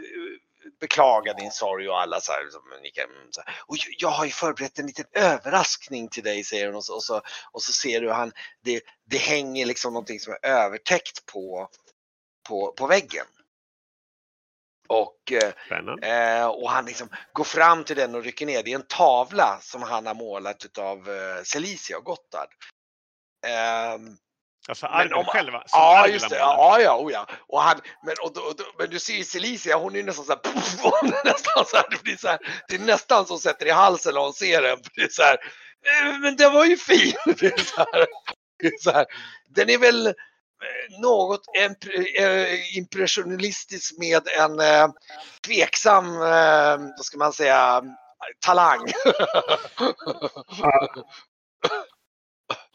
beklaga 0.79 1.33
din 1.33 1.51
sorg 1.51 1.89
och 1.89 2.01
alla 2.01 2.21
så 2.21 2.31
här, 2.31 2.49
som 2.51 2.61
ni 2.83 2.89
kan, 2.91 3.05
så 3.31 3.41
här. 3.45 3.55
Och 3.67 3.77
jag- 3.77 3.95
jag 3.99 4.09
har 4.09 4.25
ju 4.25 4.31
förberett 4.31 4.79
en 4.79 4.87
liten 4.87 5.05
överraskning 5.13 6.07
till 6.09 6.23
dig, 6.23 6.43
säger 6.43 6.65
hon 6.67 6.75
och 6.75 6.85
så, 6.85 6.93
och 6.95 7.03
så, 7.03 7.21
och 7.51 7.61
så 7.63 7.73
ser 7.73 8.01
du 8.01 8.11
han, 8.11 8.31
det, 8.63 8.81
det 9.09 9.17
hänger 9.17 9.65
liksom 9.65 9.93
någonting 9.93 10.19
som 10.19 10.33
är 10.33 10.45
övertäckt 10.49 11.25
på, 11.25 11.69
på, 12.49 12.71
på 12.71 12.87
väggen. 12.87 13.25
Och 14.87 15.31
eh. 15.31 15.51
Eh, 16.39 16.47
och 16.47 16.71
han 16.71 16.85
liksom 16.85 17.09
går 17.33 17.43
fram 17.43 17.83
till 17.83 17.95
den 17.95 18.15
och 18.15 18.23
rycker 18.23 18.45
ner. 18.45 18.63
Det 18.63 18.71
är 18.71 18.75
en 18.75 18.87
tavla 18.87 19.57
som 19.61 19.81
han 19.83 20.05
har 20.05 20.13
målat 20.13 20.65
utav 20.65 20.97
eh, 21.09 21.43
Celicia 21.43 21.97
och 21.97 22.03
Gotthard. 22.03 22.49
Ehm, 23.47 24.17
Alltså 24.67 24.85
Argon 24.85 25.19
om- 25.19 25.25
själva. 25.25 25.63
ja, 25.71 25.97
Argon 25.99 26.13
just 26.13 26.29
det. 26.29 26.37
Ja, 26.37 26.79
ja, 26.81 26.97
oh, 26.97 27.11
ja. 27.11 27.27
Och 27.47 27.61
han, 27.61 27.79
men, 28.05 28.15
och, 28.21 28.27
och, 28.27 28.55
då- 28.57 28.73
men 28.77 28.89
du 28.89 28.99
ser 28.99 29.13
ju 29.13 29.23
Celicia, 29.23 29.77
hon 29.77 29.95
är 29.95 30.03
nästan 30.03 30.25
så 30.25 30.31
här, 30.31 30.39
puff, 30.53 30.75
hon 30.81 31.09
är 31.13 31.25
nästan 31.25 31.65
så 31.65 31.77
här, 31.77 31.85
det, 31.89 32.03
blir 32.03 32.17
så 32.17 32.27
här, 32.27 32.39
det 32.67 32.75
är 32.75 32.79
nästan 32.79 33.25
som 33.25 33.39
sätter 33.39 33.65
i 33.65 33.69
halsen 33.71 34.13
när 34.13 34.21
hon 34.21 34.33
ser 34.33 34.61
den. 34.61 34.77
Det 34.95 35.01
är 35.01 35.07
så 35.09 35.21
här, 35.23 35.33
"Eh, 36.03 36.19
men 36.19 36.35
det 36.35 36.49
var 36.49 36.65
ju 36.65 36.77
fin. 36.77 37.13
Det 37.39 37.45
är 37.45 37.57
så 37.63 37.77
här, 37.77 38.05
det 38.59 38.67
är 38.67 38.77
så 38.79 38.91
här, 38.91 39.05
den 39.49 39.69
är 39.69 39.77
väl 39.77 40.07
eh, 40.07 40.13
något 41.01 41.41
impre- 41.59 42.19
eh, 42.19 42.77
impressionistisk 42.77 43.97
med 43.99 44.21
en 44.39 44.59
eh, 44.59 44.87
tveksam, 45.47 46.05
eh, 46.05 46.77
vad 46.97 47.05
ska 47.05 47.17
man 47.17 47.33
säga, 47.33 47.81
talang. 48.45 48.79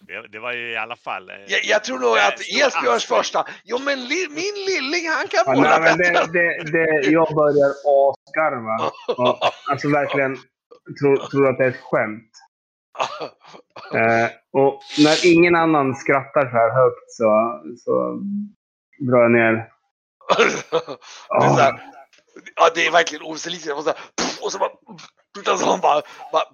Det, 0.06 0.28
det 0.32 0.38
var 0.38 0.52
ju 0.52 0.72
i 0.72 0.76
alla 0.76 0.96
fall. 0.96 1.30
eh, 1.30 1.36
jag, 1.48 1.64
jag 1.64 1.84
tror 1.84 1.98
nog 1.98 2.16
eh, 2.16 2.26
att 2.26 2.40
Esbjörns 2.40 3.04
första, 3.04 3.46
jo 3.64 3.78
men 3.78 4.04
li, 4.04 4.26
min 4.30 4.54
lilling 4.66 5.08
han 5.10 5.28
kan 5.28 5.42
Ja, 5.46 5.54
måla 5.54 5.78
nej, 5.78 5.80
men 5.80 5.98
bättre. 5.98 6.26
det, 6.26 6.32
det, 6.32 6.70
det, 6.72 7.10
jag 7.10 7.34
börjar 7.34 7.70
asgarva. 7.84 8.90
Alltså 9.70 9.88
verkligen 9.88 10.36
tror, 11.00 11.16
tror 11.30 11.48
att 11.48 11.58
det 11.58 11.64
är 11.64 11.68
ett 11.68 11.80
skämt. 11.82 12.30
Eh, 13.94 14.30
och 14.52 14.82
när 14.98 15.26
ingen 15.26 15.56
annan 15.56 15.94
skrattar 15.94 16.40
så 16.40 16.56
här 16.56 16.70
högt 16.70 17.10
så, 17.10 17.60
så 17.84 18.20
drar 19.10 19.22
jag 19.22 19.30
ner. 19.30 19.54
Det 21.40 21.46
är 21.46 21.62
här, 21.62 21.80
ja, 22.56 22.70
det 22.74 22.86
är 22.86 22.90
verkligen 22.90 23.24
oselikt. 23.24 23.72
Och 23.72 23.84
så, 23.84 23.90
här, 23.90 23.98
och 24.42 24.52
så 24.52 24.58
bara, 24.58 24.70
utan 25.38 25.58
så 25.58 25.78
bara, 25.82 26.02
bara 26.32 26.44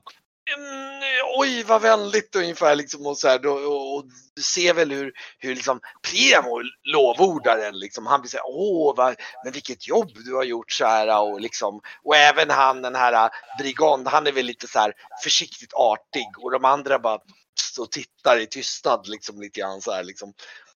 mm, 0.57 1.03
oj 1.38 1.62
vad 1.62 1.82
vänligt 1.82 2.36
ungefär 2.36 2.76
liksom 2.76 3.07
och 3.07 3.18
så 3.18 3.28
här, 3.28 3.38
då, 3.38 3.53
och, 3.53 3.97
och 3.97 4.05
du 4.36 4.42
ser 4.42 4.74
väl 4.74 4.92
hur, 4.92 5.12
hur 5.38 5.55
liksom 5.55 5.80
Premo 6.03 6.62
lovordar 6.84 7.59
den 7.59 7.78
liksom. 7.78 8.07
Han 8.07 8.20
blir 8.20 8.30
så 8.30 8.36
här, 8.36 8.47
åh 8.47 8.94
vad, 8.97 9.16
men 9.44 9.53
vilket 9.53 9.88
jobb 9.88 10.11
du 10.24 10.34
har 10.34 10.44
gjort 10.44 10.72
så 10.72 10.84
här 10.84 11.20
och 11.20 11.40
liksom 11.40 11.80
och 12.03 12.16
även 12.16 12.51
han 12.51 12.82
den 12.82 12.94
här 12.94 13.30
Brigond, 13.59 14.09
han 14.09 14.26
är 14.26 14.32
väl 14.32 14.47
lite 14.47 14.68
så 14.68 14.78
här 14.78 14.92
försiktigt 15.24 15.74
artig 15.74 16.26
och 16.38 16.51
de 16.51 16.64
andra 16.64 16.99
bara 16.99 17.18
står 17.61 17.82
och 17.82 17.92
tittar 17.92 18.40
i 18.40 18.47
tystnad 18.47 19.09
liksom 19.09 19.40
lite 19.40 19.61
grann 19.61 19.80
så 19.80 19.92
här 19.92 20.05
liksom. 20.05 20.32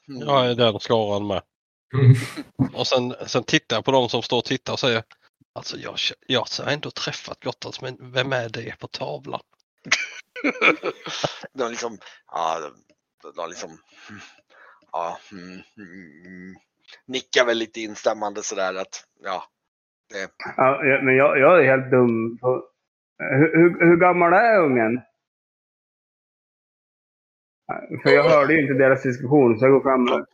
Mm. 0.09 0.27
Jag 0.27 0.49
är 0.49 0.55
den 0.55 0.79
skaran 0.79 1.27
med. 1.27 1.41
Mm. 1.93 2.15
Och 2.73 2.87
sen, 2.87 3.15
sen 3.27 3.43
tittar 3.43 3.75
jag 3.77 3.85
på 3.85 3.91
de 3.91 4.09
som 4.09 4.21
står 4.21 4.37
och 4.37 4.45
tittar 4.45 4.73
och 4.73 4.79
säger 4.79 5.03
Alltså 5.53 5.77
jag, 5.77 5.95
jag 6.27 6.47
har 6.59 6.71
ändå 6.71 6.91
träffat 6.91 7.43
Gottards 7.43 7.81
men 7.81 8.11
vem 8.11 8.33
är 8.33 8.49
det 8.49 8.79
på 8.79 8.87
tavlan? 8.87 9.41
de 11.53 11.69
liksom, 11.69 11.97
ja, 12.31 12.59
de, 12.59 13.31
de 13.35 13.49
liksom, 13.49 13.69
ja, 14.91 15.17
mm, 15.31 15.61
mm, 15.77 16.55
nickar 17.05 17.45
väl 17.45 17.57
lite 17.57 17.79
instämmande 17.79 18.43
sådär 18.43 18.75
att, 18.75 19.03
ja. 19.23 19.43
Det, 20.13 20.31
Ja, 20.57 20.79
men 21.03 21.15
jag, 21.15 21.39
jag 21.39 21.59
är 21.59 21.63
helt 21.63 21.91
dum. 21.91 22.37
På, 22.37 22.63
hur, 23.17 23.57
hur, 23.57 23.85
hur 23.89 23.97
gammal 23.97 24.33
är 24.33 24.59
ungen? 24.59 25.01
För 28.03 28.09
jag 28.09 28.23
hörde 28.23 28.53
ju 28.53 28.61
inte 28.61 28.73
deras 28.73 29.03
diskussion 29.03 29.59
så 29.59 29.65
jag 29.65 29.71
går 29.71 29.81
fram. 29.81 30.25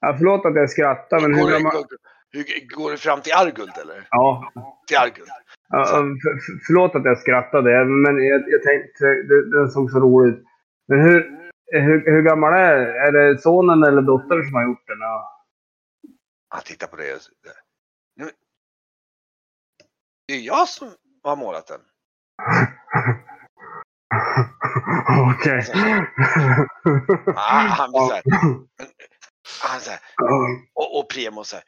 Ja, 0.00 0.14
förlåt 0.18 0.46
att 0.46 0.54
jag 0.54 0.70
skrattar 0.70 1.20
men 1.20 1.34
hur 1.34 1.50
gammal... 1.50 1.84
hur, 2.32 2.76
går 2.76 2.90
du 2.90 2.96
fram 2.96 3.20
till 3.20 3.32
Arguld 3.32 3.78
eller? 3.82 4.06
Ja, 4.10 4.52
Till 4.86 4.96
Arguld? 4.96 5.28
Ja, 5.68 5.84
för, 5.86 6.38
förlåt 6.66 6.94
att 6.94 7.04
jag 7.04 7.18
skrattade, 7.18 7.84
men 7.84 8.24
jag, 8.24 8.42
jag 8.46 8.62
tänkte, 8.62 9.04
det, 9.04 9.58
den 9.58 9.70
såg 9.70 9.90
så 9.90 10.00
rolig 10.00 10.32
ut. 10.32 10.44
Men 10.88 11.00
hur, 11.00 11.50
hur, 11.66 12.12
hur 12.12 12.22
gammal 12.22 12.52
är 12.52 12.76
Är 12.76 13.12
det 13.12 13.38
sonen 13.38 13.82
eller 13.82 14.02
dottern 14.02 14.44
som 14.44 14.54
har 14.54 14.64
gjort 14.64 14.86
den? 14.86 15.00
Ja. 15.00 15.44
Han 16.48 16.62
tittar 16.62 16.86
på 16.86 16.96
det. 16.96 17.20
Det 20.26 20.34
är 20.34 20.40
jag 20.40 20.68
som 20.68 20.88
har 21.22 21.36
målat 21.36 21.66
den. 21.66 21.80
Okej. 25.32 25.64
Ah, 27.36 27.66
han 27.66 27.90
blir 27.90 28.00
såhär, 28.00 28.22
han 29.62 29.80
så 29.80 29.90
här, 29.90 30.00
och, 30.74 30.98
och 30.98 31.08
Premo 31.10 31.44
så 31.44 31.56
här, 31.56 31.64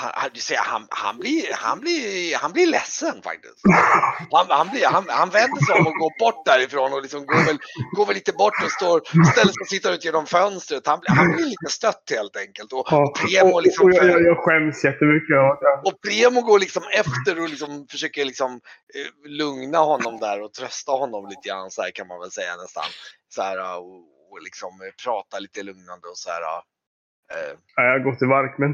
han, 0.00 0.30
du 0.34 0.40
ser, 0.40 0.56
han, 0.56 0.86
han, 0.90 1.18
blir, 1.18 1.44
han, 1.52 1.80
blir, 1.80 2.36
han 2.36 2.52
blir 2.52 2.66
ledsen 2.66 3.22
faktiskt. 3.22 3.60
Han, 4.32 4.46
han, 4.48 4.68
blir, 4.70 4.86
han, 4.86 5.04
han 5.08 5.30
vänder 5.30 5.60
sig 5.66 5.74
om 5.80 5.86
och 5.86 5.92
går 6.02 6.12
bort 6.18 6.44
därifrån 6.44 6.92
och 6.92 7.02
liksom 7.02 7.26
går, 7.26 7.44
väl, 7.46 7.58
går 7.96 8.06
väl 8.06 8.14
lite 8.14 8.32
bort 8.32 8.62
och 8.64 8.70
står, 8.70 9.00
ställer 9.32 9.52
sig 9.52 9.62
och 9.64 9.68
tittar 9.68 9.92
ut 9.92 10.04
genom 10.04 10.26
fönstret. 10.26 10.86
Han, 10.86 11.00
han 11.06 11.26
blir 11.32 11.44
lite 11.44 11.70
stött 11.78 12.04
helt 12.10 12.36
enkelt. 12.36 12.72
Och, 12.72 12.86
Ja, 12.90 13.12
Premo 13.20 13.60
liksom 13.60 13.86
och 13.86 13.94
jag, 13.94 14.06
jag, 14.06 14.22
jag 14.22 14.38
skäms 14.44 14.84
jättemycket. 14.84 15.28
Ja. 15.28 15.82
och 15.84 16.00
Premo 16.06 16.40
går 16.40 16.58
liksom 16.58 16.82
efter 16.92 17.42
och 17.42 17.48
liksom 17.48 17.86
försöker 17.90 18.24
liksom 18.24 18.50
eh, 18.96 19.30
lugna 19.30 19.78
honom 19.78 20.20
där 20.20 20.42
och 20.42 20.52
trösta 20.52 20.92
honom 20.92 21.28
lite 21.28 21.48
grann 21.48 21.70
så 21.70 21.82
här 21.82 21.90
kan 21.90 22.06
man 22.06 22.20
väl 22.20 22.30
säga 22.30 22.56
nästan. 22.56 22.88
Så 23.34 23.42
här, 23.42 23.58
och, 23.78 23.96
och 24.30 24.42
liksom 24.42 24.70
prata 25.04 25.38
lite 25.38 25.62
lugnande 25.62 26.06
och 26.12 26.18
så 26.18 26.30
här. 26.30 26.42
Eh, 26.42 27.52
Ja, 27.76 27.82
jag 27.82 28.04
går 28.04 28.14
till 28.14 28.28
Varkmen. 28.28 28.72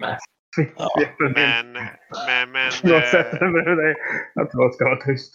Nej. 0.00 0.18
Men, 1.34 1.72
men, 2.26 2.50
men 2.52 2.72
Jag 2.82 3.04
eh, 3.04 3.10
sätter 3.10 3.46
mig 3.48 3.64
med 3.64 3.76
dig. 3.78 3.94
Jag 4.34 4.50
tror 4.50 4.64
jag 4.64 4.74
ska 4.74 4.84
vara 4.84 5.00
tyst. 5.04 5.34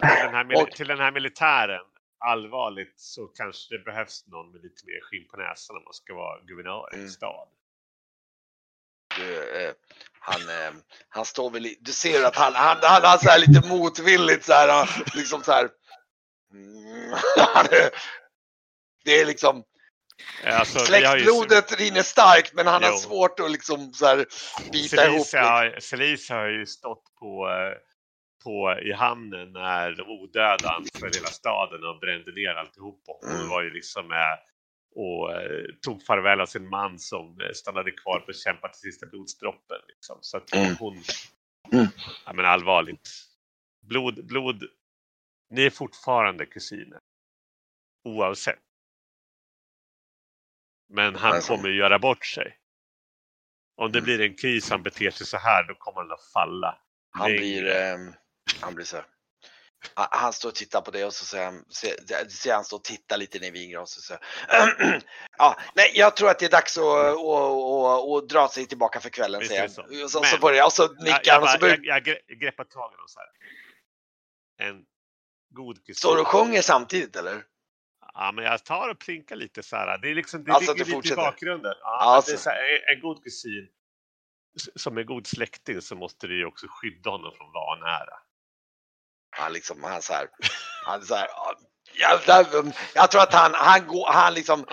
till, 0.00 0.08
den 0.08 0.34
här, 0.34 0.64
till 0.66 0.88
den 0.88 0.98
här 0.98 1.10
militären, 1.12 1.84
allvarligt, 2.18 2.94
så 3.00 3.26
kanske 3.26 3.76
det 3.78 3.84
behövs 3.84 4.26
någon 4.26 4.52
med 4.52 4.62
lite 4.62 4.86
mer 4.86 5.00
skinn 5.02 5.28
på 5.30 5.36
näsan 5.36 5.76
om 5.76 5.84
man 5.84 5.92
ska 5.94 6.14
vara 6.14 6.40
guvernör 6.40 6.88
i 6.92 6.94
en 6.94 7.00
Mm. 7.00 7.10
stad. 7.10 7.48
du, 9.16 9.56
eh, 9.66 9.72
han, 10.20 10.40
eh, 10.40 10.72
han 11.08 11.24
står 11.24 11.50
väl 11.50 11.66
i, 11.66 11.78
du 11.80 11.92
ser 11.92 12.24
att 12.24 12.36
han, 12.36 12.52
han, 12.54 12.76
han 12.82 13.02
har 13.04 13.18
så 13.18 13.28
här 13.30 13.38
lite 13.46 13.68
motvilligt 13.68 14.44
så 14.44 14.52
här, 14.52 14.68
han 14.68 14.86
liksom 15.14 15.42
så 15.42 15.52
här. 15.52 15.68
Mm, 16.52 17.12
han 17.54 17.66
det 19.04 19.20
är 19.20 19.26
liksom 19.26 19.64
Alltså, 20.44 20.78
har 20.78 20.84
ju- 21.16 21.24
släktblodet 21.24 21.80
rinner 21.80 22.02
starkt 22.02 22.54
men 22.54 22.66
han 22.66 22.82
har 22.82 22.90
Jo. 22.90 22.96
svårt 22.96 23.40
att 23.40 23.50
liksom 23.50 23.92
så 23.92 24.06
här 24.06 24.16
bita 24.72 24.96
ihop. 25.06 25.12
Felicia, 25.14 25.42
har- 25.42 25.80
Felicia 25.80 26.36
har 26.36 26.46
ju 26.46 26.66
stått 26.66 27.04
på, 27.20 27.48
på, 28.44 28.78
i 28.82 28.92
hamnen 28.92 29.52
när 29.52 30.00
odöda 30.08 30.68
anföll 30.70 31.10
hela 31.14 31.26
staden 31.28 31.84
och 31.84 31.98
brände 32.00 32.32
ner 32.32 32.54
alltihop. 32.54 33.02
Och 33.08 33.18
hon 33.22 33.36
Mm. 33.36 33.48
var 33.48 33.62
ju 33.62 33.70
liksom 33.70 34.08
med 34.08 34.38
och 34.96 35.32
eh, 35.32 35.64
tog 35.82 36.02
farväl 36.02 36.40
av 36.40 36.46
sin 36.46 36.68
man 36.68 36.98
som 36.98 37.40
eh, 37.40 37.52
stannade 37.54 37.90
kvar 37.90 38.20
för 38.24 38.30
att 38.32 38.38
kämpa 38.38 38.68
till 38.68 38.80
sista 38.80 39.06
blodsdroppen. 39.06 39.78
Liksom. 39.88 40.18
Så 40.20 40.36
att 40.36 40.54
Mm. 40.54 40.76
hon... 40.78 41.02
Mm. 41.72 41.86
Ja 42.26 42.32
men 42.32 42.44
allvarligt. 42.44 43.10
Blod, 43.88 44.26
blod. 44.26 44.64
Ni 45.50 45.62
är 45.66 45.70
fortfarande 45.70 46.46
kusiner. 46.46 46.98
Oavsett. 48.04 48.58
Men 50.94 51.14
han 51.16 51.32
Alltså. 51.32 51.56
kommer 51.56 51.68
ju 51.68 51.76
göra 51.76 51.98
bort 51.98 52.26
sig. 52.26 52.58
Om 53.76 53.92
det 53.92 53.98
Mm. 53.98 54.04
blir 54.04 54.20
en 54.20 54.34
kris 54.36 54.70
han 54.70 54.82
beter 54.82 55.10
sig 55.10 55.26
så 55.26 55.36
här, 55.36 55.62
då 55.68 55.74
kommer 55.74 56.00
han 56.00 56.12
att 56.12 56.24
falla. 56.32 56.78
Han 57.10 57.26
längre. 57.30 57.38
blir, 57.40 57.76
eh, 57.76 57.96
han 58.60 58.74
blir 58.74 58.84
så 58.84 58.96
här. 58.96 59.06
Han, 59.94 60.32
står 60.32 60.48
och 60.48 60.54
tittar 60.54 60.80
på 60.80 60.90
det 60.90 61.04
och 61.04 61.14
så 61.14 61.24
säger 61.24 61.44
han, 61.44 61.64
ser, 61.70 62.28
ser 62.28 62.54
han 62.54 62.64
står 62.64 62.76
och 62.76 62.84
tittar 62.84 63.16
lite 63.16 63.38
ner 63.38 63.46
i 63.46 63.50
vinglaset 63.50 63.96
och 63.98 64.02
så 64.04 64.18
säger 64.48 65.00
Ja, 65.38 65.56
nej, 65.74 65.90
jag 65.94 66.16
tror 66.16 66.30
att 66.30 66.38
det 66.38 66.44
är 66.46 66.50
dags 66.50 66.78
att, 66.78 66.84
att, 66.84 67.18
att, 67.18 68.22
att 68.22 68.28
dra 68.28 68.48
sig 68.48 68.66
tillbaka 68.66 69.00
för 69.00 69.10
kvällen, 69.10 69.38
Visst 69.40 69.50
säger 69.50 69.62
han. 69.62 69.70
så. 69.70 70.04
Och 70.04 70.10
så, 70.10 70.20
Men- 70.20 70.30
så 70.30 70.38
börjar 70.38 70.64
och 70.64 70.72
så 70.72 70.82
Jag, 70.82 71.02
nickar 71.04 71.20
jag, 71.24 71.34
han 71.34 71.42
och 71.42 71.48
så 71.48 71.58
börjar, 71.58 71.78
jag, 71.82 72.06
jag 72.08 72.16
gre- 72.16 72.34
greppar 72.40 72.64
tag 72.64 72.92
i 72.92 72.94
honom 72.94 73.08
så 73.08 73.18
här. 73.20 73.28
En 74.68 74.84
god 75.54 75.76
kusin. 75.86 75.94
står 75.94 76.20
och 76.20 76.26
sjunger 76.26 76.62
samtidigt 76.62 77.16
eller? 77.16 77.42
Ja, 78.14 78.32
men 78.32 78.44
jag 78.44 78.64
tar 78.64 78.88
och 78.88 78.98
plinkar 78.98 79.36
lite 79.36 79.62
så 79.62 79.76
här. 79.76 79.98
Det, 79.98 80.10
är 80.10 80.14
liksom, 80.14 80.44
det 80.44 80.52
Alltså 80.52 80.72
ligger 80.72 80.84
lite 80.84 80.96
fortsätter? 80.96 81.22
i 81.22 81.24
bakgrunden. 81.24 81.74
Ja, 81.80 81.98
Alltså. 82.00 82.30
det 82.30 82.36
är 82.36 82.38
så 82.38 82.50
här, 82.50 82.94
en, 82.94 83.00
god 83.00 83.24
kusin 83.24 83.68
som 84.76 84.98
är 84.98 85.02
god 85.02 85.26
släkting 85.26 85.80
så 85.80 85.96
måste 85.96 86.26
du 86.26 86.38
ju 86.38 86.44
också 86.44 86.66
skydda 86.70 87.10
honom 87.10 87.32
från 87.36 87.52
vanära. 87.52 88.18
Han 89.30 89.52
liksom, 89.52 89.82
han 89.82 90.02
så 90.02 90.12
här, 90.12 90.28
han 90.84 91.02
så 91.02 91.14
här, 91.14 91.28
ja, 91.94 92.20
jag, 92.26 92.72
jag 92.94 93.10
tror 93.10 93.22
att 93.22 93.34
han, 93.34 93.54
han 93.54 93.86
går, 93.86 94.12
han 94.12 94.34
liksom, 94.34 94.66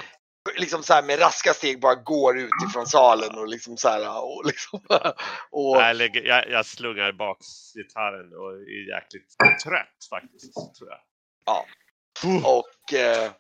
liksom 0.59 0.83
så 0.83 0.93
här 0.93 1.03
med 1.03 1.19
raska 1.21 1.53
steg 1.53 1.81
bara 1.81 1.95
går 1.95 2.37
ut 2.37 2.49
ifrån 2.69 2.87
salen 2.87 3.37
och 3.37 3.47
liksom 3.47 3.77
så 3.77 3.89
här 3.89 4.23
och 4.23 4.45
liksom, 4.45 4.79
och, 5.51 5.77
Jag, 5.77 5.95
lägger, 5.95 6.23
jag, 6.23 6.49
jag 6.49 6.65
slungar 6.65 7.11
bak 7.11 7.37
gitarren 7.75 8.33
och 8.33 8.51
är 8.53 8.95
jäkligt 8.95 9.35
trött 9.63 10.07
faktiskt, 10.09 10.53
tror 10.77 10.89
jag. 10.89 10.99
Ja. 11.45 11.65
Och 12.45 12.93
eh, 12.93 13.31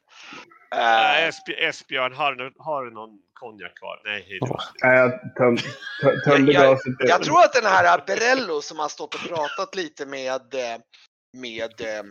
Äh, 0.75 1.23
eh, 1.23 1.27
Esbj- 1.29 1.67
Esbjörn, 1.69 2.13
har 2.13 2.35
du, 2.35 2.53
har 2.57 2.85
du 2.85 2.91
någon 2.91 3.19
konjak 3.33 3.77
kvar? 3.77 4.01
Nej, 4.05 4.25
hej 4.27 4.39
då. 4.39 4.57
Nej, 4.83 4.97
jag 4.97 5.35
töm, 5.35 5.57
tö- 6.01 6.21
tömde 6.23 6.23
Jag- 6.53 6.63
jag- 6.63 6.71
glaset. 6.71 6.93
Jag 6.99 7.23
tror 7.23 7.43
att 7.43 7.53
den 7.53 7.65
här 7.65 8.03
Berello 8.07 8.61
som 8.61 8.79
har 8.79 8.89
stått 8.89 9.15
och 9.15 9.21
pratat 9.21 9.75
lite 9.75 10.05
med, 10.05 10.53
eh, 10.53 10.77
med 11.37 11.81
eh, 11.81 12.03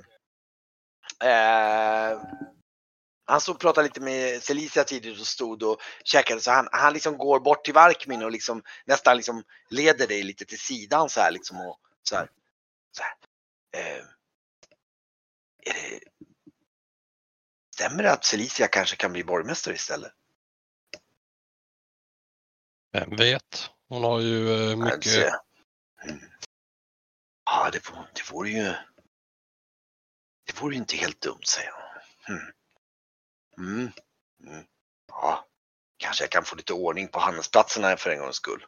han 3.27 3.41
stod 3.41 3.55
och 3.55 3.61
pratade 3.61 3.87
lite 3.87 4.01
med 4.01 4.43
Celicia 4.43 4.85
tidigt 4.85 5.21
och 5.21 5.27
stod 5.27 5.63
och 5.63 5.81
käkade 6.05 6.41
så 6.41 6.51
han, 6.51 6.69
han 6.73 6.93
liksom 6.93 7.19
går 7.19 7.41
bort 7.41 7.65
till 7.65 7.75
Varkmin 7.75 8.23
och 8.23 8.31
liksom 8.31 8.63
nästan 8.85 9.17
liksom 9.17 9.45
leder 9.69 10.07
dig 10.07 10.23
lite 10.23 10.45
till 10.45 10.61
sidan 10.61 11.09
så 11.09 11.21
här 11.21 11.31
liksom 11.31 11.61
och 11.61 11.79
så 12.03 12.17
här. 12.17 12.29
Så 12.93 13.03
här. 13.03 13.15
Eh, 13.83 14.05
är 15.67 15.73
det, 15.75 16.01
stämmer 17.81 18.03
det 18.03 18.13
att 18.13 18.25
Celicia 18.25 18.69
kanske 18.69 18.97
kan 18.97 19.13
bli 19.13 19.25
borgmästare 19.25 19.75
istället? 19.75 20.13
Vem 22.93 23.17
vet? 23.17 23.71
Hon 23.89 24.05
har 24.05 24.21
ju 24.21 24.71
eh, 24.71 24.77
mycket... 24.77 25.33
Mm. 26.05 26.21
Ja, 27.45 27.71
det, 27.73 27.89
vore- 27.89 28.09
det 28.15 28.33
vore 28.33 28.51
ju... 28.51 28.75
Det 30.47 30.63
vore 30.63 30.75
ju 30.75 30.81
inte 30.81 30.97
helt 30.97 31.21
dumt, 31.21 31.43
säger 31.49 31.71
han. 31.71 32.37
Mm. 32.37 32.53
Mm. 33.59 33.93
Mm. 34.47 34.65
Ja, 35.09 35.47
kanske 35.97 36.25
jag 36.25 36.31
kan 36.31 36.45
få 36.45 36.57
lite 36.57 36.73
ordning 36.73 37.09
på 37.09 37.19
handelsplatserna 37.21 37.97
för 37.97 38.11
en 38.11 38.19
gångs 38.19 38.37
skull. 38.37 38.67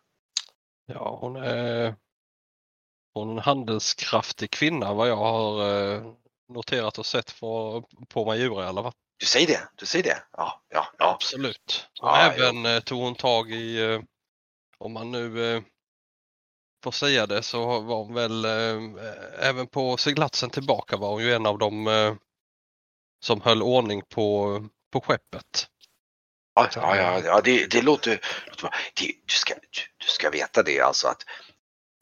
Ja, 0.87 1.19
hon 1.21 1.37
är, 1.37 1.95
hon 3.15 3.29
är 3.29 3.33
en 3.33 3.39
handelskraftig 3.39 4.51
kvinna 4.51 4.95
vad 4.95 5.09
jag 5.09 5.17
har 5.17 5.71
eh, 5.71 6.15
noterat 6.49 6.99
och 6.99 7.07
sett 7.07 7.41
på, 7.41 7.83
på 8.09 8.25
Majura 8.25 8.65
i 8.65 8.67
alla 8.69 8.83
fall. 8.83 8.93
Du 9.23 9.27
säger 9.27 9.47
det? 9.47 9.69
Du 9.77 9.87
säger 9.87 10.03
det? 10.03 10.23
Ja, 10.33 10.63
ja, 10.69 10.87
ja. 10.99 11.13
Absolut. 11.15 11.89
Och 12.01 12.09
Ja, 12.09 12.33
även 12.33 12.67
eh, 12.67 12.81
tog 12.81 13.03
hon 13.03 13.15
tag 13.15 13.51
i, 13.51 13.83
eh, 13.83 14.01
om 14.79 14.93
man 14.93 15.11
nu 15.11 15.55
eh, 15.57 15.63
får 16.85 16.91
säga 16.91 17.27
det, 17.27 17.43
så 17.43 17.81
var 17.81 17.97
hon 17.97 18.15
väl 18.15 18.45
även 19.39 19.67
på 19.67 19.97
seglatsen 19.97 20.51
tillbaka 20.51 20.97
var 20.97 21.11
hon 21.11 21.23
ju 21.23 21.35
en 21.35 21.47
av 21.47 21.59
dem 21.59 21.89
som 23.25 23.41
höll 23.41 23.63
ordning 23.63 24.03
på, 24.09 24.59
på 24.93 25.01
skeppet. 25.01 25.69
Ja, 26.55 26.69
ja, 26.75 26.97
ja, 26.97 27.21
ja 27.25 27.41
det, 27.41 27.67
det 27.67 27.83
låter... 27.83 28.11
det, 28.95 29.07
du, 29.27 29.35
ska, 29.35 29.55
du, 29.55 29.83
du 29.97 30.07
ska 30.07 30.31
veta 30.31 30.63
det 30.63 30.81
alltså 30.81 31.09
att 31.09 31.23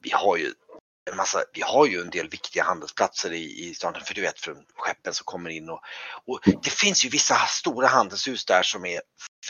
vi 0.03 0.11
har 0.11 0.37
ju 0.37 0.53
en 1.11 1.17
massa, 1.17 1.45
vi 1.53 1.63
har 1.63 1.87
ju 1.87 2.01
en 2.01 2.11
del 2.11 2.29
viktiga 2.29 2.65
handelsplatser 2.65 3.33
i, 3.33 3.69
i 3.69 3.75
staden, 3.75 4.03
för 4.05 4.15
du 4.15 4.21
vet 4.21 4.41
från 4.41 4.57
skeppen 4.77 5.15
som 5.15 5.25
kommer 5.25 5.51
in 5.51 5.69
och, 5.69 5.81
och 6.27 6.41
det 6.63 6.71
finns 6.71 7.05
ju 7.05 7.09
vissa 7.09 7.37
stora 7.37 7.87
handelshus 7.87 8.45
där 8.45 8.63
som 8.63 8.85
är 8.85 9.01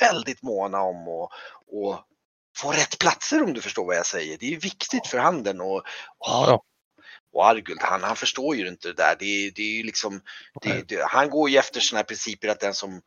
väldigt 0.01 0.43
måna 0.43 0.81
om 0.81 1.09
att 1.09 1.31
och 1.73 2.05
få 2.57 2.73
rätt 2.73 2.99
platser 2.99 3.43
om 3.43 3.53
du 3.53 3.61
förstår 3.61 3.87
vad 3.87 3.97
jag 3.97 4.07
säger. 4.07 4.39
Det 4.39 4.47
är 4.47 4.51
ju 4.51 4.59
viktigt 4.59 5.07
för 5.07 5.19
handeln 5.19 5.61
och, 5.61 5.83
och, 6.19 6.65
och 7.33 7.47
Arguld 7.47 7.81
han, 7.83 8.03
han 8.03 8.17
förstår 8.17 8.57
ju 8.57 8.69
inte 8.69 8.89
det 8.89 8.95
där. 8.95 9.17
Det, 9.19 9.51
det 9.51 9.63
är 9.63 9.77
ju 9.77 9.83
liksom, 9.83 10.21
det, 10.63 10.89
det, 10.89 11.05
han 11.09 11.31
går 11.31 11.51
ju 11.51 11.57
efter 11.57 11.81
sådana 11.81 12.05
principer 12.05 12.49
att 12.49 12.61
den 12.61 12.75
som 12.75 13.03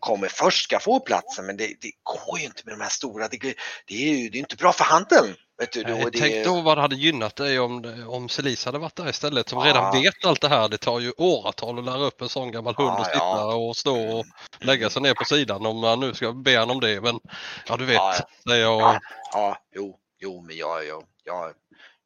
kommer 0.00 0.28
först 0.28 0.64
ska 0.64 0.80
få 0.80 1.00
platsen 1.00 1.46
men 1.46 1.56
det, 1.56 1.66
det 1.66 1.92
går 2.02 2.38
ju 2.38 2.44
inte 2.44 2.62
med 2.64 2.74
de 2.74 2.80
här 2.80 2.90
stora. 2.90 3.28
Det, 3.28 3.54
det 3.86 3.94
är 3.94 4.16
ju 4.16 4.28
det 4.28 4.38
är 4.38 4.40
inte 4.40 4.56
bra 4.56 4.72
för 4.72 4.84
handeln. 4.84 5.34
Vet 5.58 5.72
du, 5.72 5.82
Nej, 5.82 6.04
och 6.04 6.10
det, 6.10 6.18
Tänk 6.18 6.44
då 6.44 6.60
vad 6.60 6.76
det 6.76 6.80
hade 6.80 6.96
gynnat 6.96 7.36
dig 7.36 7.60
om, 7.60 8.04
om 8.08 8.28
Celis 8.28 8.64
hade 8.64 8.78
varit 8.78 8.96
där 8.96 9.08
istället 9.10 9.48
som 9.48 9.58
Ja. 9.58 9.66
redan 9.66 10.02
vet 10.02 10.24
allt 10.24 10.40
det 10.40 10.48
här. 10.48 10.68
Det 10.68 10.78
tar 10.78 11.00
ju 11.00 11.12
åratal 11.16 11.78
att 11.78 11.84
lära 11.84 11.98
upp 12.02 12.20
en 12.20 12.28
sån 12.28 12.52
gammal 12.52 12.74
hund 12.74 12.88
Ja, 12.88 13.00
att 13.00 13.06
sitta 13.06 13.18
ja. 13.18 13.54
och 13.54 13.76
stå 13.76 14.18
och 14.18 14.26
lägga 14.58 14.90
sig 14.90 15.02
ner 15.02 15.14
på 15.14 15.24
sidan 15.24 15.66
om 15.66 15.78
man 15.78 16.00
nu 16.00 16.14
ska 16.14 16.32
be 16.32 16.58
han 16.58 16.70
om 16.70 16.80
det. 16.80 17.00
Men 17.00 17.20
ja, 17.66 17.76
du 17.76 17.84
vet. 17.84 17.96
Ja, 17.96 18.14
ja. 18.44 18.56
Jag, 18.56 18.80
Ja, 18.80 18.98
ja, 19.32 19.58
jo, 19.74 19.98
jo, 20.18 20.42
men 20.42 20.56
jag, 20.56 20.86
jag, 20.86 21.04
jag, 21.24 21.52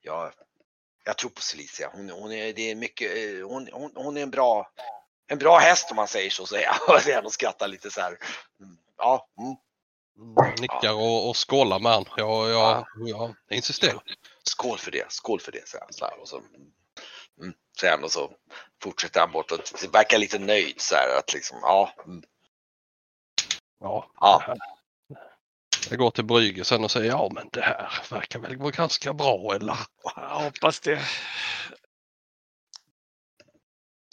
jag, 0.03 0.32
jag 1.05 1.18
tror 1.18 1.30
på 1.30 1.40
Celicia. 1.42 1.90
Hon, 1.94 2.11
hon 2.11 2.32
är, 2.32 2.53
det 2.53 2.70
är 2.70 2.74
mycket, 2.74 3.11
eh, 3.16 3.48
hon, 3.48 3.68
hon, 3.72 3.92
hon 3.94 4.16
är 4.16 4.22
en 4.22 4.30
bra, 4.30 4.70
en 5.28 5.38
bra 5.38 5.59
häst 5.59 5.90
om 5.90 5.96
man 5.96 6.09
säger 6.09 6.30
så, 6.30 6.46
säger 6.46 6.68
jag. 6.86 7.24
Och 7.24 7.32
skrattar 7.32 7.68
lite 7.68 7.90
så 7.90 8.00
här. 8.00 8.18
Mm, 8.61 8.76
Ja, 8.98 9.28
mm. 9.38 9.57
Mm, 10.18 10.54
nickar 10.60 10.92
och, 10.92 11.28
och 11.28 11.36
skålar 11.50 11.78
med 11.78 11.92
han. 11.92 12.04
Jag, 12.16 12.50
jag, 12.50 12.86
jag 12.96 13.34
insisterar. 13.50 14.02
skål 14.42 14.78
för 14.78 14.90
det, 14.90 15.12
skål 15.12 15.40
för 15.40 15.52
det, 15.52 15.68
säger 15.68 15.84
han 15.84 15.92
så 15.92 16.04
här. 16.04 16.20
Och 16.20 16.28
så, 16.28 16.36
mm, 17.40 17.54
säger 17.80 17.92
han 17.94 18.04
och 18.04 18.10
så 18.10 18.30
fortsätter 18.82 19.20
han 19.20 19.32
bort 19.32 19.50
och 19.52 19.60
verkar 19.94 20.18
lite 20.18 20.38
nöjd 20.38 20.80
så 20.80 20.94
här 20.94 21.18
att 21.18 21.32
liksom, 21.32 21.58
ja, 21.62 21.94
mm, 22.06 22.22
Ja, 23.80 24.10
ja, 24.20 24.56
jag 25.90 25.98
går 25.98 26.10
till 26.10 26.24
Brygge 26.24 26.64
sen 26.64 26.84
och 26.84 26.90
säger 26.90 27.10
ja 27.10 27.30
men 27.34 27.48
det 27.52 27.60
här 27.60 28.02
verkar 28.10 28.38
väl 28.38 28.56
vara 28.56 28.70
ganska 28.70 29.12
bra 29.12 29.54
eller? 29.54 29.76
Jag 30.16 30.40
hoppas 30.40 30.80
det. 30.80 31.00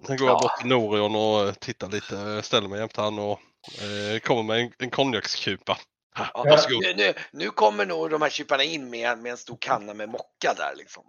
Sen 0.07 0.17
går 0.17 0.27
jag 0.27 0.35
Ja. 0.35 0.39
bort 0.41 0.59
till 0.59 0.69
Norion 0.69 1.15
och 1.15 1.59
tittar 1.59 1.87
lite, 1.89 2.41
ställer 2.43 2.67
mig 2.67 2.79
jämte 2.79 3.01
han 3.01 3.19
och 3.19 3.39
eh, 3.67 4.19
kommer 4.19 4.43
med 4.43 4.59
en, 4.59 4.71
en 4.79 4.89
konjakskupa. 4.89 5.77
ja. 6.17 6.43
Varsågod. 6.49 6.81
Nu, 6.81 6.93
nu, 6.93 7.13
nu 7.31 7.49
kommer 7.49 7.85
nog 7.85 8.09
de 8.09 8.21
här 8.21 8.29
kyparna 8.29 8.63
in 8.63 8.89
med, 8.89 9.17
med 9.17 9.31
en 9.31 9.37
stor 9.37 9.57
kanna 9.61 9.93
med 9.93 10.09
mocka 10.09 10.53
där 10.57 10.75
liksom. 10.77 11.03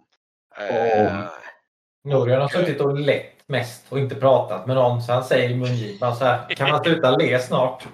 Eh, 0.57 1.25
Norian 2.03 2.41
har 2.41 2.47
suttit 2.49 2.81
och 2.81 2.99
lett 2.99 3.47
mest 3.47 3.85
och 3.91 3.99
inte 3.99 4.15
pratat 4.15 4.67
med 4.67 4.75
någon 4.75 5.01
så 5.01 5.13
han 5.13 5.23
säger 5.23 5.49
i 5.49 5.55
mungipan 5.55 6.15
så 6.15 6.25
här. 6.25 6.49
Kan 6.55 6.69
man 6.69 6.83
sluta 6.83 7.17
le 7.17 7.39
snart? 7.39 7.87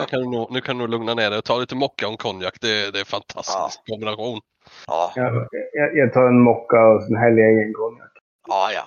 Nu 0.00 0.06
kan, 0.06 0.20
du 0.20 0.26
nog, 0.26 0.52
nu 0.52 0.60
kan 0.60 0.76
du 0.76 0.80
nog 0.80 0.90
lugna 0.90 1.14
ner 1.14 1.30
dig 1.30 1.38
och 1.38 1.44
ta 1.44 1.58
lite 1.58 1.74
mocka 1.74 2.08
och 2.08 2.20
konjak. 2.20 2.60
Det, 2.60 2.90
det 2.90 2.98
är 2.98 3.00
en 3.00 3.06
fantastisk 3.06 3.80
kombination. 3.86 4.40
Ja, 4.86 5.12
Jag, 5.16 5.48
jag, 5.72 5.96
jag 5.96 6.12
tar 6.12 6.26
en 6.26 6.40
mocka 6.40 6.86
och 6.86 7.02
sen 7.02 7.16
häller 7.16 7.42
jag 7.42 7.52
i 7.52 7.62
en 7.62 7.74
konjak. 7.74 8.10
ja. 8.48 8.70
ja. 8.72 8.84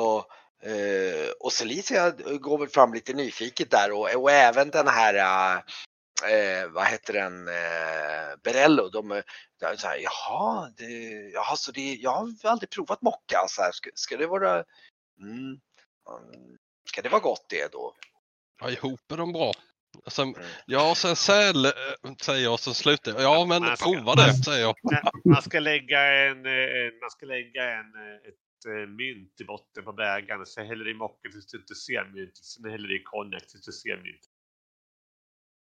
Och, 0.00 0.24
eh, 0.62 1.30
och 1.40 1.52
Celicia 1.52 2.10
går 2.40 2.58
väl 2.58 2.68
fram 2.68 2.94
lite 2.94 3.12
nyfiket 3.12 3.70
där 3.70 3.92
och, 3.92 4.14
och 4.14 4.30
även 4.30 4.70
den 4.70 4.88
här, 4.88 5.14
eh, 6.24 6.68
vad 6.70 6.86
heter 6.86 7.12
den, 7.12 7.48
eh, 7.48 8.36
Berello. 8.42 8.88
De, 8.88 9.08
de 9.60 9.66
är 9.66 9.76
så 9.76 9.86
här, 9.88 9.98
jaha, 9.98 10.70
det, 10.76 10.84
jaha, 11.34 11.56
så 11.56 11.72
det, 11.72 11.94
jag 11.94 12.10
har 12.10 12.28
aldrig 12.44 12.70
provat 12.70 13.02
mocka. 13.02 13.44
Så 13.48 13.62
här, 13.62 13.72
ska, 13.72 13.90
ska 13.94 14.16
det 14.16 14.26
vara, 14.26 14.64
mm, 15.20 15.38
mm, 15.42 16.56
ska 16.88 17.02
det 17.02 17.08
vara 17.08 17.20
gott 17.20 17.46
det 17.48 17.72
då? 17.72 17.94
Ja, 18.60 18.70
ihop 18.70 19.12
är 19.12 19.16
de 19.16 19.32
bra. 19.32 19.52
Sen, 20.06 20.34
Mm. 20.34 20.46
ja, 20.66 20.94
sen 20.94 21.16
säl 21.16 21.72
säger 22.22 22.44
jag, 22.44 22.60
sen 22.60 22.74
slutar 22.74 23.12
jag. 23.12 23.22
Ja, 23.22 23.44
men 23.44 23.76
ska- 23.76 23.84
prova 23.84 24.14
det, 24.14 24.34
säger 24.44 24.60
jag. 24.62 24.74
Man 25.24 25.42
ska 25.42 25.60
lägga 25.60 26.00
en, 26.02 26.46
eh, 26.46 26.92
man 27.00 27.10
ska 27.10 27.26
lägga 27.26 27.64
en, 27.70 27.86
ett 28.28 28.34
eh, 28.66 28.88
mynt 28.88 29.40
i 29.40 29.44
botten 29.44 29.84
på 29.84 29.92
bägaren. 29.92 30.46
Sen 30.46 30.66
häller 30.66 30.84
du 30.84 30.90
i 30.90 30.94
mocken 30.94 31.32
tills 31.32 31.46
du 31.46 31.58
inte 31.58 31.74
ser 31.74 32.04
myntet. 32.04 32.44
Sen 32.44 32.70
häller 32.70 32.88
du 32.88 33.00
i 33.00 33.02
konjak 33.02 33.46
tills 33.46 33.64
du 33.64 33.72
ser 33.72 33.96
myntet. 33.96 34.30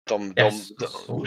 De, 0.09 0.35
de, 0.35 0.43
Yes. 0.43 0.69
de, 1.07 1.27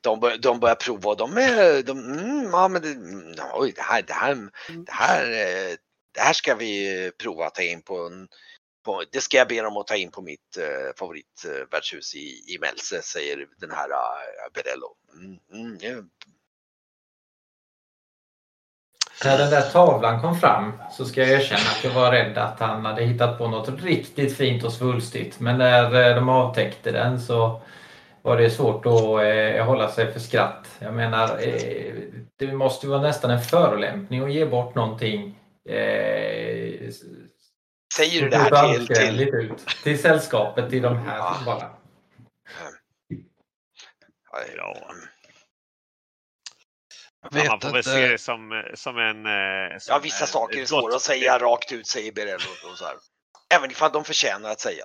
de, 0.00 0.20
bör, 0.20 0.36
de 0.36 0.60
börjar 0.60 0.74
prova 0.74 1.14
de 1.14 1.36
är, 1.36 1.82
de, 1.82 1.98
mm, 1.98 2.44
ja 2.44 2.68
men 2.68 2.82
det, 2.82 2.92
mm, 2.92 3.34
oj, 3.54 3.72
det 3.76 3.82
här, 3.82 4.02
det 4.02 4.12
här, 4.12 4.50
det 4.86 4.92
här, 4.92 5.30
eh, 5.30 5.76
det 6.12 6.20
här 6.20 6.32
ska 6.32 6.54
vi 6.54 7.12
prova 7.18 7.46
att 7.46 7.54
ta 7.54 7.62
in 7.62 7.82
på 7.82 8.06
en, 8.06 8.28
på, 8.84 9.04
det 9.12 9.20
ska 9.20 9.36
jag 9.36 9.48
be 9.48 9.62
dem 9.62 9.76
att 9.76 9.86
ta 9.86 9.96
in 9.96 10.10
på 10.10 10.22
mitt 10.22 10.56
eh, 10.56 10.96
favoritvärdshus 10.98 12.14
i, 12.14 12.54
i 12.54 12.58
Melse, 12.60 13.02
säger 13.02 13.48
den 13.58 13.70
här 13.70 13.88
uh, 13.90 14.52
Berello. 14.54 14.96
Mm, 15.14 15.38
mm. 15.52 16.10
När 19.24 19.38
den 19.38 19.50
där 19.50 19.70
tavlan 19.70 20.20
kom 20.20 20.36
fram 20.36 20.72
så 20.92 21.04
ska 21.04 21.20
jag 21.20 21.30
erkänna 21.30 21.60
att 21.60 21.84
jag 21.84 21.90
var 21.90 22.12
rädd 22.12 22.38
att 22.38 22.60
han 22.60 22.84
hade 22.84 23.04
hittat 23.04 23.38
på 23.38 23.48
något 23.48 23.82
riktigt 23.82 24.36
fint 24.36 24.64
och 24.64 24.72
svulstigt. 24.72 25.40
Men 25.40 25.58
när 25.58 26.08
eh, 26.10 26.14
de 26.14 26.28
avtäckte 26.28 26.92
den 26.92 27.20
så 27.20 27.60
var 28.22 28.36
det 28.36 28.50
svårt 28.50 28.86
att 28.86 29.24
eh, 29.24 29.64
hålla 29.64 29.88
sig 29.88 30.12
för 30.12 30.20
skratt. 30.20 30.66
Jag 30.78 30.94
menar, 30.94 31.38
eh, 31.42 31.94
det 32.36 32.52
måste 32.52 32.86
ju 32.86 32.90
vara 32.90 33.02
nästan 33.02 33.30
en 33.30 33.40
förolämpning 33.40 34.24
att 34.24 34.32
ge 34.32 34.46
bort 34.46 34.74
någonting 34.74 35.38
eh, 35.68 36.90
Säger 37.96 38.22
du 38.22 38.28
det 38.28 38.36
här 38.36 38.74
till, 38.74 38.86
till 38.86 39.20
ut. 39.20 39.66
Till 39.82 40.02
sällskapet, 40.02 40.70
till 40.70 40.82
de 40.82 40.96
här 40.96 41.16
Ja. 41.18 41.36
bara... 41.46 41.70
Ja. 44.56 44.84
Jag 47.30 47.46
man 47.46 47.58
vet 47.58 47.62
får 47.68 47.72
väl 47.72 47.84
se 47.84 48.08
det 48.08 48.18
som, 48.18 48.64
som 48.74 48.98
en... 48.98 49.26
eh, 49.26 49.78
Som 49.78 49.92
ja 49.94 50.00
vissa 50.02 50.26
saker 50.26 50.60
är 50.60 50.64
svåra 50.66 50.82
gott- 50.82 50.94
att 50.94 51.02
säga 51.02 51.38
rakt 51.38 51.72
ut, 51.72 51.86
säger 51.86 52.12
Berello. 52.12 52.50
Och 52.70 52.78
så 52.78 52.84
här. 52.84 52.94
Även 53.54 53.70
ifall 53.70 53.92
de 53.92 54.04
förtjänar 54.04 54.50
att 54.50 54.60
säga. 54.60 54.84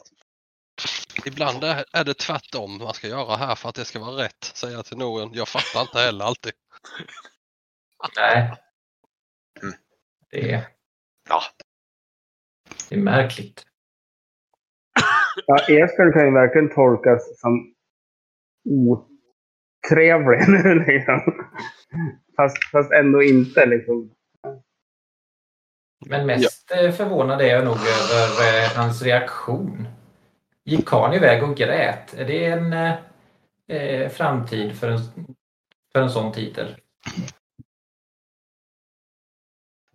Ibland 1.26 1.64
är, 1.64 2.04
det 2.04 2.14
tvärtom 2.14 2.78
man 2.78 2.94
ska 2.94 3.08
göra 3.08 3.36
här 3.36 3.56
för 3.56 3.70
att 3.70 3.76
det 3.76 3.86
ska 3.86 4.00
vara 4.00 4.24
rätt, 4.24 4.44
säger 4.44 4.76
jag 4.76 4.86
till 4.86 4.98
Norian. 4.98 5.34
Jag 5.34 5.48
fattar 5.48 5.82
inte 5.82 6.00
heller 6.00 6.26
alltid. 6.26 6.54
Nej. 8.16 8.54
Mm. 9.62 9.76
Det 10.32 10.52
är, 10.52 10.68
Ja, 11.30 11.42
det 12.90 12.96
är 12.96 13.00
märkligt. 13.00 13.66
Ja, 15.46 15.56
Esbjörn 15.60 16.14
kan 16.14 16.26
ju 16.26 16.34
verkligen 16.34 16.76
tolkas 16.76 17.40
som 17.40 17.76
otrevlig 19.86 20.48
nu 20.48 20.86
liksom. 20.86 21.46
Fast, 22.36 22.64
fast 22.72 22.92
ändå 22.92 23.24
inte 23.24 23.66
liksom. 23.66 24.12
Men 26.06 26.26
mest 26.26 26.66
ja. 26.70 26.92
förvånad 26.92 27.42
är 27.42 27.48
jag 27.48 27.66
nog 27.66 27.78
över 28.14 28.64
eh, 28.64 28.70
hans 28.76 29.02
reaktion. 29.02 29.88
Gick 30.66 30.86
karln 30.86 31.14
iväg 31.14 31.44
och 31.44 31.58
grät? 31.58 32.14
Är 32.14 32.26
det 32.26 32.46
en 32.46 32.74
eh, 33.68 34.10
framtid 34.10 34.80
för 34.80 34.90
en, 34.90 35.00
för 35.94 36.02
en 36.02 36.10
sån 36.10 36.32
titel? 36.32 36.76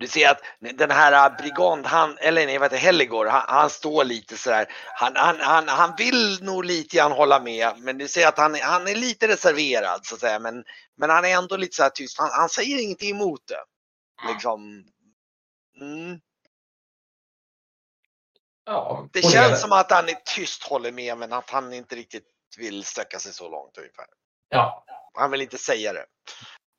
Du 0.00 0.08
ser 0.08 0.28
att 0.28 0.40
den 0.60 0.90
här 0.90 1.30
Brigand, 1.30 1.86
han, 1.86 2.18
eller 2.18 2.46
nej 2.46 2.58
vad 2.58 2.72
heter 2.72 2.86
Helligor, 2.86 3.26
han, 3.26 3.44
han 3.48 3.70
står 3.70 4.04
lite 4.04 4.36
sådär. 4.36 4.66
Han, 4.94 5.16
han, 5.16 5.40
han, 5.40 5.68
han 5.68 5.94
vill 5.98 6.42
nog 6.42 6.64
lite 6.64 6.96
grann 6.96 7.12
hålla 7.12 7.40
med 7.40 7.72
men 7.78 7.98
du 7.98 8.08
ser 8.08 8.26
att 8.26 8.38
han, 8.38 8.54
han 8.54 8.88
är 8.88 8.94
lite 8.94 9.28
reserverad 9.28 10.06
så 10.06 10.14
att 10.14 10.20
säga. 10.20 10.38
Men, 10.38 10.64
men 10.96 11.10
han 11.10 11.24
är 11.24 11.28
ändå 11.28 11.56
lite 11.56 11.76
så 11.76 11.82
här 11.82 11.90
tyst. 11.90 12.18
Han, 12.18 12.30
han 12.32 12.48
säger 12.48 12.82
ingenting 12.82 13.10
emot 13.10 13.46
det. 13.46 13.64
Liksom. 14.32 14.84
Mm. 15.80 16.20
Ja, 18.64 19.08
Det 19.12 19.22
känns 19.22 19.60
som 19.60 19.72
att 19.72 19.90
han 19.90 20.08
är 20.08 20.18
tyst 20.34 20.64
håller 20.64 20.92
med 20.92 21.18
men 21.18 21.32
att 21.32 21.50
han 21.50 21.72
inte 21.72 21.96
riktigt 21.96 22.26
vill 22.58 22.84
sträcka 22.84 23.18
sig 23.18 23.32
så 23.32 23.48
långt 23.48 23.78
ungefär. 23.78 24.06
Ja, 24.48 24.84
Han 25.14 25.30
vill 25.30 25.40
inte 25.40 25.58
säga 25.58 25.92
det. 25.92 26.06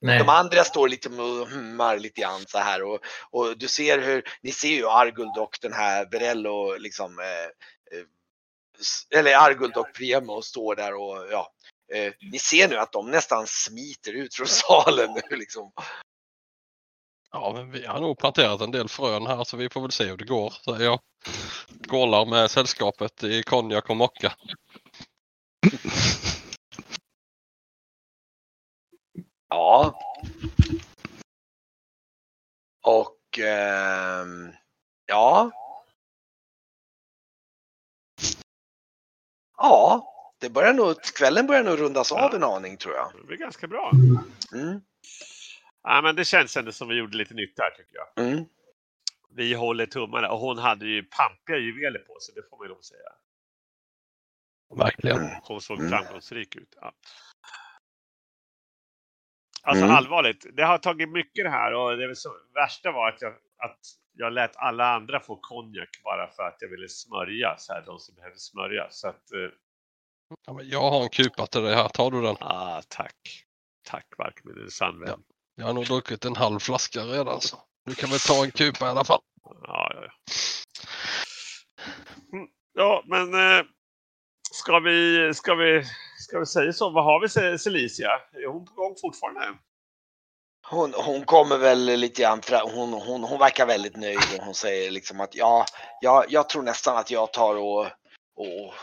Nej. 0.02 0.20
De 0.20 0.30
andra 0.30 0.64
står 0.64 0.88
lite 0.88 1.10
och 1.10 1.48
hummar 1.48 1.98
lite 1.98 2.22
grann 2.22 2.46
så 2.48 2.58
här 2.58 2.84
och, 2.84 3.00
och 3.32 3.58
du 3.58 3.68
ser 3.68 4.00
hur, 4.00 4.24
ni 4.42 4.52
ser 4.52 4.68
ju 4.68 4.88
Arguld 4.88 5.38
och 5.38 5.60
den 5.62 5.74
här 5.74 6.06
Berello 6.06 6.78
liksom, 6.78 7.20
eh, 7.20 7.98
eh, 7.98 9.20
eller 9.20 9.36
Arguld 9.36 9.78
och 9.78 9.94
Priamo 9.94 10.42
står 10.42 10.76
där 10.76 10.94
och 10.94 11.28
ja, 11.32 11.54
eh, 11.94 12.14
ni 12.32 12.40
ser 12.40 12.68
nu 12.68 12.78
att 12.78 12.92
de 12.92 13.12
nästan 13.12 13.48
smiter 13.48 14.14
ut 14.14 14.36
från 14.36 14.48
salen 14.48 15.10
nu 15.14 15.38
liksom. 15.38 15.72
Ja, 17.32 17.52
men 17.56 17.72
vi 17.72 17.86
har 17.86 18.00
nog 18.00 18.18
planterat 18.18 18.62
en 18.62 18.72
del 18.72 18.90
frön 18.90 19.28
här 19.28 19.44
så 19.44 19.58
vi 19.58 19.70
får 19.70 19.82
väl 19.82 19.92
se 19.92 20.04
hur 20.04 20.18
det 20.18 20.26
går, 20.26 20.50
säger 20.50 20.86
jag. 20.86 21.00
Skålar 21.88 22.26
med 22.26 22.52
sällskapet 22.52 23.24
i 23.24 23.44
konjak 23.44 23.90
och 23.90 23.98
mocka. 23.98 24.34
Ja. 29.52 30.00
Och 32.84 33.40
ehm, 33.40 34.52
ja. 35.06 35.52
Ja, 39.58 40.08
det 40.40 40.50
börjar 40.50 40.74
nog, 40.74 41.02
kvällen 41.04 41.48
börjar 41.48 41.64
nog 41.64 41.80
rundas 41.80 42.12
av 42.12 42.36
en 42.36 42.44
aning 42.44 42.78
tror 42.78 42.96
jag. 42.96 43.12
Det 43.18 43.24
blir 43.24 43.38
ganska 43.38 43.68
bra. 43.68 43.92
Mm, 44.54 44.82
Ja, 45.84 46.02
men 46.02 46.16
det 46.16 46.26
känns 46.26 46.58
ändå 46.58 46.72
som 46.72 46.88
vi 46.88 46.96
gjorde 46.96 47.18
lite 47.18 47.34
nytt 47.34 47.60
här 47.60 47.70
tycker 47.72 47.96
jag. 47.96 48.26
mm. 48.28 48.46
Vi 49.34 49.54
håller 49.54 49.86
tummarna 49.86 50.32
och 50.32 50.40
hon 50.40 50.58
hade 50.58 50.86
ju 50.86 51.04
pampiga 51.04 51.58
juveler 51.58 52.00
på 52.00 52.20
sig, 52.20 52.36
det 52.36 52.50
får 52.50 52.58
man 52.58 52.66
ju 52.68 52.70
lov 52.74 52.82
säga. 52.82 53.12
Verkligen. 54.76 55.30
Hon 55.44 55.62
såg 55.62 55.80
Mm. 55.80 55.90
framgångsrik 55.92 56.56
ut. 56.56 56.76
Ja. 56.82 56.94
Alltså 59.64 59.84
Mm. 59.86 59.96
allvarligt, 59.96 60.46
det 60.54 60.64
har 60.64 60.78
tagit 60.78 61.10
mycket 61.10 61.46
det 61.46 61.50
här 61.50 61.74
och 61.74 61.98
det 61.98 62.04
är 62.06 62.14
så, 62.14 62.30
värsta 62.54 62.92
var 62.92 63.10
att 63.10 63.22
jag, 63.22 63.34
att 63.58 63.80
jag 64.14 64.34
lät 64.34 64.56
alla 64.56 64.86
andra 64.96 65.20
få 65.20 65.36
konjak 65.42 65.90
bara 66.04 66.28
för 66.32 66.44
att 66.44 66.58
jag 66.60 66.70
ville 66.70 66.90
smörja, 66.90 67.56
så 67.58 67.74
här, 67.74 67.82
de 67.86 68.00
som 68.00 68.16
behövde 68.16 68.40
smörja. 68.40 68.88
Så 68.90 69.08
att, 69.08 69.32
eh, 69.32 69.50
Ja, 70.48 70.54
men 70.54 70.70
jag 70.70 70.82
har 70.92 71.04
en 71.04 71.10
kupa 71.10 71.48
till 71.48 71.62
dig 71.62 71.76
här, 71.76 71.90
tar 71.90 72.12
du 72.12 72.22
den? 72.22 72.36
ah, 72.40 72.82
tack. 72.88 73.46
Tack 73.90 74.06
Mark, 74.18 74.40
min 74.44 74.72
sann 74.72 75.00
vän. 75.00 75.20
Jag 75.56 75.66
har 75.66 75.74
nog 75.74 75.86
druckit 75.86 76.26
en 76.26 76.36
halv 76.36 76.60
flaska 76.60 77.00
redan 77.00 77.42
så 77.42 77.58
du 77.86 77.96
kan 77.96 78.10
väl 78.10 78.20
ta 78.20 78.44
en 78.44 78.52
kupa 78.52 78.86
i 78.86 78.90
alla 78.90 79.04
fall. 79.04 79.22
Ja, 79.44 79.92
ja, 79.94 80.04
ja. 80.04 80.12
Mm, 82.34 82.48
Ja, 82.74 83.04
men 83.06 83.34
eh, 83.34 83.66
ska 84.52 84.80
vi, 84.80 85.32
ska 85.34 85.56
vi, 85.56 85.84
ska 86.32 86.40
vi 86.40 86.46
säga 86.46 86.74
så? 86.74 86.90
Vad 86.90 87.04
har 87.04 87.20
vi 87.20 87.28
Ce- 87.28 87.58
Celicia? 87.58 88.10
Är 88.32 88.48
hon 88.48 88.66
på 88.66 88.74
gång 88.74 88.96
fortfarande? 89.02 89.58
Hon, 90.68 90.94
hon 90.94 91.26
kommer 91.26 91.58
väl 91.58 91.80
lite 91.86 92.22
grann 92.22 92.42
hon, 92.74 92.94
hon, 92.94 93.24
hon 93.24 93.40
verkar 93.40 93.66
väldigt 93.66 93.98
nöjd 93.98 94.18
och 94.38 94.46
hon 94.46 94.54
säger 94.54 94.92
liksom 94.92 95.22
att 95.22 95.36
ja, 95.36 95.66
jag, 96.02 96.26
jag 96.30 96.50
tror 96.50 96.64
nästan 96.64 96.98
att 96.98 97.12
jag 97.12 97.34
tar 97.34 97.56
och, 97.56 97.86
och, 98.36 98.74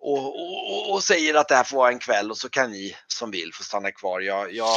och, 0.00 0.26
och, 0.28 0.92
och 0.92 1.02
säger 1.02 1.34
att 1.34 1.48
det 1.48 1.54
här 1.54 1.64
får 1.64 1.76
vara 1.76 1.90
en 1.92 1.98
kväll 1.98 2.30
och 2.30 2.36
så 2.36 2.48
kan 2.48 2.70
ni 2.70 2.96
som 3.06 3.30
vill 3.30 3.50
få 3.54 3.62
stanna 3.62 3.90
kvar. 3.90 4.20
Jag, 4.20 4.52
jag 4.52 4.76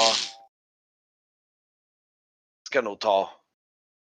ska 2.68 2.82
nog 2.82 3.00
ta 3.00 3.30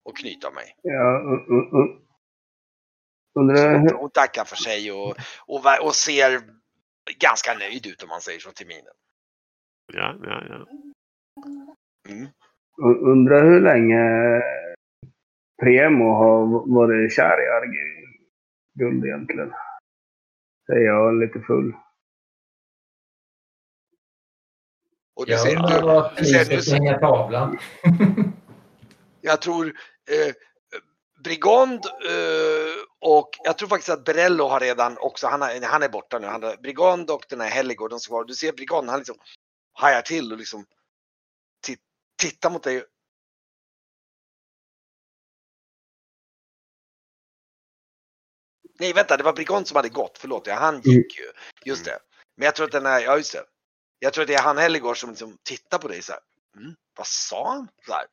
och 0.05 0.17
knyta 0.17 0.51
mig. 0.51 0.77
Ja, 0.83 1.21
u- 1.21 1.47
u- 1.55 1.71
u- 1.79 2.01
undrar 3.39 3.79
Hon, 3.79 3.95
hon 3.97 4.11
tackar 4.11 4.45
för 4.45 4.57
sig 4.57 4.93
och, 4.93 5.17
och, 5.47 5.81
och 5.83 5.95
ser 5.95 6.43
ganska 7.19 7.55
nöjd 7.55 7.87
ut 7.87 8.03
om 8.03 8.09
man 8.09 8.21
säger 8.21 8.41
så 8.41 8.51
till 8.51 8.67
minen. 8.67 8.95
Ja, 9.93 10.17
ja, 10.23 10.43
ja. 10.49 10.67
Mm. 12.09 12.29
undrar 12.83 13.45
hur 13.45 13.61
länge 13.61 14.03
Premo 15.63 16.15
har 16.15 16.47
varit 16.75 17.13
kär 17.13 17.43
i 17.45 17.49
Arguguld 17.49 19.05
egentligen. 19.05 19.53
Säger 20.67 20.87
jag 20.87 21.21
lite 21.21 21.41
full. 21.41 21.73
Och 25.17 25.27
du 25.27 25.33
Jag 25.33 25.41
ser, 25.41 25.57
du, 25.57 25.87
vad 25.87 26.27
ser, 26.27 26.45
priset 26.45 26.75
hänger 26.75 26.99
tavlan. 26.99 27.59
jag 29.21 29.43
tror 29.43 29.67
eh, 29.67 30.35
Brigand 31.25 31.81
eh, 31.85 32.84
och 33.07 33.31
jag 33.45 33.59
tror 33.59 33.69
faktiskt 33.69 33.89
att 33.89 34.05
Berello 34.05 34.45
har 34.45 34.61
redan 34.61 34.99
också, 34.99 35.27
han, 35.27 35.43
har, 35.43 35.61
han 35.67 35.83
är 35.83 35.89
borta 35.89 36.19
nu, 36.19 36.27
han 36.27 36.43
har, 36.43 36.57
Brigand 36.57 37.11
och 37.11 37.25
den 37.29 37.41
här 37.41 37.51
Helligård, 37.51 37.91
de 37.91 38.01
ska 38.01 38.13
vara, 38.13 38.25
du 38.25 38.35
ser 38.35 38.53
Brigand, 38.53 38.91
han 38.91 38.99
liksom 38.99 39.17
hajar 39.73 40.03
till 40.03 40.33
och 40.33 40.39
liksom 40.39 40.67
ti- 41.67 41.79
tittar 42.17 42.51
mot 42.51 42.63
dig. 42.63 42.85
Nej 48.79 48.93
vänta, 48.93 49.17
det 49.17 49.25
var 49.25 49.33
Brigand 49.33 49.69
som 49.69 49.77
hade 49.77 49.89
gått, 49.89 50.19
förlåt, 50.19 50.47
ja, 50.47 50.55
han 50.55 50.81
gick 50.81 51.19
ju. 51.19 51.33
Just 51.65 51.85
det. 51.85 51.99
Men 52.37 52.45
jag 52.45 52.55
tror 52.55 52.67
att 52.67 52.73
den 52.73 52.87
är, 52.87 53.01
ja 53.01 53.17
just 53.17 53.33
det. 53.33 53.45
Jag 53.99 54.13
tror 54.13 54.23
att 54.23 54.29
det 54.29 54.35
är 54.35 54.43
han 54.43 54.59
Helligård 54.59 55.01
som 55.01 55.11
liksom 55.11 55.39
tittar 55.43 55.79
på 55.79 55.89
dig 55.89 56.03
så 56.03 56.13
här. 56.13 56.21
Mm, 56.57 56.75
vad 56.97 57.07
sa 57.07 57.53
han? 57.53 57.69
Så 57.87 57.93
här. 57.93 58.07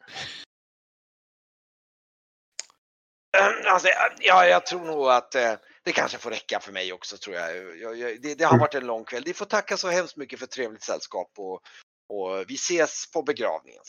Eh, 3.38 3.74
Alltså, 3.74 3.88
ja, 4.20 4.46
jag 4.46 4.66
tror 4.66 4.86
nog 4.86 5.08
att 5.08 5.36
eh, 5.36 5.54
det 5.84 5.92
kanske 5.92 6.18
får 6.18 6.30
räcka 6.30 6.60
för 6.60 6.72
mig 6.72 6.94
också 6.94 7.18
tror 7.18 7.36
jag. 7.36 7.58
jag, 7.78 7.98
jag 7.98 8.22
det, 8.22 8.36
det 8.36 8.44
har 8.44 8.60
varit 8.60 8.76
en 8.76 8.88
lång 8.88 9.04
kväll. 9.04 9.24
Ni 9.26 9.34
får 9.34 9.46
tacka 9.46 9.78
så 9.78 9.90
hemskt 9.90 10.18
mycket 10.18 10.40
för 10.40 10.46
trevligt 10.46 10.84
sällskap 10.84 11.32
och, 11.38 11.62
och 12.08 12.46
vi 12.48 12.56
ses 12.56 13.12
på 13.12 13.24
begravningen. 13.24 13.84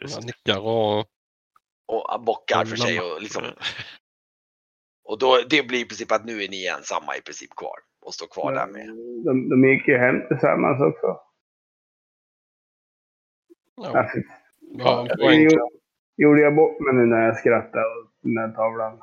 Jag 0.00 0.24
nickar 0.24 0.58
och 0.58 1.06
Och 1.86 2.22
bockar 2.24 2.64
för 2.64 2.76
sig 2.76 3.00
och 3.00 3.22
liksom. 3.22 3.42
Och 5.04 5.18
då, 5.18 5.40
det 5.50 5.62
blir 5.62 5.80
i 5.80 5.84
princip 5.84 6.12
att 6.12 6.24
nu 6.24 6.42
är 6.42 6.48
ni 6.48 6.66
ensamma 6.66 7.16
i 7.16 7.20
princip 7.20 7.50
kvar 7.56 7.78
och 8.00 8.14
står 8.14 8.26
kvar 8.26 8.52
där 8.52 8.66
med. 8.66 8.86
De, 9.24 9.48
de 9.48 9.68
gick 9.68 9.88
ju 9.88 9.98
hem 9.98 10.28
tillsammans 10.28 10.80
också. 10.82 11.20
ja, 13.76 13.98
Alltså, 13.98 14.18
ja, 14.60 15.06
det 15.16 15.34
gjorde, 15.34 15.81
gjorde 16.16 16.40
jag 16.40 16.54
bort 16.56 16.80
mig 16.80 16.94
nu 16.94 17.06
när 17.06 17.26
jag 17.26 17.36
skrattade 17.36 17.84
åt 17.84 18.10
den 18.22 18.34
där 18.34 18.48
tavlan. 18.52 18.98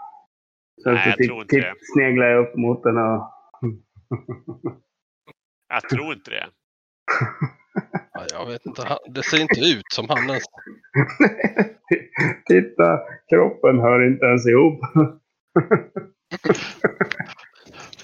Sen 0.84 0.94
Nej, 0.94 1.04
så 1.04 1.10
jag 1.10 1.28
tror 1.28 1.42
inte 1.42 1.56
titt, 1.56 1.64
det. 1.64 1.74
sneglade 1.94 2.32
jag 2.32 2.48
upp 2.48 2.56
mot 2.56 2.84
den 2.84 2.98
och... 2.98 3.32
Jag 5.70 5.90
tror 5.90 6.14
inte 6.14 6.32
det. 6.32 6.48
Ja, 8.14 8.26
jag 8.32 8.46
vet 8.46 8.66
inte, 8.66 8.98
det 9.10 9.24
ser 9.24 9.42
inte 9.42 9.60
ut 9.60 9.86
som 9.94 10.06
han 10.10 10.30
ens. 10.30 10.44
Titta, 12.50 13.00
kroppen 13.30 13.80
hör 13.80 14.08
inte 14.08 14.26
ens 14.26 14.48
ihop. 14.48 14.80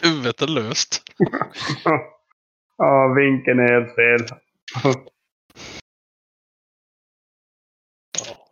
Huvudet 0.03 0.41
är 0.41 0.47
löst. 0.47 1.03
ja, 2.77 3.13
vinkeln 3.17 3.59
är 3.59 3.71
helt 3.73 3.95
fel. 3.95 4.19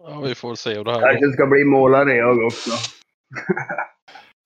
Ja, 0.05 0.19
vi 0.21 0.35
får 0.35 0.55
se 0.55 0.73
hur 0.73 0.83
det 0.83 0.91
här 0.91 1.01
Kanske 1.01 1.31
ska 1.33 1.45
bli 1.47 1.63
målare 1.65 2.13
jag 2.13 2.45
också. 2.45 2.69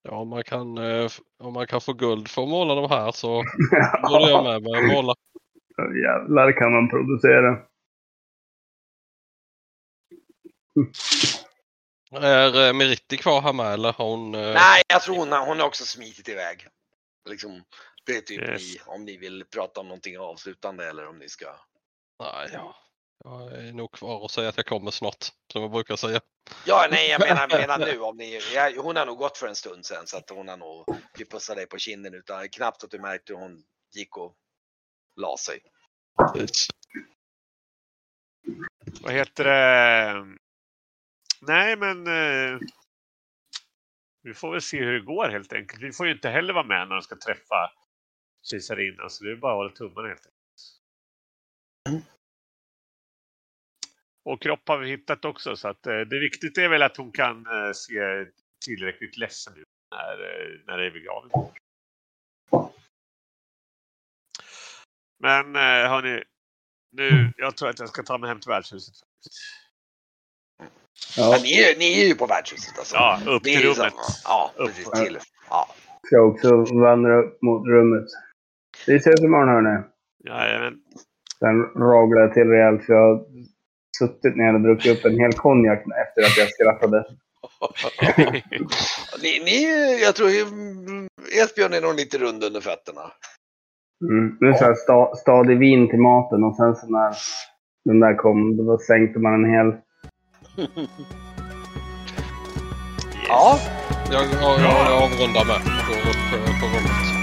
Ja, 0.02 0.12
om 0.18 0.30
man 0.30 0.44
kan, 0.44 0.78
eh, 0.78 1.12
om 1.44 1.54
man 1.54 1.68
kan 1.68 1.82
få 1.82 1.94
guld 1.94 2.28
för 2.28 2.44
att 2.44 2.50
måla 2.50 2.76
de 2.76 2.90
här 2.90 3.12
så 3.12 3.28
borde 4.10 4.30
jag 4.30 4.44
med 4.44 4.62
mig 4.62 4.88
måla. 4.96 5.14
Jävlar 6.04 6.52
kan 6.52 6.72
man 6.72 6.90
producera. 6.90 7.60
Är 12.12 12.68
eh, 12.68 12.74
Meritti 12.74 13.18
kvar 13.18 13.42
här 13.42 13.54
med 13.54 13.74
eller 13.74 13.94
har 13.94 14.06
hon? 14.06 14.36
eh, 14.36 14.42
Nej, 14.54 14.82
jag 14.88 15.02
tror 15.02 15.16
hon, 15.18 15.32
har- 15.32 15.46
hon 15.46 15.60
har 15.60 15.68
också 15.68 15.86
smitit 15.86 16.30
iväg. 16.30 16.68
Liksom, 17.30 17.64
det 18.06 18.18
är 18.18 18.22
typ 18.22 18.42
Yes. 18.42 18.62
ni, 18.62 18.94
om 18.94 19.06
ni 19.06 19.18
vill 19.18 19.46
prata 19.54 19.80
om 19.80 19.88
någonting 19.88 20.18
avslutande 20.20 20.90
eller 20.90 21.08
om 21.08 21.18
ni 21.18 21.30
ska. 21.30 21.46
Nej, 22.24 22.50
ja. 22.54 22.76
Jag 23.24 23.52
är 23.52 23.74
nog 23.74 23.92
kvar 23.92 24.20
och 24.20 24.32
säger 24.32 24.50
att 24.50 24.58
jag 24.58 24.66
kommer 24.66 24.92
snart, 24.92 25.26
som 25.52 25.62
jag 25.62 25.72
brukar 25.72 25.96
säga. 25.96 26.22
Ja, 26.66 26.88
nej, 26.92 27.10
jag 27.10 27.22
menar, 27.22 27.48
menar 27.60 27.78
nu 27.78 28.00
om 28.00 28.18
ni. 28.18 28.40
Jag, 28.54 28.72
hon 28.72 28.96
har 28.96 29.06
nog 29.06 29.18
gått 29.18 29.38
för 29.38 29.48
en 29.48 29.56
stund 29.56 29.86
sen 29.86 30.08
så 30.08 30.18
att 30.18 30.30
hon 30.30 30.48
har 30.48 30.58
nog. 30.58 30.86
Vi 31.18 31.26
pussar 31.26 31.56
dig 31.56 31.68
på 31.68 31.78
kinden 31.78 32.14
utan 32.14 32.50
knappt 32.50 32.84
att 32.84 32.92
du 32.92 33.00
märkte 33.00 33.34
hur 33.34 33.40
hon 33.40 33.64
gick 33.96 34.18
och 34.18 34.36
la 35.16 35.38
sig. 35.38 35.60
Vad 39.02 39.14
heter 39.14 39.44
det? 39.44 40.38
Nej, 41.42 41.76
men 41.76 42.08
eh, 42.08 42.60
vi 44.22 44.34
får 44.34 44.52
väl 44.52 44.62
se 44.62 44.78
hur 44.78 44.94
det 44.94 45.06
går 45.06 45.30
helt 45.30 45.54
enkelt. 45.54 45.84
Vi 45.84 45.92
får 45.92 46.06
ju 46.06 46.14
inte 46.14 46.30
heller 46.30 46.54
vara 46.54 46.66
med 46.66 46.88
när 46.88 46.96
de 46.96 47.02
ska 47.02 47.16
träffa 47.16 47.72
kejsarinnan, 48.44 49.10
så 49.10 49.24
det 49.24 49.32
är 49.32 49.36
bara 49.36 49.52
att 49.52 49.58
hålla 49.58 49.70
tummarna 49.70 50.08
helt 50.08 50.26
enkelt. 50.26 50.38
Och 54.28 54.42
kropp 54.42 54.68
har 54.68 54.78
vi 54.78 54.90
hittat 54.90 55.26
också, 55.26 55.56
så 55.56 55.68
att 55.68 55.88
eh, 55.88 56.00
det 56.00 56.20
viktigt 56.20 56.58
är 56.58 56.70
väl 56.70 56.82
att 56.82 56.98
hon 56.98 57.12
kan 57.12 57.46
eh, 57.46 57.72
se 57.74 58.26
tillräckligt 58.66 59.18
ledsen 59.18 59.54
ut 59.58 59.68
när, 59.92 60.12
eh, 60.12 60.60
när 60.68 60.78
det 60.78 60.86
är 60.86 60.92
begravning. 60.92 61.52
Men 65.20 65.56
eh, 65.56 65.90
hörni, 65.90 66.24
nu, 66.92 67.34
jag 67.38 67.58
tror 67.58 67.70
att 67.70 67.80
jag 67.80 67.90
ska 67.90 68.04
ta 68.04 68.18
mig 68.18 68.30
hem 68.30 68.40
till 68.40 68.50
värdshuset. 68.50 68.96
Men 70.60 70.70
Ja, 71.18 71.40
ni, 71.44 71.62
är, 71.62 71.80
ni 71.80 72.02
är 72.02 72.08
ju 72.08 72.16
på 72.16 72.26
värdshuset 72.26 72.78
alltså. 72.78 72.96
Ja, 72.96 73.20
upp 73.28 73.44
till 73.44 73.64
rummet. 73.64 73.94
Ja, 74.24 74.52
Upp. 74.56 74.68
precis. 74.68 74.92
Till. 74.92 75.20
Ja. 75.50 75.68
ska 76.06 76.22
också 76.22 76.56
vandra 76.76 77.20
upp 77.24 77.42
mot 77.42 77.68
rummet. 77.68 78.06
Vi 78.88 78.96
ses 78.96 79.22
imorgon 79.22 79.50
hörni. 79.50 79.84
Jajamän. 80.24 80.82
Sen 81.40 81.64
raglar 81.64 82.22
jag 82.22 82.34
till 82.34 82.48
rejält 82.48 82.86
för 82.86 82.94
jag 82.94 83.26
suttit 83.98 84.38
ner 84.38 84.54
och 84.54 84.62
druckit 84.62 84.98
upp 84.98 85.06
en 85.06 85.20
hel 85.20 85.34
konjak 85.34 85.80
efter 85.80 86.22
att 86.22 86.38
jag 86.38 86.50
skrattade. 86.50 87.06
ni, 89.22 89.40
ni, 89.46 89.60
jag 90.02 90.16
tror 90.16 90.30
Esbjörn 91.44 91.74
är 91.74 91.82
nog 91.82 91.96
lite 91.96 92.18
rund 92.18 92.44
under 92.44 92.62
fötterna. 92.62 93.02
Mm. 94.10 94.38
Nu 94.40 94.54
så 94.54 94.64
här 94.64 94.76
sta, 94.76 95.16
stadig 95.16 95.60
vin 95.60 95.90
till 95.90 96.00
maten 96.00 96.44
och 96.44 96.56
sen 96.56 96.76
så 96.76 96.88
när 96.88 97.14
den 97.86 98.00
där 98.00 98.16
kom, 98.16 98.58
då 98.58 98.78
sänkte 98.78 99.20
man 99.20 99.34
en 99.34 99.52
hel. 99.52 99.74
Ja, 103.30 103.60
Jag, 104.12 104.24
jag, 104.24 104.60
jag 104.62 105.04
avrundar 105.04 105.46
med. 105.46 105.62
Går 105.88 106.10
upp 106.10 106.60
på 106.62 106.66
rummet. 106.66 107.17